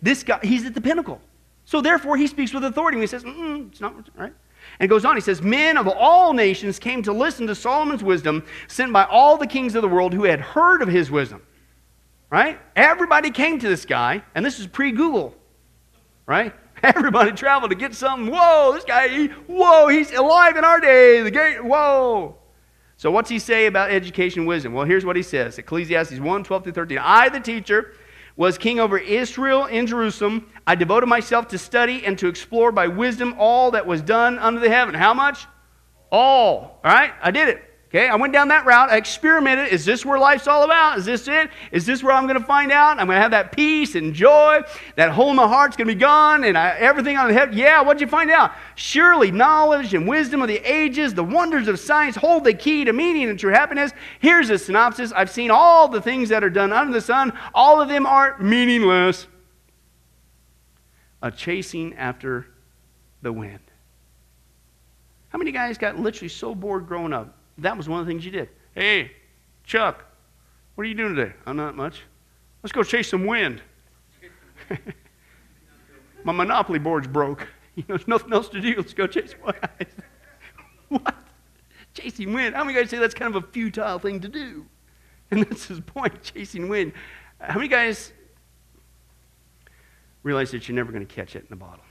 This 0.00 0.22
guy, 0.22 0.38
he's 0.42 0.64
at 0.64 0.74
the 0.74 0.80
pinnacle. 0.80 1.20
So 1.64 1.80
therefore, 1.80 2.16
he 2.16 2.26
speaks 2.26 2.52
with 2.52 2.64
authority. 2.64 3.00
He 3.00 3.06
says, 3.06 3.24
mm 3.24 3.70
it's 3.70 3.80
not 3.80 3.94
right. 4.16 4.32
And 4.78 4.90
goes 4.90 5.04
on, 5.04 5.16
he 5.16 5.20
says, 5.20 5.40
Men 5.42 5.76
of 5.76 5.88
all 5.88 6.32
nations 6.32 6.78
came 6.78 7.02
to 7.02 7.12
listen 7.12 7.46
to 7.46 7.54
Solomon's 7.54 8.04
wisdom, 8.04 8.44
sent 8.68 8.92
by 8.92 9.04
all 9.04 9.36
the 9.36 9.46
kings 9.46 9.74
of 9.74 9.82
the 9.82 9.88
world 9.88 10.12
who 10.12 10.24
had 10.24 10.40
heard 10.40 10.82
of 10.82 10.88
his 10.88 11.10
wisdom. 11.10 11.42
Right? 12.30 12.60
Everybody 12.74 13.30
came 13.30 13.58
to 13.60 13.68
this 13.68 13.84
guy, 13.84 14.22
and 14.34 14.44
this 14.44 14.58
is 14.58 14.66
pre 14.66 14.92
Google. 14.92 15.34
Right? 16.26 16.52
Everybody 16.82 17.32
traveled 17.32 17.70
to 17.70 17.76
get 17.76 17.94
something. 17.94 18.32
Whoa, 18.32 18.72
this 18.74 18.84
guy, 18.84 19.08
he, 19.08 19.26
whoa, 19.26 19.88
he's 19.88 20.12
alive 20.12 20.56
in 20.56 20.64
our 20.64 20.80
day. 20.80 21.22
The 21.22 21.30
gate, 21.30 21.64
whoa. 21.64 22.36
So, 22.98 23.10
what's 23.10 23.28
he 23.28 23.38
say 23.38 23.66
about 23.66 23.90
education 23.90 24.46
wisdom? 24.46 24.72
Well, 24.72 24.86
here's 24.86 25.04
what 25.04 25.16
he 25.16 25.22
says 25.22 25.58
Ecclesiastes 25.58 26.18
1 26.18 26.44
12 26.44 26.64
through 26.64 26.72
13. 26.72 26.98
I, 26.98 27.28
the 27.28 27.40
teacher, 27.40 27.92
was 28.36 28.58
king 28.58 28.80
over 28.80 28.98
Israel 28.98 29.66
in 29.66 29.86
Jerusalem. 29.86 30.50
I 30.66 30.74
devoted 30.74 31.06
myself 31.06 31.48
to 31.48 31.58
study 31.58 32.04
and 32.04 32.18
to 32.18 32.26
explore 32.28 32.72
by 32.72 32.88
wisdom 32.88 33.34
all 33.38 33.70
that 33.72 33.86
was 33.86 34.02
done 34.02 34.38
under 34.38 34.60
the 34.60 34.68
heaven. 34.68 34.94
How 34.94 35.14
much? 35.14 35.46
All. 36.10 36.80
All 36.84 36.92
right? 36.92 37.12
I 37.22 37.30
did 37.30 37.48
it. 37.48 37.62
Okay, 37.88 38.08
I 38.08 38.16
went 38.16 38.32
down 38.32 38.48
that 38.48 38.66
route. 38.66 38.90
I 38.90 38.96
experimented. 38.96 39.68
Is 39.68 39.84
this 39.84 40.04
where 40.04 40.18
life's 40.18 40.48
all 40.48 40.64
about? 40.64 40.98
Is 40.98 41.04
this 41.04 41.28
it? 41.28 41.50
Is 41.70 41.86
this 41.86 42.02
where 42.02 42.12
I'm 42.12 42.26
going 42.26 42.38
to 42.38 42.44
find 42.44 42.72
out? 42.72 42.98
I'm 42.98 43.06
going 43.06 43.16
to 43.16 43.22
have 43.22 43.30
that 43.30 43.52
peace 43.52 43.94
and 43.94 44.12
joy. 44.12 44.62
That 44.96 45.12
hole 45.12 45.30
in 45.30 45.36
my 45.36 45.46
heart's 45.46 45.76
going 45.76 45.86
to 45.86 45.94
be 45.94 45.98
gone, 46.00 46.42
and 46.42 46.58
I, 46.58 46.70
everything 46.70 47.16
on 47.16 47.28
the 47.28 47.34
head. 47.34 47.54
Yeah, 47.54 47.80
what'd 47.82 48.00
you 48.00 48.08
find 48.08 48.28
out? 48.32 48.52
Surely 48.74 49.30
knowledge 49.30 49.94
and 49.94 50.08
wisdom 50.08 50.42
of 50.42 50.48
the 50.48 50.58
ages, 50.58 51.14
the 51.14 51.22
wonders 51.22 51.68
of 51.68 51.78
science, 51.78 52.16
hold 52.16 52.42
the 52.42 52.54
key 52.54 52.84
to 52.84 52.92
meaning 52.92 53.30
and 53.30 53.38
true 53.38 53.52
happiness. 53.52 53.92
Here's 54.18 54.50
a 54.50 54.58
synopsis. 54.58 55.12
I've 55.12 55.30
seen 55.30 55.52
all 55.52 55.86
the 55.86 56.02
things 56.02 56.28
that 56.30 56.42
are 56.42 56.50
done 56.50 56.72
under 56.72 56.92
the 56.92 57.00
sun. 57.00 57.38
All 57.54 57.80
of 57.80 57.88
them 57.88 58.04
are 58.04 58.36
meaningless. 58.40 59.28
A 61.26 61.30
chasing 61.32 61.92
after 61.94 62.46
the 63.20 63.32
wind. 63.32 63.58
How 65.30 65.38
many 65.38 65.50
guys 65.50 65.76
got 65.76 65.98
literally 65.98 66.28
so 66.28 66.54
bored 66.54 66.86
growing 66.86 67.12
up? 67.12 67.36
That 67.58 67.76
was 67.76 67.88
one 67.88 67.98
of 67.98 68.06
the 68.06 68.10
things 68.12 68.24
you 68.24 68.30
did. 68.30 68.48
Hey, 68.76 69.10
Chuck, 69.64 70.04
what 70.76 70.84
are 70.84 70.86
you 70.86 70.94
doing 70.94 71.16
today? 71.16 71.34
I'm 71.44 71.56
not 71.56 71.74
much. 71.74 72.02
Let's 72.62 72.70
go 72.72 72.84
chase 72.84 73.10
some 73.10 73.26
wind. 73.26 73.60
My 76.24 76.32
Monopoly 76.32 76.78
board's 76.78 77.08
broke. 77.08 77.48
You 77.74 77.82
know, 77.88 77.96
there's 77.96 78.08
nothing 78.08 78.32
else 78.32 78.48
to 78.50 78.60
do. 78.60 78.74
Let's 78.74 78.94
go 78.94 79.06
chase 79.06 79.34
wind. 79.44 79.86
what? 80.88 81.14
Chasing 81.92 82.32
wind. 82.32 82.54
How 82.54 82.64
many 82.64 82.78
guys 82.78 82.88
say 82.88 82.96
that's 82.96 83.12
kind 83.14 83.36
of 83.36 83.44
a 83.44 83.46
futile 83.48 83.98
thing 83.98 84.18
to 84.20 84.28
do? 84.28 84.64
And 85.30 85.42
that's 85.42 85.66
his 85.66 85.80
point, 85.80 86.22
chasing 86.22 86.70
wind. 86.70 86.94
How 87.38 87.56
many 87.56 87.68
guys 87.68 88.14
realize 90.26 90.50
that 90.50 90.66
you're 90.66 90.74
never 90.74 90.90
going 90.90 91.06
to 91.06 91.14
catch 91.14 91.36
it 91.36 91.46
in 91.46 91.52
a 91.52 91.56
bottle? 91.56 91.84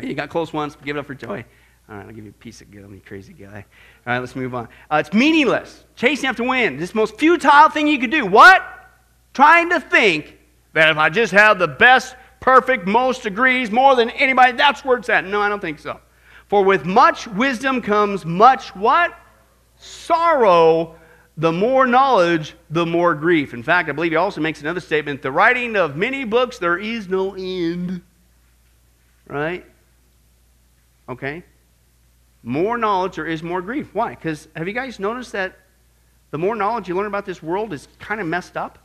You 0.00 0.14
got 0.14 0.28
close 0.28 0.52
once, 0.52 0.76
give 0.76 0.96
it 0.96 1.00
up 1.00 1.06
for 1.06 1.16
joy. 1.16 1.44
All 1.88 1.96
right, 1.96 2.06
I'll 2.06 2.12
give 2.12 2.22
you 2.24 2.30
a 2.30 2.34
piece 2.34 2.60
of 2.60 2.70
gum, 2.70 2.94
you 2.94 3.00
crazy 3.04 3.32
guy. 3.32 3.66
All 4.06 4.12
right, 4.12 4.20
let's 4.20 4.36
move 4.36 4.54
on. 4.54 4.68
Uh, 4.88 5.02
it's 5.04 5.12
meaningless. 5.12 5.84
Chasing 5.96 6.28
after 6.28 6.44
wind. 6.44 6.78
This 6.78 6.90
is 6.90 6.92
the 6.92 6.98
most 6.98 7.18
futile 7.18 7.68
thing 7.68 7.88
you 7.88 7.98
could 7.98 8.12
do. 8.12 8.24
What? 8.24 8.62
Trying 9.34 9.70
to 9.70 9.80
think 9.80 10.38
that 10.72 10.88
if 10.88 10.96
I 10.96 11.08
just 11.08 11.32
have 11.32 11.58
the 11.58 11.66
best, 11.66 12.14
perfect, 12.38 12.86
most 12.86 13.24
degrees, 13.24 13.72
more 13.72 13.96
than 13.96 14.10
anybody, 14.10 14.52
that's 14.52 14.84
where 14.84 14.98
it's 14.98 15.08
at. 15.08 15.24
No, 15.24 15.40
I 15.40 15.48
don't 15.48 15.60
think 15.60 15.80
so. 15.80 16.00
For 16.46 16.62
with 16.62 16.84
much 16.84 17.26
wisdom 17.26 17.82
comes 17.82 18.24
much 18.24 18.74
what? 18.76 19.18
Sorrow. 19.76 20.94
The 21.40 21.52
more 21.52 21.86
knowledge, 21.86 22.54
the 22.68 22.84
more 22.84 23.14
grief. 23.14 23.54
In 23.54 23.62
fact, 23.62 23.88
I 23.88 23.92
believe 23.92 24.12
he 24.12 24.16
also 24.16 24.40
makes 24.40 24.60
another 24.60 24.80
statement 24.80 25.22
the 25.22 25.32
writing 25.32 25.74
of 25.74 25.96
many 25.96 26.24
books, 26.24 26.58
there 26.58 26.76
is 26.76 27.08
no 27.08 27.34
end. 27.34 28.02
Right? 29.26 29.64
Okay? 31.08 31.44
more 32.42 32.78
knowledge, 32.78 33.16
there 33.16 33.26
is 33.26 33.42
more 33.42 33.60
grief. 33.60 33.94
Why? 33.94 34.10
Because 34.10 34.48
have 34.56 34.66
you 34.66 34.74
guys 34.74 34.98
noticed 34.98 35.32
that 35.32 35.58
the 36.30 36.38
more 36.38 36.54
knowledge 36.54 36.88
you 36.88 36.94
learn 36.94 37.06
about 37.06 37.26
this 37.26 37.42
world 37.42 37.72
is 37.72 37.88
kind 37.98 38.20
of 38.20 38.26
messed 38.26 38.56
up? 38.56 38.78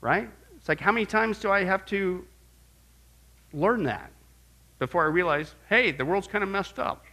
Right? 0.00 0.28
It's 0.56 0.68
like, 0.68 0.80
how 0.80 0.92
many 0.92 1.06
times 1.06 1.38
do 1.38 1.50
I 1.50 1.64
have 1.64 1.84
to 1.86 2.24
learn 3.52 3.84
that 3.84 4.10
before 4.78 5.02
I 5.02 5.08
realize, 5.08 5.54
hey, 5.68 5.90
the 5.90 6.04
world's 6.04 6.28
kind 6.28 6.42
of 6.42 6.50
messed 6.50 6.78
up? 6.78 7.04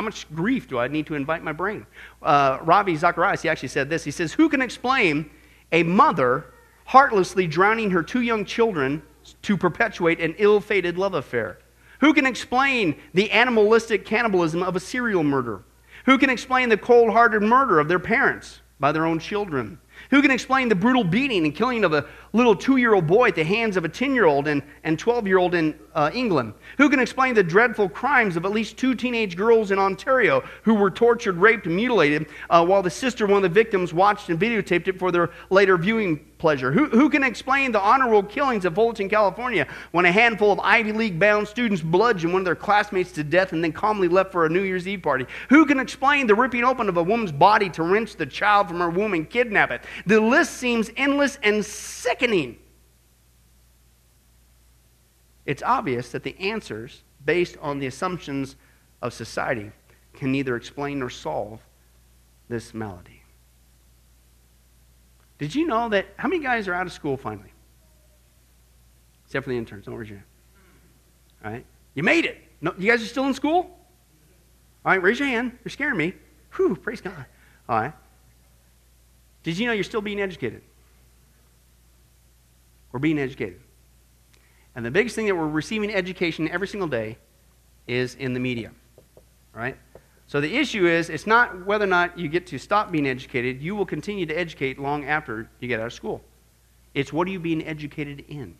How 0.00 0.04
much 0.04 0.34
grief 0.34 0.66
do 0.66 0.78
I 0.78 0.88
need 0.88 1.06
to 1.08 1.14
invite 1.14 1.44
my 1.44 1.52
brain? 1.52 1.84
Uh, 2.22 2.56
Ravi 2.62 2.96
Zacharias, 2.96 3.42
he 3.42 3.50
actually 3.50 3.68
said 3.68 3.90
this. 3.90 4.02
He 4.02 4.10
says, 4.10 4.32
Who 4.32 4.48
can 4.48 4.62
explain 4.62 5.28
a 5.72 5.82
mother 5.82 6.54
heartlessly 6.86 7.46
drowning 7.46 7.90
her 7.90 8.02
two 8.02 8.22
young 8.22 8.46
children 8.46 9.02
to 9.42 9.58
perpetuate 9.58 10.18
an 10.18 10.34
ill 10.38 10.58
fated 10.58 10.96
love 10.96 11.12
affair? 11.12 11.58
Who 11.98 12.14
can 12.14 12.24
explain 12.24 12.98
the 13.12 13.30
animalistic 13.30 14.06
cannibalism 14.06 14.62
of 14.62 14.74
a 14.74 14.80
serial 14.80 15.22
murderer? 15.22 15.64
Who 16.06 16.16
can 16.16 16.30
explain 16.30 16.70
the 16.70 16.78
cold 16.78 17.10
hearted 17.10 17.42
murder 17.42 17.78
of 17.78 17.86
their 17.86 17.98
parents 17.98 18.62
by 18.78 18.92
their 18.92 19.04
own 19.04 19.18
children? 19.18 19.78
Who 20.08 20.22
can 20.22 20.30
explain 20.30 20.70
the 20.70 20.74
brutal 20.74 21.04
beating 21.04 21.44
and 21.44 21.54
killing 21.54 21.84
of 21.84 21.92
a 21.92 22.06
little 22.32 22.54
two 22.54 22.76
year 22.76 22.94
old 22.94 23.06
boy 23.06 23.28
at 23.28 23.34
the 23.34 23.44
hands 23.44 23.76
of 23.76 23.84
a 23.84 23.88
10 23.88 24.14
year 24.14 24.26
old 24.26 24.48
and, 24.48 24.62
and 24.84 24.98
12 24.98 25.26
year 25.26 25.38
old 25.38 25.54
in 25.54 25.74
uh, 25.94 26.10
England? 26.14 26.54
Who 26.78 26.88
can 26.88 27.00
explain 27.00 27.34
the 27.34 27.42
dreadful 27.42 27.88
crimes 27.88 28.36
of 28.36 28.44
at 28.44 28.52
least 28.52 28.76
two 28.76 28.94
teenage 28.94 29.36
girls 29.36 29.70
in 29.70 29.78
Ontario 29.78 30.42
who 30.62 30.74
were 30.74 30.90
tortured, 30.90 31.36
raped, 31.36 31.66
and 31.66 31.76
mutilated 31.76 32.26
uh, 32.48 32.64
while 32.64 32.82
the 32.82 32.90
sister 32.90 33.24
of 33.24 33.30
one 33.30 33.38
of 33.38 33.42
the 33.42 33.54
victims 33.54 33.92
watched 33.92 34.28
and 34.28 34.38
videotaped 34.38 34.88
it 34.88 34.98
for 34.98 35.10
their 35.10 35.30
later 35.50 35.76
viewing 35.76 36.24
pleasure? 36.40 36.72
Who, 36.72 36.86
who 36.86 37.08
can 37.08 37.22
explain 37.22 37.70
the 37.70 37.80
honorable 37.80 38.22
killings 38.24 38.64
of 38.64 38.74
Fullerton, 38.74 39.08
California, 39.08 39.68
when 39.92 40.06
a 40.06 40.10
handful 40.10 40.50
of 40.50 40.58
Ivy 40.60 40.92
League 40.92 41.20
bound 41.20 41.46
students 41.46 41.82
bludgeoned 41.82 42.32
one 42.32 42.40
of 42.40 42.46
their 42.46 42.56
classmates 42.56 43.12
to 43.12 43.22
death 43.22 43.52
and 43.52 43.62
then 43.62 43.72
calmly 43.72 44.08
left 44.08 44.32
for 44.32 44.46
a 44.46 44.48
New 44.48 44.62
Year's 44.62 44.88
Eve 44.88 45.02
party? 45.02 45.26
Who 45.50 45.66
can 45.66 45.78
explain 45.78 46.26
the 46.26 46.34
ripping 46.34 46.64
open 46.64 46.88
of 46.88 46.96
a 46.96 47.02
woman's 47.02 47.30
body 47.30 47.68
to 47.70 47.82
wrench 47.82 48.16
the 48.16 48.26
child 48.26 48.68
from 48.68 48.80
her 48.80 48.90
womb 48.90 49.14
and 49.14 49.28
kidnap 49.28 49.70
it? 49.70 49.84
The 50.06 50.20
list 50.20 50.54
seems 50.54 50.90
endless 50.96 51.38
and 51.42 51.64
sickening. 52.20 52.58
It's 55.46 55.62
obvious 55.62 56.12
that 56.12 56.22
the 56.22 56.38
answers, 56.38 57.02
based 57.24 57.56
on 57.60 57.78
the 57.78 57.86
assumptions 57.86 58.56
of 59.02 59.12
society, 59.12 59.72
can 60.14 60.30
neither 60.30 60.56
explain 60.56 60.98
nor 60.98 61.10
solve 61.10 61.60
this 62.48 62.74
malady. 62.74 63.22
Did 65.38 65.54
you 65.54 65.66
know 65.66 65.88
that? 65.88 66.06
How 66.16 66.28
many 66.28 66.42
guys 66.42 66.68
are 66.68 66.74
out 66.74 66.86
of 66.86 66.92
school 66.92 67.16
finally? 67.16 67.52
Except 69.24 69.44
for 69.44 69.50
the 69.50 69.56
interns. 69.56 69.86
Don't 69.86 69.94
raise 69.94 70.10
your 70.10 70.18
hand. 70.18 70.28
All 71.44 71.52
right? 71.52 71.66
You 71.94 72.02
made 72.02 72.26
it. 72.26 72.36
No, 72.60 72.74
you 72.76 72.90
guys 72.90 73.02
are 73.02 73.06
still 73.06 73.24
in 73.24 73.32
school? 73.32 73.78
All 74.84 74.92
right, 74.92 75.02
raise 75.02 75.18
your 75.18 75.28
hand. 75.28 75.56
You're 75.64 75.70
scaring 75.70 75.96
me. 75.96 76.12
Whew, 76.56 76.76
praise 76.76 77.00
God. 77.00 77.24
All 77.68 77.80
right. 77.80 77.92
Did 79.42 79.56
you 79.56 79.66
know 79.66 79.72
you're 79.72 79.84
still 79.84 80.02
being 80.02 80.20
educated? 80.20 80.62
We're 82.92 83.00
being 83.00 83.18
educated. 83.18 83.60
And 84.74 84.84
the 84.84 84.90
biggest 84.90 85.16
thing 85.16 85.26
that 85.26 85.34
we're 85.34 85.48
receiving 85.48 85.92
education 85.92 86.48
every 86.48 86.68
single 86.68 86.88
day 86.88 87.18
is 87.86 88.14
in 88.14 88.34
the 88.34 88.40
media. 88.40 88.72
Right? 89.52 89.76
So 90.26 90.40
the 90.40 90.56
issue 90.56 90.86
is 90.86 91.10
it's 91.10 91.26
not 91.26 91.66
whether 91.66 91.84
or 91.84 91.88
not 91.88 92.16
you 92.16 92.28
get 92.28 92.46
to 92.48 92.58
stop 92.58 92.92
being 92.92 93.06
educated, 93.06 93.60
you 93.60 93.74
will 93.74 93.86
continue 93.86 94.26
to 94.26 94.34
educate 94.34 94.78
long 94.78 95.04
after 95.04 95.50
you 95.58 95.66
get 95.66 95.80
out 95.80 95.86
of 95.86 95.92
school. 95.92 96.22
It's 96.94 97.12
what 97.12 97.26
are 97.26 97.30
you 97.30 97.40
being 97.40 97.66
educated 97.66 98.24
in? 98.28 98.56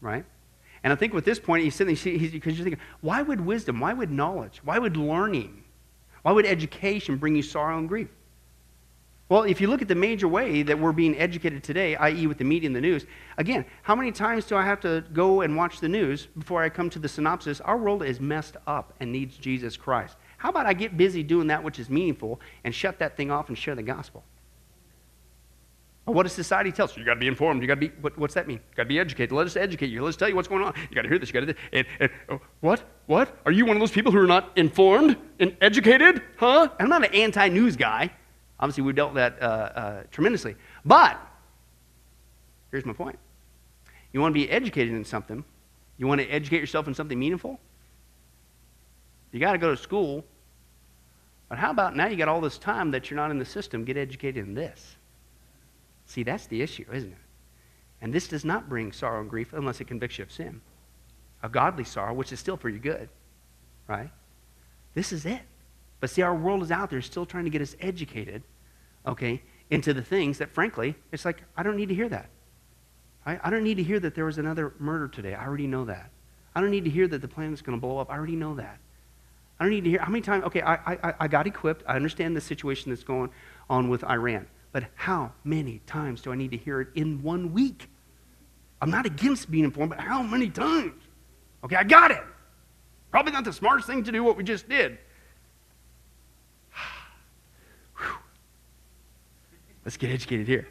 Right? 0.00 0.24
And 0.82 0.92
I 0.92 0.96
think 0.96 1.12
with 1.12 1.24
this 1.24 1.38
point, 1.38 1.62
he's 1.62 1.74
sitting 1.74 1.94
because 1.94 2.58
you're 2.58 2.64
thinking, 2.64 2.80
why 3.00 3.22
would 3.22 3.40
wisdom, 3.40 3.80
why 3.80 3.92
would 3.92 4.10
knowledge, 4.10 4.60
why 4.64 4.78
would 4.78 4.96
learning, 4.96 5.62
why 6.22 6.32
would 6.32 6.46
education 6.46 7.16
bring 7.16 7.36
you 7.36 7.42
sorrow 7.42 7.78
and 7.78 7.88
grief? 7.88 8.08
Well, 9.30 9.44
if 9.44 9.60
you 9.60 9.68
look 9.68 9.80
at 9.80 9.86
the 9.86 9.94
major 9.94 10.26
way 10.26 10.64
that 10.64 10.76
we're 10.76 10.90
being 10.90 11.16
educated 11.16 11.62
today, 11.62 11.94
i.e., 11.94 12.26
with 12.26 12.38
the 12.38 12.44
media 12.44 12.66
and 12.66 12.74
the 12.74 12.80
news, 12.80 13.06
again, 13.38 13.64
how 13.82 13.94
many 13.94 14.10
times 14.10 14.44
do 14.44 14.56
I 14.56 14.62
have 14.62 14.80
to 14.80 15.04
go 15.12 15.42
and 15.42 15.56
watch 15.56 15.78
the 15.78 15.88
news 15.88 16.26
before 16.36 16.64
I 16.64 16.68
come 16.68 16.90
to 16.90 16.98
the 16.98 17.08
synopsis? 17.08 17.60
Our 17.60 17.78
world 17.78 18.02
is 18.02 18.18
messed 18.18 18.56
up 18.66 18.92
and 18.98 19.12
needs 19.12 19.36
Jesus 19.36 19.76
Christ. 19.76 20.16
How 20.36 20.48
about 20.48 20.66
I 20.66 20.72
get 20.72 20.96
busy 20.96 21.22
doing 21.22 21.46
that 21.46 21.62
which 21.62 21.78
is 21.78 21.88
meaningful 21.88 22.40
and 22.64 22.74
shut 22.74 22.98
that 22.98 23.16
thing 23.16 23.30
off 23.30 23.48
and 23.48 23.56
share 23.56 23.76
the 23.76 23.84
gospel? 23.84 24.24
What 26.06 26.24
does 26.24 26.32
society 26.32 26.72
tell 26.72 26.86
us? 26.86 26.96
You 26.96 27.04
got 27.04 27.14
to 27.14 27.20
be 27.20 27.28
informed. 27.28 27.62
You 27.62 27.68
got 27.68 27.74
to 27.74 27.88
be. 27.88 27.92
What, 28.00 28.18
what's 28.18 28.34
that 28.34 28.48
mean? 28.48 28.56
You 28.56 28.76
got 28.76 28.82
to 28.82 28.88
be 28.88 28.98
educated. 28.98 29.30
Let 29.30 29.46
us 29.46 29.54
educate 29.54 29.90
you. 29.90 30.02
Let 30.02 30.08
us 30.08 30.16
tell 30.16 30.28
you 30.28 30.34
what's 30.34 30.48
going 30.48 30.64
on. 30.64 30.74
You 30.88 30.96
got 30.96 31.02
to 31.02 31.08
hear 31.08 31.20
this. 31.20 31.28
You 31.32 31.40
got 31.40 31.46
to. 31.46 31.54
And, 31.72 31.86
and, 32.00 32.10
oh, 32.30 32.40
what? 32.62 32.82
What? 33.06 33.38
Are 33.46 33.52
you 33.52 33.64
one 33.64 33.76
of 33.76 33.80
those 33.80 33.92
people 33.92 34.10
who 34.10 34.18
are 34.18 34.26
not 34.26 34.50
informed 34.56 35.16
and 35.38 35.56
educated? 35.60 36.20
Huh? 36.36 36.68
I'm 36.80 36.88
not 36.88 37.04
an 37.04 37.14
anti-news 37.14 37.76
guy. 37.76 38.10
Obviously, 38.60 38.84
we've 38.84 38.94
dealt 38.94 39.14
with 39.14 39.16
that 39.16 39.42
uh, 39.42 39.46
uh, 39.46 40.02
tremendously. 40.10 40.54
But 40.84 41.18
here's 42.70 42.84
my 42.84 42.92
point 42.92 43.18
you 44.12 44.20
want 44.20 44.34
to 44.34 44.40
be 44.40 44.50
educated 44.50 44.94
in 44.94 45.04
something, 45.04 45.44
you 45.98 46.06
want 46.06 46.20
to 46.20 46.28
educate 46.28 46.58
yourself 46.58 46.86
in 46.86 46.94
something 46.94 47.18
meaningful, 47.18 47.58
you 49.32 49.40
got 49.40 49.52
to 49.52 49.58
go 49.58 49.70
to 49.70 49.76
school. 49.76 50.24
But 51.48 51.58
how 51.58 51.72
about 51.72 51.96
now 51.96 52.06
you 52.06 52.14
got 52.14 52.28
all 52.28 52.40
this 52.40 52.58
time 52.58 52.92
that 52.92 53.10
you're 53.10 53.16
not 53.16 53.32
in 53.32 53.38
the 53.40 53.44
system, 53.44 53.84
get 53.84 53.96
educated 53.96 54.46
in 54.46 54.54
this? 54.54 54.94
See, 56.06 56.22
that's 56.22 56.46
the 56.46 56.62
issue, 56.62 56.84
isn't 56.92 57.10
it? 57.10 57.18
And 58.00 58.12
this 58.12 58.28
does 58.28 58.44
not 58.44 58.68
bring 58.68 58.92
sorrow 58.92 59.20
and 59.20 59.28
grief 59.28 59.52
unless 59.52 59.80
it 59.80 59.88
convicts 59.88 60.18
you 60.18 60.24
of 60.24 60.30
sin. 60.30 60.60
A 61.42 61.48
godly 61.48 61.84
sorrow, 61.84 62.14
which 62.14 62.32
is 62.32 62.38
still 62.38 62.56
for 62.56 62.68
your 62.68 62.78
good, 62.78 63.08
right? 63.88 64.10
This 64.94 65.12
is 65.12 65.26
it. 65.26 65.40
But 66.00 66.10
see, 66.10 66.22
our 66.22 66.34
world 66.34 66.62
is 66.62 66.70
out 66.70 66.90
there 66.90 67.02
still 67.02 67.26
trying 67.26 67.44
to 67.44 67.50
get 67.50 67.62
us 67.62 67.76
educated, 67.80 68.42
okay, 69.06 69.42
into 69.68 69.94
the 69.94 70.02
things 70.02 70.38
that, 70.38 70.50
frankly, 70.50 70.96
it's 71.12 71.24
like, 71.24 71.42
I 71.56 71.62
don't 71.62 71.76
need 71.76 71.90
to 71.90 71.94
hear 71.94 72.08
that. 72.08 72.28
I, 73.26 73.38
I 73.44 73.50
don't 73.50 73.62
need 73.62 73.76
to 73.76 73.82
hear 73.82 74.00
that 74.00 74.14
there 74.14 74.24
was 74.24 74.38
another 74.38 74.72
murder 74.78 75.08
today. 75.08 75.34
I 75.34 75.46
already 75.46 75.66
know 75.66 75.84
that. 75.84 76.10
I 76.54 76.60
don't 76.60 76.70
need 76.70 76.84
to 76.84 76.90
hear 76.90 77.06
that 77.08 77.20
the 77.20 77.28
planet's 77.28 77.62
going 77.62 77.78
to 77.78 77.80
blow 77.80 77.98
up. 77.98 78.10
I 78.10 78.16
already 78.16 78.36
know 78.36 78.54
that. 78.54 78.78
I 79.58 79.64
don't 79.64 79.72
need 79.72 79.84
to 79.84 79.90
hear 79.90 80.00
how 80.00 80.10
many 80.10 80.22
times, 80.22 80.44
okay, 80.44 80.62
I, 80.62 80.74
I, 80.94 81.14
I 81.20 81.28
got 81.28 81.46
equipped. 81.46 81.84
I 81.86 81.94
understand 81.94 82.34
the 82.34 82.40
situation 82.40 82.90
that's 82.90 83.04
going 83.04 83.30
on 83.68 83.90
with 83.90 84.02
Iran. 84.04 84.46
But 84.72 84.84
how 84.94 85.32
many 85.44 85.80
times 85.86 86.22
do 86.22 86.32
I 86.32 86.36
need 86.36 86.50
to 86.52 86.56
hear 86.56 86.80
it 86.80 86.88
in 86.94 87.22
one 87.22 87.52
week? 87.52 87.88
I'm 88.80 88.90
not 88.90 89.04
against 89.04 89.50
being 89.50 89.64
informed, 89.64 89.90
but 89.90 90.00
how 90.00 90.22
many 90.22 90.48
times? 90.48 91.02
Okay, 91.62 91.76
I 91.76 91.84
got 91.84 92.10
it. 92.10 92.22
Probably 93.10 93.32
not 93.32 93.44
the 93.44 93.52
smartest 93.52 93.86
thing 93.86 94.02
to 94.04 94.12
do 94.12 94.24
what 94.24 94.36
we 94.36 94.44
just 94.44 94.68
did. 94.68 94.98
Let's 99.84 99.96
get 99.96 100.10
educated 100.10 100.46
here. 100.46 100.68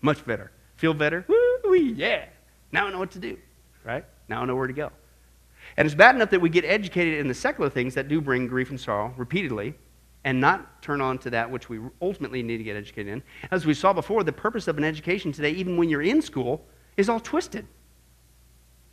Much 0.00 0.24
better. 0.24 0.52
Feel 0.76 0.94
better? 0.94 1.24
Woo 1.28 1.52
yeah. 1.74 2.26
Now 2.70 2.86
I 2.86 2.90
know 2.90 2.98
what 2.98 3.10
to 3.12 3.18
do, 3.18 3.36
right? 3.84 4.04
Now 4.28 4.42
I 4.42 4.44
know 4.44 4.56
where 4.56 4.66
to 4.66 4.72
go. 4.72 4.90
And 5.76 5.86
it's 5.86 5.94
bad 5.94 6.14
enough 6.14 6.30
that 6.30 6.40
we 6.40 6.50
get 6.50 6.64
educated 6.64 7.18
in 7.20 7.28
the 7.28 7.34
secular 7.34 7.70
things 7.70 7.94
that 7.94 8.08
do 8.08 8.20
bring 8.20 8.46
grief 8.46 8.70
and 8.70 8.80
sorrow 8.80 9.14
repeatedly 9.16 9.74
and 10.24 10.40
not 10.40 10.82
turn 10.82 11.00
on 11.00 11.18
to 11.18 11.30
that 11.30 11.50
which 11.50 11.68
we 11.68 11.80
ultimately 12.00 12.42
need 12.42 12.58
to 12.58 12.64
get 12.64 12.76
educated 12.76 13.12
in. 13.12 13.22
As 13.50 13.66
we 13.66 13.74
saw 13.74 13.92
before, 13.92 14.22
the 14.22 14.32
purpose 14.32 14.68
of 14.68 14.78
an 14.78 14.84
education 14.84 15.32
today, 15.32 15.50
even 15.50 15.76
when 15.76 15.88
you're 15.88 16.02
in 16.02 16.22
school, 16.22 16.64
is 16.96 17.08
all 17.08 17.20
twisted. 17.20 17.66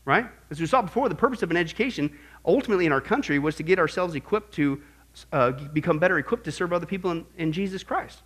Right? 0.06 0.28
As 0.50 0.60
we 0.60 0.66
saw 0.66 0.82
before, 0.82 1.10
the 1.10 1.16
purpose 1.16 1.44
of 1.44 1.52
an 1.52 1.58
education 1.58 2.18
ultimately 2.46 2.86
in 2.86 2.92
our 2.92 3.02
country 3.02 3.38
was 3.38 3.56
to 3.58 3.64
get 3.64 3.78
ourselves 3.78 4.16
equipped 4.16 4.54
to 4.56 4.82
uh, 5.32 5.52
become 5.52 6.00
better 6.00 6.18
equipped 6.18 6.46
to 6.46 6.52
serve 6.52 6.72
other 6.72 6.86
people 6.86 7.12
in, 7.12 7.26
in 7.38 7.52
Jesus 7.52 7.84
Christ 7.84 8.22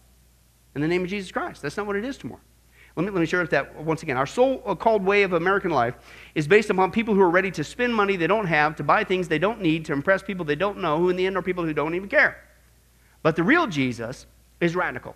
in 0.76 0.82
the 0.82 0.88
name 0.88 1.04
of 1.04 1.10
Jesus 1.10 1.32
Christ. 1.32 1.62
That's 1.62 1.78
not 1.78 1.86
what 1.86 1.96
it 1.96 2.06
is 2.06 2.18
tomorrow. 2.18 2.42
Let 2.96 3.06
me, 3.06 3.12
let 3.12 3.20
me 3.22 3.26
share 3.26 3.42
with 3.42 3.50
that 3.52 3.76
once 3.84 4.04
again. 4.04 4.18
Our 4.18 4.28
so 4.28 4.60
uh, 4.60 4.76
called 4.76 5.04
way 5.04 5.24
of 5.24 5.34
American 5.34 5.72
life 5.72 5.96
is 6.36 6.48
based 6.48 6.70
upon 6.70 6.92
people 6.92 7.16
who 7.16 7.22
are 7.22 7.30
ready 7.30 7.50
to 7.52 7.64
spend 7.64 7.94
money 7.94 8.16
they 8.16 8.28
don't 8.28 8.46
have, 8.46 8.76
to 8.76 8.84
buy 8.84 9.04
things 9.04 9.28
they 9.28 9.40
don't 9.40 9.62
need, 9.62 9.86
to 9.86 9.94
impress 9.94 10.22
people 10.22 10.46
they 10.46 10.56
don't 10.56 10.78
know, 10.78 11.00
who 11.00 11.10
in 11.10 11.16
the 11.16 11.26
end 11.26 11.36
are 11.36 11.42
people 11.42 11.64
who 11.64 11.74
don't 11.74 11.96
even 11.96 12.08
care. 12.08 12.44
But 13.24 13.36
the 13.36 13.44
real 13.44 13.66
Jesus 13.66 14.28
is 14.62 14.76
radical. 14.76 15.16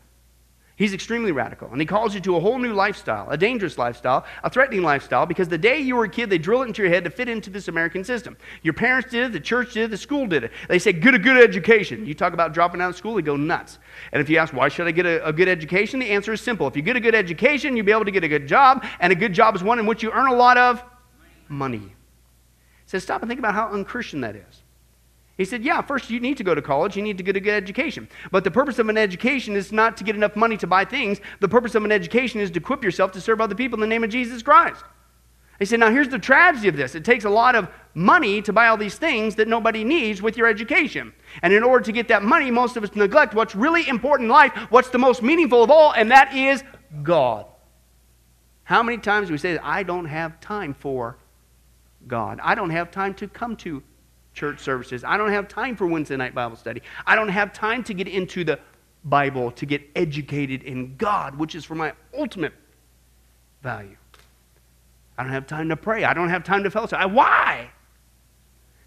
He's 0.77 0.93
extremely 0.93 1.31
radical. 1.31 1.69
And 1.71 1.81
he 1.81 1.87
calls 1.87 2.13
you 2.13 2.21
to 2.21 2.35
a 2.35 2.39
whole 2.39 2.59
new 2.59 2.71
lifestyle, 2.71 3.27
a 3.31 3.35
dangerous 3.35 3.79
lifestyle, 3.79 4.25
a 4.43 4.49
threatening 4.49 4.83
lifestyle, 4.83 5.25
because 5.25 5.47
the 5.47 5.57
day 5.57 5.79
you 5.79 5.95
were 5.95 6.03
a 6.03 6.09
kid, 6.09 6.29
they 6.29 6.37
drill 6.37 6.61
it 6.61 6.67
into 6.67 6.83
your 6.83 6.91
head 6.91 7.03
to 7.05 7.09
fit 7.09 7.27
into 7.27 7.49
this 7.49 7.67
American 7.67 8.03
system. 8.03 8.37
Your 8.61 8.75
parents 8.75 9.09
did 9.09 9.23
it, 9.25 9.31
the 9.31 9.39
church 9.39 9.73
did 9.73 9.85
it, 9.85 9.87
the 9.89 9.97
school 9.97 10.27
did 10.27 10.43
it. 10.43 10.51
They 10.69 10.77
say, 10.77 10.93
get 10.93 11.15
a 11.15 11.19
good 11.19 11.35
education. 11.35 12.05
You 12.05 12.13
talk 12.13 12.33
about 12.33 12.53
dropping 12.53 12.79
out 12.79 12.91
of 12.91 12.95
school, 12.95 13.15
they 13.15 13.23
go 13.23 13.35
nuts. 13.35 13.79
And 14.11 14.21
if 14.21 14.29
you 14.29 14.37
ask, 14.37 14.53
why 14.53 14.69
should 14.69 14.85
I 14.85 14.91
get 14.91 15.07
a, 15.07 15.27
a 15.27 15.33
good 15.33 15.47
education? 15.47 15.99
The 15.99 16.11
answer 16.11 16.31
is 16.31 16.41
simple. 16.41 16.67
If 16.67 16.75
you 16.75 16.83
get 16.83 16.95
a 16.95 16.99
good 16.99 17.15
education, 17.15 17.75
you'll 17.75 17.87
be 17.87 17.91
able 17.91 18.05
to 18.05 18.11
get 18.11 18.23
a 18.23 18.27
good 18.27 18.47
job, 18.47 18.85
and 18.99 19.11
a 19.11 19.15
good 19.15 19.33
job 19.33 19.55
is 19.55 19.63
one 19.63 19.79
in 19.79 19.87
which 19.87 20.03
you 20.03 20.11
earn 20.11 20.27
a 20.27 20.35
lot 20.35 20.59
of 20.59 20.83
money. 21.49 21.79
He 21.79 21.85
says, 22.85 23.01
stop 23.01 23.23
and 23.23 23.29
think 23.29 23.39
about 23.39 23.55
how 23.55 23.69
unchristian 23.69 24.21
that 24.21 24.35
is. 24.35 24.61
He 25.37 25.45
said, 25.45 25.63
Yeah, 25.63 25.81
first 25.81 26.09
you 26.09 26.19
need 26.19 26.37
to 26.37 26.43
go 26.43 26.55
to 26.55 26.61
college, 26.61 26.97
you 26.97 27.03
need 27.03 27.17
to 27.17 27.23
get 27.23 27.35
a 27.35 27.39
good 27.39 27.53
education. 27.53 28.09
But 28.31 28.43
the 28.43 28.51
purpose 28.51 28.79
of 28.79 28.89
an 28.89 28.97
education 28.97 29.55
is 29.55 29.71
not 29.71 29.95
to 29.97 30.03
get 30.03 30.15
enough 30.15 30.35
money 30.35 30.57
to 30.57 30.67
buy 30.67 30.83
things. 30.83 31.19
The 31.39 31.47
purpose 31.47 31.75
of 31.75 31.85
an 31.85 31.91
education 31.91 32.39
is 32.39 32.49
to 32.51 32.59
equip 32.59 32.83
yourself 32.83 33.11
to 33.13 33.21
serve 33.21 33.39
other 33.39 33.55
people 33.55 33.77
in 33.77 33.81
the 33.81 33.87
name 33.87 34.03
of 34.03 34.09
Jesus 34.09 34.41
Christ. 34.41 34.83
He 35.59 35.65
said, 35.65 35.79
Now 35.79 35.91
here's 35.91 36.09
the 36.09 36.19
tragedy 36.19 36.67
of 36.67 36.75
this 36.75 36.95
it 36.95 37.05
takes 37.05 37.25
a 37.25 37.29
lot 37.29 37.55
of 37.55 37.69
money 37.93 38.41
to 38.43 38.53
buy 38.53 38.67
all 38.67 38.77
these 38.77 38.97
things 38.97 39.35
that 39.35 39.47
nobody 39.47 39.83
needs 39.83 40.21
with 40.21 40.37
your 40.37 40.47
education. 40.47 41.13
And 41.43 41.53
in 41.53 41.63
order 41.63 41.85
to 41.85 41.91
get 41.91 42.07
that 42.07 42.23
money, 42.23 42.49
most 42.49 42.75
of 42.75 42.83
us 42.83 42.95
neglect 42.95 43.35
what's 43.35 43.55
really 43.55 43.87
important 43.87 44.27
in 44.27 44.31
life, 44.31 44.53
what's 44.69 44.89
the 44.89 44.99
most 44.99 45.21
meaningful 45.21 45.63
of 45.63 45.69
all, 45.69 45.93
and 45.93 46.11
that 46.11 46.33
is 46.33 46.63
God. 47.03 47.45
How 48.63 48.83
many 48.83 48.97
times 48.97 49.27
do 49.27 49.33
we 49.33 49.37
say, 49.37 49.57
I 49.59 49.83
don't 49.83 50.05
have 50.05 50.39
time 50.39 50.73
for 50.73 51.17
God? 52.07 52.39
I 52.43 52.53
don't 52.53 52.71
have 52.71 52.91
time 52.91 53.13
to 53.15 53.27
come 53.27 53.55
to 53.57 53.81
church 54.37 54.59
services. 54.59 55.03
I 55.03 55.17
don't 55.17 55.31
have 55.31 55.47
time 55.47 55.75
for 55.75 55.87
Wednesday 55.87 56.15
night 56.15 56.35
Bible 56.35 56.55
study. 56.55 56.83
I 57.07 57.15
don't 57.15 57.27
have 57.27 57.51
time 57.53 57.83
to 57.85 57.93
get 57.93 58.07
into 58.07 58.43
the 58.43 58.59
Bible, 59.03 59.51
to 59.51 59.65
get 59.65 59.81
educated 59.95 60.61
in 60.61 60.95
God, 60.95 61.35
which 61.37 61.55
is 61.55 61.65
for 61.65 61.73
my 61.73 61.93
ultimate 62.15 62.53
value. 63.63 63.97
I 65.17 65.23
don't 65.23 65.31
have 65.31 65.47
time 65.47 65.69
to 65.69 65.75
pray. 65.75 66.03
I 66.03 66.13
don't 66.13 66.29
have 66.29 66.43
time 66.43 66.63
to 66.63 66.69
fellowship. 66.69 66.99
Why? 67.09 67.71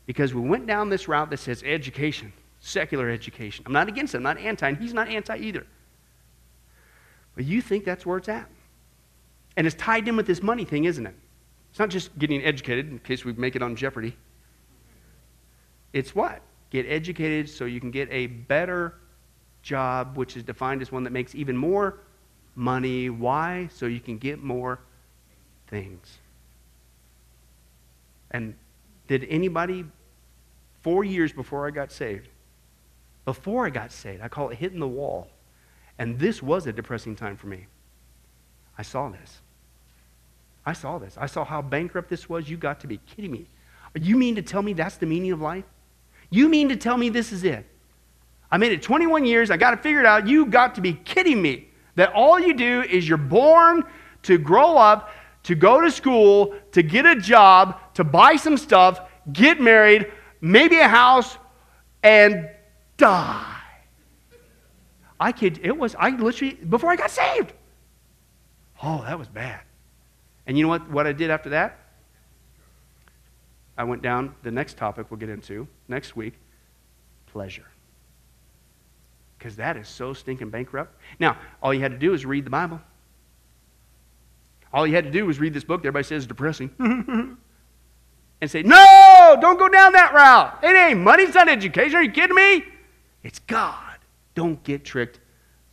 Because 0.07 0.33
we 0.33 0.41
went 0.41 0.69
down 0.69 0.89
this 0.89 1.09
route 1.09 1.31
that 1.31 1.39
says 1.39 1.65
education, 1.67 2.33
secular 2.61 3.11
education. 3.11 3.65
I'm 3.67 3.73
not 3.73 3.89
against 3.89 4.15
it. 4.15 4.19
I'm 4.19 4.23
not 4.23 4.39
anti, 4.39 4.69
and 4.69 4.79
he's 4.79 4.95
not 4.95 5.09
anti 5.09 5.37
either. 5.37 5.67
But 7.35 7.45
you 7.45 7.61
think 7.61 7.85
that's 7.85 8.07
where 8.07 8.19
it's 8.19 8.29
at. 8.29 8.49
And 9.57 9.67
it's 9.67 9.75
tied 9.75 10.07
in 10.07 10.17
with 10.17 10.27
this 10.27 10.45
money 10.45 10.65
thing, 10.65 10.85
isn't 10.85 11.05
it? 11.05 11.15
It's 11.71 11.81
not 11.81 11.89
just 11.89 12.17
getting 12.21 12.41
educated, 12.45 12.89
in 12.89 13.01
case 13.01 13.25
we 13.25 13.33
make 13.33 13.57
it 13.57 13.63
on 13.63 13.75
Jeopardy. 13.75 14.17
It's 15.93 16.15
what? 16.15 16.41
Get 16.71 16.87
educated 16.87 17.49
so 17.49 17.65
you 17.65 17.81
can 17.81 17.91
get 17.91 18.09
a 18.11 18.27
better 18.27 18.95
job, 19.63 20.17
which 20.17 20.37
is 20.37 20.43
defined 20.43 20.83
as 20.83 20.93
one 20.93 21.05
that 21.05 21.11
makes 21.11 21.35
even 21.35 21.57
more 21.57 21.99
money. 22.55 23.11
Why? 23.11 23.69
So 23.75 23.87
you 23.87 24.01
can 24.01 24.19
get 24.19 24.43
more 24.43 24.79
things. 25.67 26.19
And 28.31 28.55
did 29.09 29.27
anybody, 29.29 29.85
four 30.83 31.05
years 31.05 31.33
before 31.33 31.67
I 31.67 31.71
got 31.71 31.91
saved, 31.91 32.29
before 33.25 33.67
I 33.67 33.71
got 33.71 33.93
saved, 33.93 34.23
I 34.23 34.29
call 34.29 34.51
it 34.51 34.59
hitting 34.59 34.81
the 34.81 34.89
wall. 34.89 35.29
And 35.99 36.19
this 36.19 36.43
was 36.43 36.67
a 36.67 36.73
depressing 36.73 37.17
time 37.17 37.37
for 37.37 37.49
me. 37.49 37.67
I 38.79 38.83
saw 38.83 39.09
this. 39.09 39.41
I 40.65 40.73
saw 40.73 40.99
this. 40.99 41.17
I 41.19 41.27
saw 41.27 41.45
how 41.45 41.61
bankrupt 41.61 42.09
this 42.09 42.29
was. 42.29 42.49
You 42.49 42.57
got 42.57 42.81
to 42.81 42.87
be 42.87 42.99
kidding 42.99 43.31
me. 43.31 43.47
You 43.95 44.17
mean 44.17 44.37
to 44.37 44.43
tell 44.43 44.63
me 44.63 44.73
that's 44.73 44.97
the 44.97 45.07
meaning 45.07 45.33
of 45.33 45.41
life? 45.41 45.65
You 46.31 46.49
mean 46.49 46.69
to 46.69 46.77
tell 46.77 46.97
me 46.97 47.09
this 47.09 47.33
is 47.33 47.45
it? 47.45 47.67
I 48.51 48.57
made 48.57 48.73
it 48.73 48.83
21 48.83 49.25
years. 49.25 49.51
I 49.51 49.57
got 49.57 49.73
to 49.73 49.77
figure 49.77 50.01
it 50.01 50.07
out. 50.07 50.27
You 50.27 50.47
got 50.47 50.77
to 50.77 50.81
be 50.81 50.93
kidding 50.93 51.43
me 51.43 51.69
that 51.97 52.13
all 52.13 52.39
you 52.39 52.55
do 52.55 52.83
is 52.83 53.09
you're 53.09 53.19
born 53.19 53.85
to 54.23 54.39
grow 54.39 54.77
up, 54.77 55.11
to 55.45 55.55
go 55.55 55.81
to 55.81 55.91
school, 55.91 56.55
to 56.73 56.83
get 56.83 57.07
a 57.07 57.17
job, 57.17 57.79
to 57.95 58.05
buy 58.05 58.37
some 58.37 58.57
stuff, 58.57 59.01
get 59.33 59.61
married, 59.61 60.13
maybe 60.41 60.79
a 60.79 60.89
house, 60.89 61.37
and 62.03 62.49
die. 62.97 63.57
I 65.19 65.33
kid, 65.33 65.61
it 65.63 65.77
was, 65.77 65.95
I 65.99 66.11
literally, 66.11 66.55
before 66.55 66.91
I 66.91 66.97
got 66.97 67.11
saved. 67.11 67.53
Oh, 68.83 69.03
that 69.03 69.19
was 69.19 69.29
bad. 69.29 69.61
And 70.47 70.57
you 70.57 70.65
know 70.65 70.71
what, 70.71 70.91
what 70.91 71.07
I 71.07 71.13
did 71.13 71.31
after 71.31 71.51
that? 71.51 71.80
I 73.81 73.85
went 73.85 74.03
down 74.03 74.35
the 74.43 74.51
next 74.51 74.77
topic 74.77 75.07
we'll 75.11 75.17
get 75.17 75.31
into 75.31 75.67
next 75.89 76.15
week 76.15 76.35
pleasure. 77.25 77.65
Because 79.39 79.57
that 79.57 79.79
is 79.79 79.89
so 79.89 80.13
stinking 80.13 80.51
bankrupt. 80.51 80.95
Now, 81.19 81.39
all 81.63 81.73
you 81.73 81.81
had 81.81 81.93
to 81.93 81.97
do 81.97 82.13
is 82.13 82.27
read 82.27 82.45
the 82.45 82.51
Bible. 82.51 82.79
All 84.71 84.87
you 84.87 84.95
had 84.95 85.05
to 85.05 85.11
do 85.11 85.25
was 85.25 85.41
read 85.41 85.55
this 85.55 85.65
book 85.65 85.81
that 85.81 85.89
everybody 85.89 86.05
says 86.05 86.25
is 86.25 86.27
depressing. 86.27 86.69
and 86.79 88.51
say, 88.51 88.63
No, 88.63 89.39
don't 89.41 89.59
go 89.59 89.71
down 89.71 89.95
that 89.95 90.13
route. 90.13 90.59
It 90.63 90.77
ain't 90.77 91.01
money, 91.01 91.23
it's 91.23 91.35
not 91.35 91.49
education. 91.49 91.95
Are 91.95 92.03
you 92.03 92.13
kidding 92.13 92.37
me? 92.37 92.67
It's 93.23 93.39
God. 93.39 93.97
Don't 94.35 94.63
get 94.63 94.85
tricked. 94.85 95.21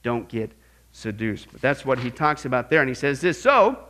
Don't 0.01 0.29
get 0.29 0.53
seduced. 0.93 1.51
But 1.51 1.59
that's 1.59 1.83
what 1.83 1.99
he 1.99 2.09
talks 2.09 2.45
about 2.45 2.69
there. 2.69 2.79
And 2.79 2.87
he 2.87 2.95
says 2.95 3.19
this. 3.19 3.41
So, 3.41 3.83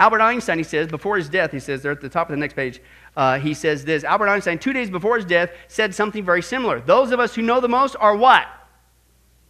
Albert 0.00 0.22
Einstein, 0.22 0.56
he 0.56 0.64
says, 0.64 0.88
before 0.88 1.18
his 1.18 1.28
death, 1.28 1.52
he 1.52 1.60
says 1.60 1.82
there 1.82 1.92
at 1.92 2.00
the 2.00 2.08
top 2.08 2.30
of 2.30 2.32
the 2.32 2.38
next 2.38 2.54
page, 2.54 2.80
uh, 3.20 3.38
he 3.38 3.52
says 3.52 3.84
this 3.84 4.02
Albert 4.02 4.28
Einstein, 4.28 4.58
two 4.58 4.72
days 4.72 4.88
before 4.88 5.16
his 5.16 5.26
death, 5.26 5.50
said 5.68 5.94
something 5.94 6.24
very 6.24 6.40
similar. 6.40 6.80
Those 6.80 7.10
of 7.10 7.20
us 7.20 7.34
who 7.34 7.42
know 7.42 7.60
the 7.60 7.68
most 7.68 7.94
are 8.00 8.16
what? 8.16 8.48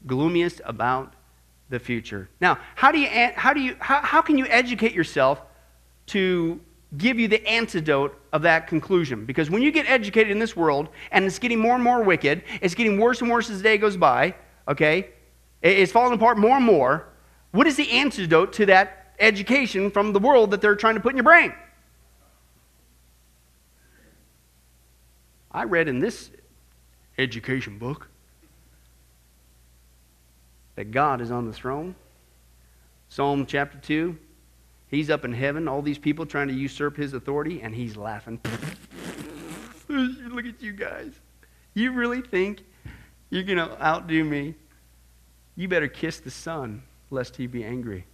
Gloomiest 0.08 0.60
about 0.64 1.14
the 1.68 1.78
future. 1.78 2.28
Now, 2.40 2.58
how 2.74 2.90
do 2.90 2.98
you, 2.98 3.06
how 3.36 3.52
do 3.52 3.60
you, 3.60 3.76
how, 3.78 4.00
how 4.00 4.22
can 4.22 4.36
you 4.36 4.46
educate 4.46 4.92
yourself 4.92 5.40
to 6.06 6.58
give 6.98 7.20
you 7.20 7.28
the 7.28 7.46
antidote 7.46 8.20
of 8.32 8.42
that 8.42 8.66
conclusion? 8.66 9.24
Because 9.24 9.50
when 9.50 9.62
you 9.62 9.70
get 9.70 9.88
educated 9.88 10.32
in 10.32 10.40
this 10.40 10.56
world 10.56 10.88
and 11.12 11.24
it's 11.24 11.38
getting 11.38 11.60
more 11.60 11.76
and 11.76 11.84
more 11.84 12.02
wicked, 12.02 12.42
it's 12.60 12.74
getting 12.74 12.98
worse 12.98 13.20
and 13.20 13.30
worse 13.30 13.50
as 13.50 13.58
the 13.58 13.62
day 13.62 13.78
goes 13.78 13.96
by, 13.96 14.34
okay? 14.66 15.10
It's 15.62 15.92
falling 15.92 16.14
apart 16.14 16.38
more 16.38 16.56
and 16.56 16.66
more. 16.66 17.06
What 17.52 17.68
is 17.68 17.76
the 17.76 17.88
antidote 17.92 18.52
to 18.54 18.66
that 18.66 19.00
education 19.20 19.90
from 19.90 20.12
the 20.12 20.18
world 20.18 20.50
that 20.50 20.60
they're 20.60 20.74
trying 20.74 20.94
to 20.94 21.00
put 21.00 21.12
in 21.12 21.16
your 21.16 21.24
brain. 21.24 21.52
I 25.52 25.64
read 25.64 25.88
in 25.88 25.98
this 25.98 26.30
education 27.18 27.78
book 27.78 28.08
that 30.76 30.90
God 30.90 31.20
is 31.20 31.30
on 31.30 31.46
the 31.46 31.52
throne. 31.52 31.94
Psalm 33.08 33.44
chapter 33.46 33.78
2. 33.78 34.16
He's 34.88 35.10
up 35.10 35.24
in 35.24 35.32
heaven, 35.32 35.68
all 35.68 35.82
these 35.82 35.98
people 35.98 36.26
trying 36.26 36.48
to 36.48 36.54
usurp 36.54 36.96
his 36.96 37.14
authority, 37.14 37.62
and 37.62 37.74
he's 37.74 37.96
laughing. 37.96 38.40
Look 39.88 40.46
at 40.46 40.60
you 40.60 40.72
guys. 40.72 41.12
You 41.74 41.92
really 41.92 42.22
think 42.22 42.62
you're 43.30 43.44
going 43.44 43.58
to 43.58 43.84
outdo 43.84 44.24
me? 44.24 44.54
You 45.56 45.68
better 45.68 45.88
kiss 45.88 46.18
the 46.18 46.30
Son, 46.30 46.82
lest 47.10 47.36
he 47.36 47.46
be 47.46 47.64
angry. 47.64 48.04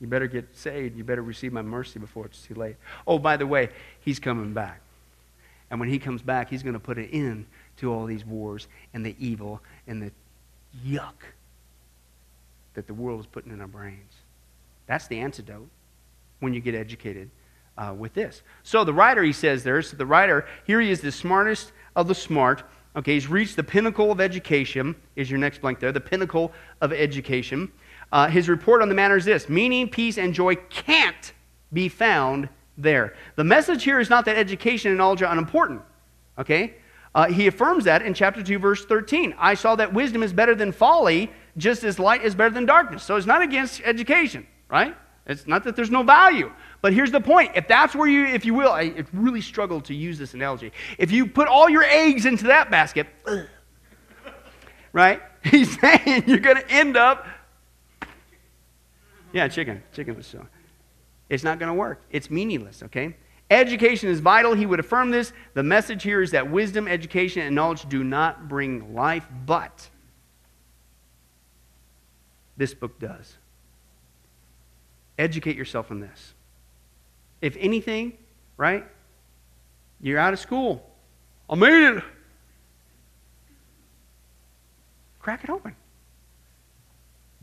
You 0.00 0.06
better 0.06 0.26
get 0.26 0.54
saved. 0.56 0.96
You 0.96 1.04
better 1.04 1.22
receive 1.22 1.52
my 1.52 1.62
mercy 1.62 1.98
before 1.98 2.26
it's 2.26 2.42
too 2.42 2.54
late. 2.54 2.76
Oh, 3.06 3.18
by 3.18 3.36
the 3.36 3.46
way, 3.46 3.70
he's 4.00 4.18
coming 4.18 4.52
back. 4.52 4.80
And 5.70 5.80
when 5.80 5.88
he 5.88 5.98
comes 5.98 6.22
back, 6.22 6.50
he's 6.50 6.62
going 6.62 6.74
to 6.74 6.80
put 6.80 6.98
an 6.98 7.08
end 7.12 7.46
to 7.78 7.92
all 7.92 8.06
these 8.06 8.24
wars 8.24 8.68
and 8.92 9.04
the 9.04 9.16
evil 9.18 9.60
and 9.86 10.02
the 10.02 10.12
yuck 10.86 11.14
that 12.74 12.86
the 12.86 12.94
world 12.94 13.20
is 13.20 13.26
putting 13.26 13.52
in 13.52 13.60
our 13.60 13.66
brains. 13.66 14.12
That's 14.86 15.06
the 15.06 15.18
antidote 15.18 15.68
when 16.40 16.54
you 16.54 16.60
get 16.60 16.74
educated 16.74 17.30
uh, 17.78 17.94
with 17.96 18.14
this. 18.14 18.42
So 18.62 18.84
the 18.84 18.92
writer, 18.92 19.22
he 19.22 19.32
says 19.32 19.64
there, 19.64 19.80
so 19.82 19.96
the 19.96 20.06
writer, 20.06 20.46
here 20.66 20.80
he 20.80 20.90
is 20.90 21.00
the 21.00 21.12
smartest 21.12 21.72
of 21.96 22.08
the 22.08 22.14
smart. 22.14 22.64
Okay, 22.96 23.14
he's 23.14 23.28
reached 23.28 23.56
the 23.56 23.64
pinnacle 23.64 24.12
of 24.12 24.20
education, 24.20 24.94
is 25.16 25.30
your 25.30 25.38
next 25.38 25.60
blank 25.60 25.80
there, 25.80 25.90
the 25.90 26.00
pinnacle 26.00 26.52
of 26.80 26.92
education. 26.92 27.70
Uh, 28.12 28.28
his 28.28 28.48
report 28.48 28.82
on 28.82 28.88
the 28.88 28.94
matter 28.94 29.16
is 29.16 29.24
this 29.24 29.48
meaning, 29.48 29.88
peace, 29.88 30.18
and 30.18 30.32
joy 30.32 30.54
can't 30.68 31.32
be 31.72 31.88
found 31.88 32.48
there. 32.76 33.14
The 33.36 33.44
message 33.44 33.84
here 33.84 34.00
is 34.00 34.10
not 34.10 34.24
that 34.24 34.36
education 34.36 34.90
and 34.90 34.98
knowledge 34.98 35.22
are 35.22 35.32
unimportant. 35.32 35.82
Okay? 36.38 36.74
Uh, 37.14 37.26
he 37.26 37.46
affirms 37.46 37.84
that 37.84 38.02
in 38.02 38.14
chapter 38.14 38.42
2, 38.42 38.58
verse 38.58 38.84
13. 38.84 39.34
I 39.38 39.54
saw 39.54 39.76
that 39.76 39.92
wisdom 39.92 40.22
is 40.22 40.32
better 40.32 40.54
than 40.54 40.72
folly, 40.72 41.30
just 41.56 41.84
as 41.84 41.98
light 41.98 42.24
is 42.24 42.34
better 42.34 42.50
than 42.50 42.66
darkness. 42.66 43.02
So 43.02 43.16
it's 43.16 43.26
not 43.26 43.42
against 43.42 43.80
education, 43.84 44.46
right? 44.68 44.96
It's 45.26 45.46
not 45.46 45.64
that 45.64 45.76
there's 45.76 45.90
no 45.90 46.02
value. 46.02 46.52
But 46.82 46.92
here's 46.92 47.12
the 47.12 47.20
point. 47.20 47.52
If 47.54 47.68
that's 47.68 47.94
where 47.94 48.08
you, 48.08 48.26
if 48.26 48.44
you 48.44 48.52
will, 48.52 48.72
I 48.72 49.04
really 49.12 49.40
struggle 49.40 49.80
to 49.82 49.94
use 49.94 50.18
this 50.18 50.34
analogy. 50.34 50.72
If 50.98 51.12
you 51.12 51.26
put 51.26 51.48
all 51.48 51.70
your 51.70 51.84
eggs 51.84 52.26
into 52.26 52.48
that 52.48 52.70
basket, 52.70 53.06
right? 54.92 55.22
He's 55.44 55.78
saying 55.80 56.24
you're 56.26 56.38
going 56.38 56.56
to 56.56 56.70
end 56.70 56.96
up 56.96 57.26
yeah, 59.34 59.48
chicken. 59.48 59.82
Chicken 59.92 60.14
was 60.14 60.28
so. 60.28 60.46
It's 61.28 61.44
not 61.44 61.58
going 61.58 61.68
to 61.68 61.74
work. 61.74 62.02
It's 62.10 62.30
meaningless, 62.30 62.82
okay? 62.82 63.16
Education 63.50 64.08
is 64.08 64.20
vital. 64.20 64.54
He 64.54 64.66
would 64.66 64.80
affirm 64.80 65.10
this. 65.10 65.32
The 65.54 65.62
message 65.62 66.02
here 66.02 66.22
is 66.22 66.30
that 66.32 66.50
wisdom, 66.50 66.88
education, 66.88 67.42
and 67.42 67.54
knowledge 67.54 67.88
do 67.88 68.02
not 68.02 68.48
bring 68.48 68.94
life, 68.94 69.26
but 69.46 69.88
this 72.56 72.74
book 72.74 72.98
does. 72.98 73.36
Educate 75.18 75.56
yourself 75.56 75.90
in 75.90 76.00
this. 76.00 76.34
If 77.40 77.56
anything, 77.58 78.14
right? 78.56 78.84
You're 80.00 80.18
out 80.18 80.32
of 80.32 80.38
school. 80.38 80.84
I 81.48 81.54
made 81.54 81.96
it. 81.96 82.04
Crack 85.20 85.44
it 85.44 85.50
open. 85.50 85.76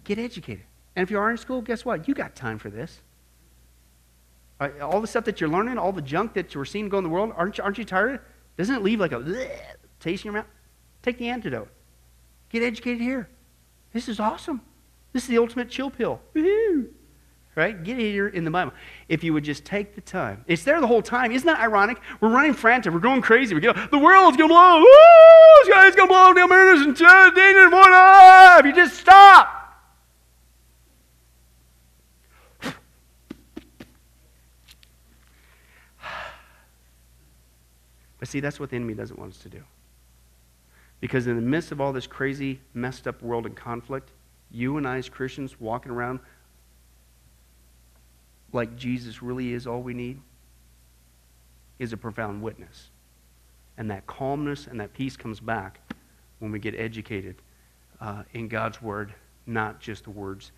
Get 0.04 0.20
educated. 0.20 0.66
And 0.96 1.04
if 1.04 1.12
you 1.12 1.20
are 1.20 1.32
in 1.32 1.38
school, 1.38 1.62
guess 1.62 1.86
what? 1.86 2.08
You 2.08 2.14
got 2.14 2.36
time 2.36 2.58
for 2.58 2.70
this. 2.70 3.00
All 4.82 5.02
the 5.02 5.08
stuff 5.08 5.26
that 5.26 5.42
you're 5.42 5.50
learning, 5.50 5.78
all 5.80 5.92
the 5.92 6.02
junk 6.04 6.34
that 6.36 6.54
you're 6.54 6.66
seeing 6.66 6.88
go 6.88 7.00
in 7.00 7.04
the 7.04 7.10
world, 7.10 7.34
aren't 7.36 7.58
you, 7.58 7.64
aren't 7.64 7.80
you 7.80 7.84
tired? 7.84 8.20
Doesn't 8.58 8.76
it 8.76 8.84
leave 8.84 9.00
like 9.00 9.12
a 9.12 9.50
taste 10.00 10.24
in 10.24 10.32
your 10.32 10.42
mouth? 10.42 10.48
Take 11.02 11.18
the 11.18 11.30
antidote. 11.30 11.70
Get 12.50 12.62
educated 12.62 13.02
here. 13.02 13.28
This 13.92 14.08
is 14.08 14.20
awesome. 14.20 14.62
This 15.14 15.24
is 15.24 15.30
the 15.30 15.40
ultimate 15.40 15.70
chill 15.70 15.90
pill. 15.90 16.22
Woo-hoo. 16.36 16.90
Right? 17.56 17.84
Get 17.84 17.98
here 17.98 18.28
in 18.28 18.46
the 18.46 18.52
Bible. 18.52 18.72
If 19.10 19.24
you 19.24 19.34
would 19.34 19.44
just 19.44 19.66
take 19.66 19.96
the 19.96 20.02
time. 20.02 20.46
It's 20.48 20.64
there 20.64 20.80
the 20.80 20.88
whole 20.88 21.02
time. 21.02 21.32
Isn't 21.32 21.48
that 21.48 21.60
ironic? 21.60 21.98
We're 22.22 22.30
running 22.30 22.54
frantic. 22.54 22.94
We're 22.94 23.00
going 23.00 23.22
crazy. 23.22 23.56
We 23.56 23.62
go, 23.62 23.74
the 23.74 24.00
world's 24.00 24.38
going 24.38 24.50
to 24.50 24.54
blow. 24.54 24.80
Woo! 24.80 25.72
Sky's 25.72 25.96
going 25.96 26.08
to 26.08 26.14
blow. 26.14 26.34
The 26.34 26.44
Americans 26.44 26.86
and 26.86 26.96
danger. 27.36 27.70
If 28.60 28.66
you 28.66 28.74
just 28.74 28.98
stop. 28.98 29.61
But 38.22 38.28
see, 38.28 38.40
that's 38.40 38.60
what 38.60 38.70
the 38.70 38.76
enemy 38.76 38.94
doesn't 38.94 39.18
want 39.18 39.34
us 39.34 39.40
to 39.40 39.50
do. 39.50 39.64
Because 41.00 41.26
in 41.26 41.36
the 41.36 41.42
midst 41.42 41.72
of 41.72 41.82
all 41.82 41.92
this 41.92 42.06
crazy, 42.06 42.62
messed 42.76 43.08
up 43.08 43.20
world 43.24 43.48
and 43.48 43.56
conflict, 43.56 44.12
you 44.52 44.78
and 44.78 44.88
I, 44.88 44.98
as 44.98 45.10
Christians, 45.10 45.60
walking 45.60 45.92
around 45.92 46.20
like 48.54 48.76
Jesus 48.76 49.24
really 49.24 49.54
is 49.54 49.66
all 49.66 49.82
we 49.82 49.96
need, 49.96 50.20
is 51.80 51.94
a 51.94 51.98
profound 51.98 52.44
witness. 52.44 52.90
And 53.80 53.90
that 53.90 54.06
calmness 54.06 54.68
and 54.68 54.80
that 54.80 54.94
peace 54.94 55.18
comes 55.18 55.40
back 55.40 55.80
when 56.38 56.52
we 56.52 56.60
get 56.60 56.76
educated 56.76 57.38
uh, 58.00 58.22
in 58.34 58.48
God's 58.48 58.84
Word, 58.84 59.16
not 59.48 59.80
just 59.80 60.04
the 60.04 60.12
words 60.12 60.52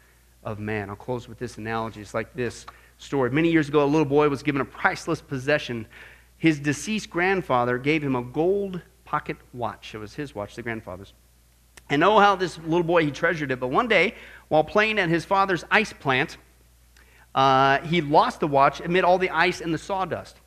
of 0.43 0.59
man. 0.59 0.89
I'll 0.89 0.97
close 0.97 1.29
with 1.29 1.39
this 1.39 1.57
analogy. 1.57 2.01
It's 2.01 2.13
like 2.13 2.33
this 2.33 2.65
story. 2.97 3.29
Many 3.29 3.51
years 3.51 3.69
ago, 3.69 3.81
a 3.81 3.85
little 3.85 4.03
boy 4.03 4.27
was 4.27 4.43
given 4.43 4.59
a 4.59 4.65
priceless 4.65 5.21
possession. 5.21 5.85
His 6.37 6.59
deceased 6.59 7.09
grandfather 7.09 7.77
gave 7.77 8.03
him 8.03 8.15
a 8.15 8.21
gold 8.21 8.81
pocket 9.05 9.37
watch. 9.53 9.95
It 9.95 9.99
was 9.99 10.15
his 10.15 10.35
watch, 10.35 10.55
the 10.55 10.61
grandfather's. 10.61 11.13
And 11.89 12.03
oh, 12.03 12.19
how 12.19 12.35
this 12.35 12.57
little 12.59 12.83
boy, 12.83 13.05
he 13.05 13.11
treasured 13.11 13.51
it. 13.51 13.59
But 13.59 13.67
one 13.67 13.87
day, 13.87 14.15
while 14.47 14.63
playing 14.63 14.99
at 14.99 15.09
his 15.09 15.25
father's 15.25 15.63
ice 15.69 15.93
plant, 15.93 16.37
uh, 17.35 17.79
he 17.79 18.01
lost 18.01 18.39
the 18.39 18.47
watch 18.47 18.79
amid 18.79 19.03
all 19.03 19.17
the 19.17 19.29
ice 19.29 19.61
and 19.61 19.73
the 19.73 19.77
sawdust. 19.77 20.37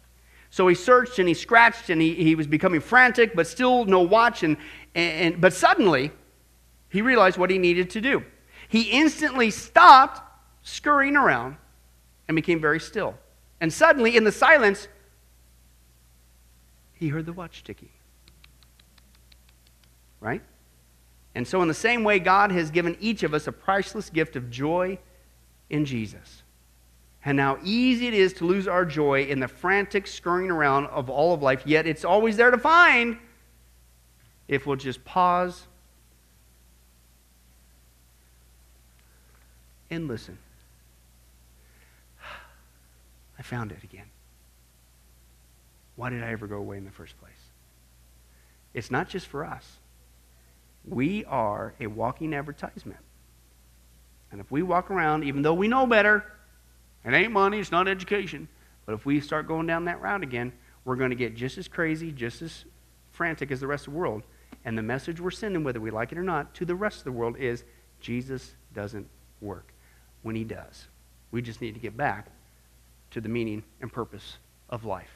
So 0.50 0.68
he 0.68 0.74
searched 0.74 1.18
and 1.18 1.28
he 1.28 1.34
scratched 1.34 1.90
and 1.90 2.00
he, 2.00 2.14
he 2.14 2.34
was 2.34 2.46
becoming 2.46 2.80
frantic, 2.80 3.34
but 3.34 3.46
still 3.46 3.84
no 3.84 4.00
watch. 4.00 4.42
And, 4.42 4.56
and, 4.94 5.40
but 5.40 5.52
suddenly, 5.52 6.12
he 6.88 7.02
realized 7.02 7.36
what 7.36 7.50
he 7.50 7.58
needed 7.58 7.90
to 7.90 8.00
do. 8.00 8.24
He 8.68 8.90
instantly 8.90 9.50
stopped 9.50 10.22
scurrying 10.62 11.16
around 11.16 11.56
and 12.28 12.34
became 12.34 12.60
very 12.60 12.80
still. 12.80 13.14
And 13.60 13.72
suddenly, 13.72 14.16
in 14.16 14.24
the 14.24 14.32
silence, 14.32 14.88
he 16.98 17.08
heard 17.08 17.26
the 17.26 17.32
watch 17.32 17.62
ticking. 17.62 17.90
Right? 20.20 20.42
And 21.34 21.46
so, 21.46 21.60
in 21.60 21.68
the 21.68 21.74
same 21.74 22.02
way, 22.02 22.18
God 22.18 22.50
has 22.50 22.70
given 22.70 22.96
each 22.98 23.22
of 23.22 23.34
us 23.34 23.46
a 23.46 23.52
priceless 23.52 24.08
gift 24.08 24.36
of 24.36 24.50
joy 24.50 24.98
in 25.68 25.84
Jesus. 25.84 26.42
And 27.24 27.38
how 27.38 27.58
easy 27.62 28.06
it 28.06 28.14
is 28.14 28.32
to 28.34 28.46
lose 28.46 28.66
our 28.68 28.84
joy 28.84 29.24
in 29.24 29.40
the 29.40 29.48
frantic 29.48 30.06
scurrying 30.06 30.50
around 30.50 30.86
of 30.86 31.10
all 31.10 31.34
of 31.34 31.42
life, 31.42 31.62
yet 31.66 31.86
it's 31.86 32.04
always 32.04 32.36
there 32.36 32.50
to 32.50 32.58
find 32.58 33.18
if 34.48 34.64
we'll 34.64 34.76
just 34.76 35.04
pause 35.04 35.66
and 39.90 40.08
listen. 40.08 40.38
I 43.38 43.42
found 43.42 43.72
it 43.72 43.82
again. 43.82 44.05
Why 45.96 46.10
did 46.10 46.22
I 46.22 46.30
ever 46.30 46.46
go 46.46 46.56
away 46.56 46.76
in 46.76 46.84
the 46.84 46.90
first 46.90 47.18
place? 47.18 47.32
It's 48.74 48.90
not 48.90 49.08
just 49.08 49.26
for 49.26 49.44
us. 49.44 49.78
We 50.84 51.24
are 51.24 51.74
a 51.80 51.86
walking 51.86 52.34
advertisement. 52.34 53.00
And 54.30 54.40
if 54.40 54.50
we 54.50 54.62
walk 54.62 54.90
around, 54.90 55.24
even 55.24 55.42
though 55.42 55.54
we 55.54 55.66
know 55.66 55.86
better, 55.86 56.24
it 57.04 57.14
ain't 57.14 57.32
money, 57.32 57.58
it's 57.58 57.72
not 57.72 57.88
education, 57.88 58.48
but 58.84 58.92
if 58.94 59.06
we 59.06 59.20
start 59.20 59.48
going 59.48 59.66
down 59.66 59.86
that 59.86 60.00
route 60.00 60.22
again, 60.22 60.52
we're 60.84 60.96
going 60.96 61.10
to 61.10 61.16
get 61.16 61.34
just 61.34 61.56
as 61.58 61.66
crazy, 61.66 62.12
just 62.12 62.42
as 62.42 62.64
frantic 63.12 63.50
as 63.50 63.60
the 63.60 63.66
rest 63.66 63.86
of 63.86 63.94
the 63.94 63.98
world. 63.98 64.22
And 64.64 64.76
the 64.76 64.82
message 64.82 65.20
we're 65.20 65.30
sending, 65.30 65.64
whether 65.64 65.80
we 65.80 65.90
like 65.90 66.12
it 66.12 66.18
or 66.18 66.22
not, 66.22 66.54
to 66.56 66.64
the 66.64 66.74
rest 66.74 66.98
of 66.98 67.04
the 67.04 67.12
world 67.12 67.36
is 67.38 67.64
Jesus 68.00 68.54
doesn't 68.74 69.08
work 69.40 69.72
when 70.22 70.36
he 70.36 70.44
does. 70.44 70.88
We 71.30 71.40
just 71.40 71.60
need 71.60 71.74
to 71.74 71.80
get 71.80 71.96
back 71.96 72.26
to 73.12 73.20
the 73.20 73.28
meaning 73.28 73.62
and 73.80 73.92
purpose 73.92 74.36
of 74.68 74.84
life 74.84 75.15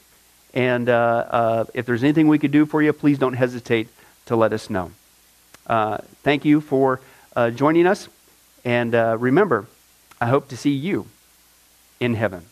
And 0.53 0.89
uh, 0.89 0.93
uh, 1.29 1.65
if 1.73 1.85
there's 1.85 2.03
anything 2.03 2.27
we 2.27 2.39
could 2.39 2.51
do 2.51 2.65
for 2.65 2.81
you, 2.81 2.91
please 2.93 3.17
don't 3.17 3.33
hesitate 3.33 3.87
to 4.25 4.35
let 4.35 4.53
us 4.53 4.69
know. 4.69 4.91
thank 6.23 6.45
you 6.45 6.61
for 6.61 6.99
joining 7.55 7.87
us. 7.87 8.09
And 8.63 8.93
remember, 8.93 9.67
I 10.19 10.27
hope 10.27 10.49
to 10.49 10.57
see 10.57 10.71
you 10.71 11.07
in 11.99 12.15
heaven. 12.15 12.45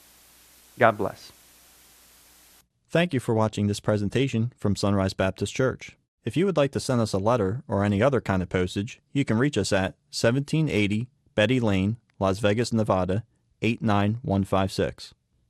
God 0.78 0.98
bless. 0.98 1.32
Thank 2.90 3.14
you 3.14 3.20
for 3.20 3.36
watching 3.36 3.68
this 3.68 3.80
presentation 3.80 4.52
from 4.58 4.76
Sunrise 4.76 5.14
Baptist 5.14 5.54
Church. 5.54 5.96
If 6.26 6.36
you 6.36 6.46
would 6.46 6.58
like 6.58 6.72
to 6.72 6.80
send 6.80 7.02
us 7.02 7.14
a 7.14 7.20
letter 7.20 7.64
or 7.68 7.84
any 7.84 8.02
other 8.02 8.20
kind 8.20 8.42
of 8.42 8.50
postage, 8.50 9.00
you 9.14 9.24
can 9.24 9.38
reach 9.38 9.58
us 9.58 9.72
at 9.72 9.96
1780 10.12 11.08
Betty 11.36 11.60
Lane, 11.60 11.98
Las 12.20 12.40
Vegas, 12.40 12.74
Nevada 12.74 13.24
89156. 13.62 15.14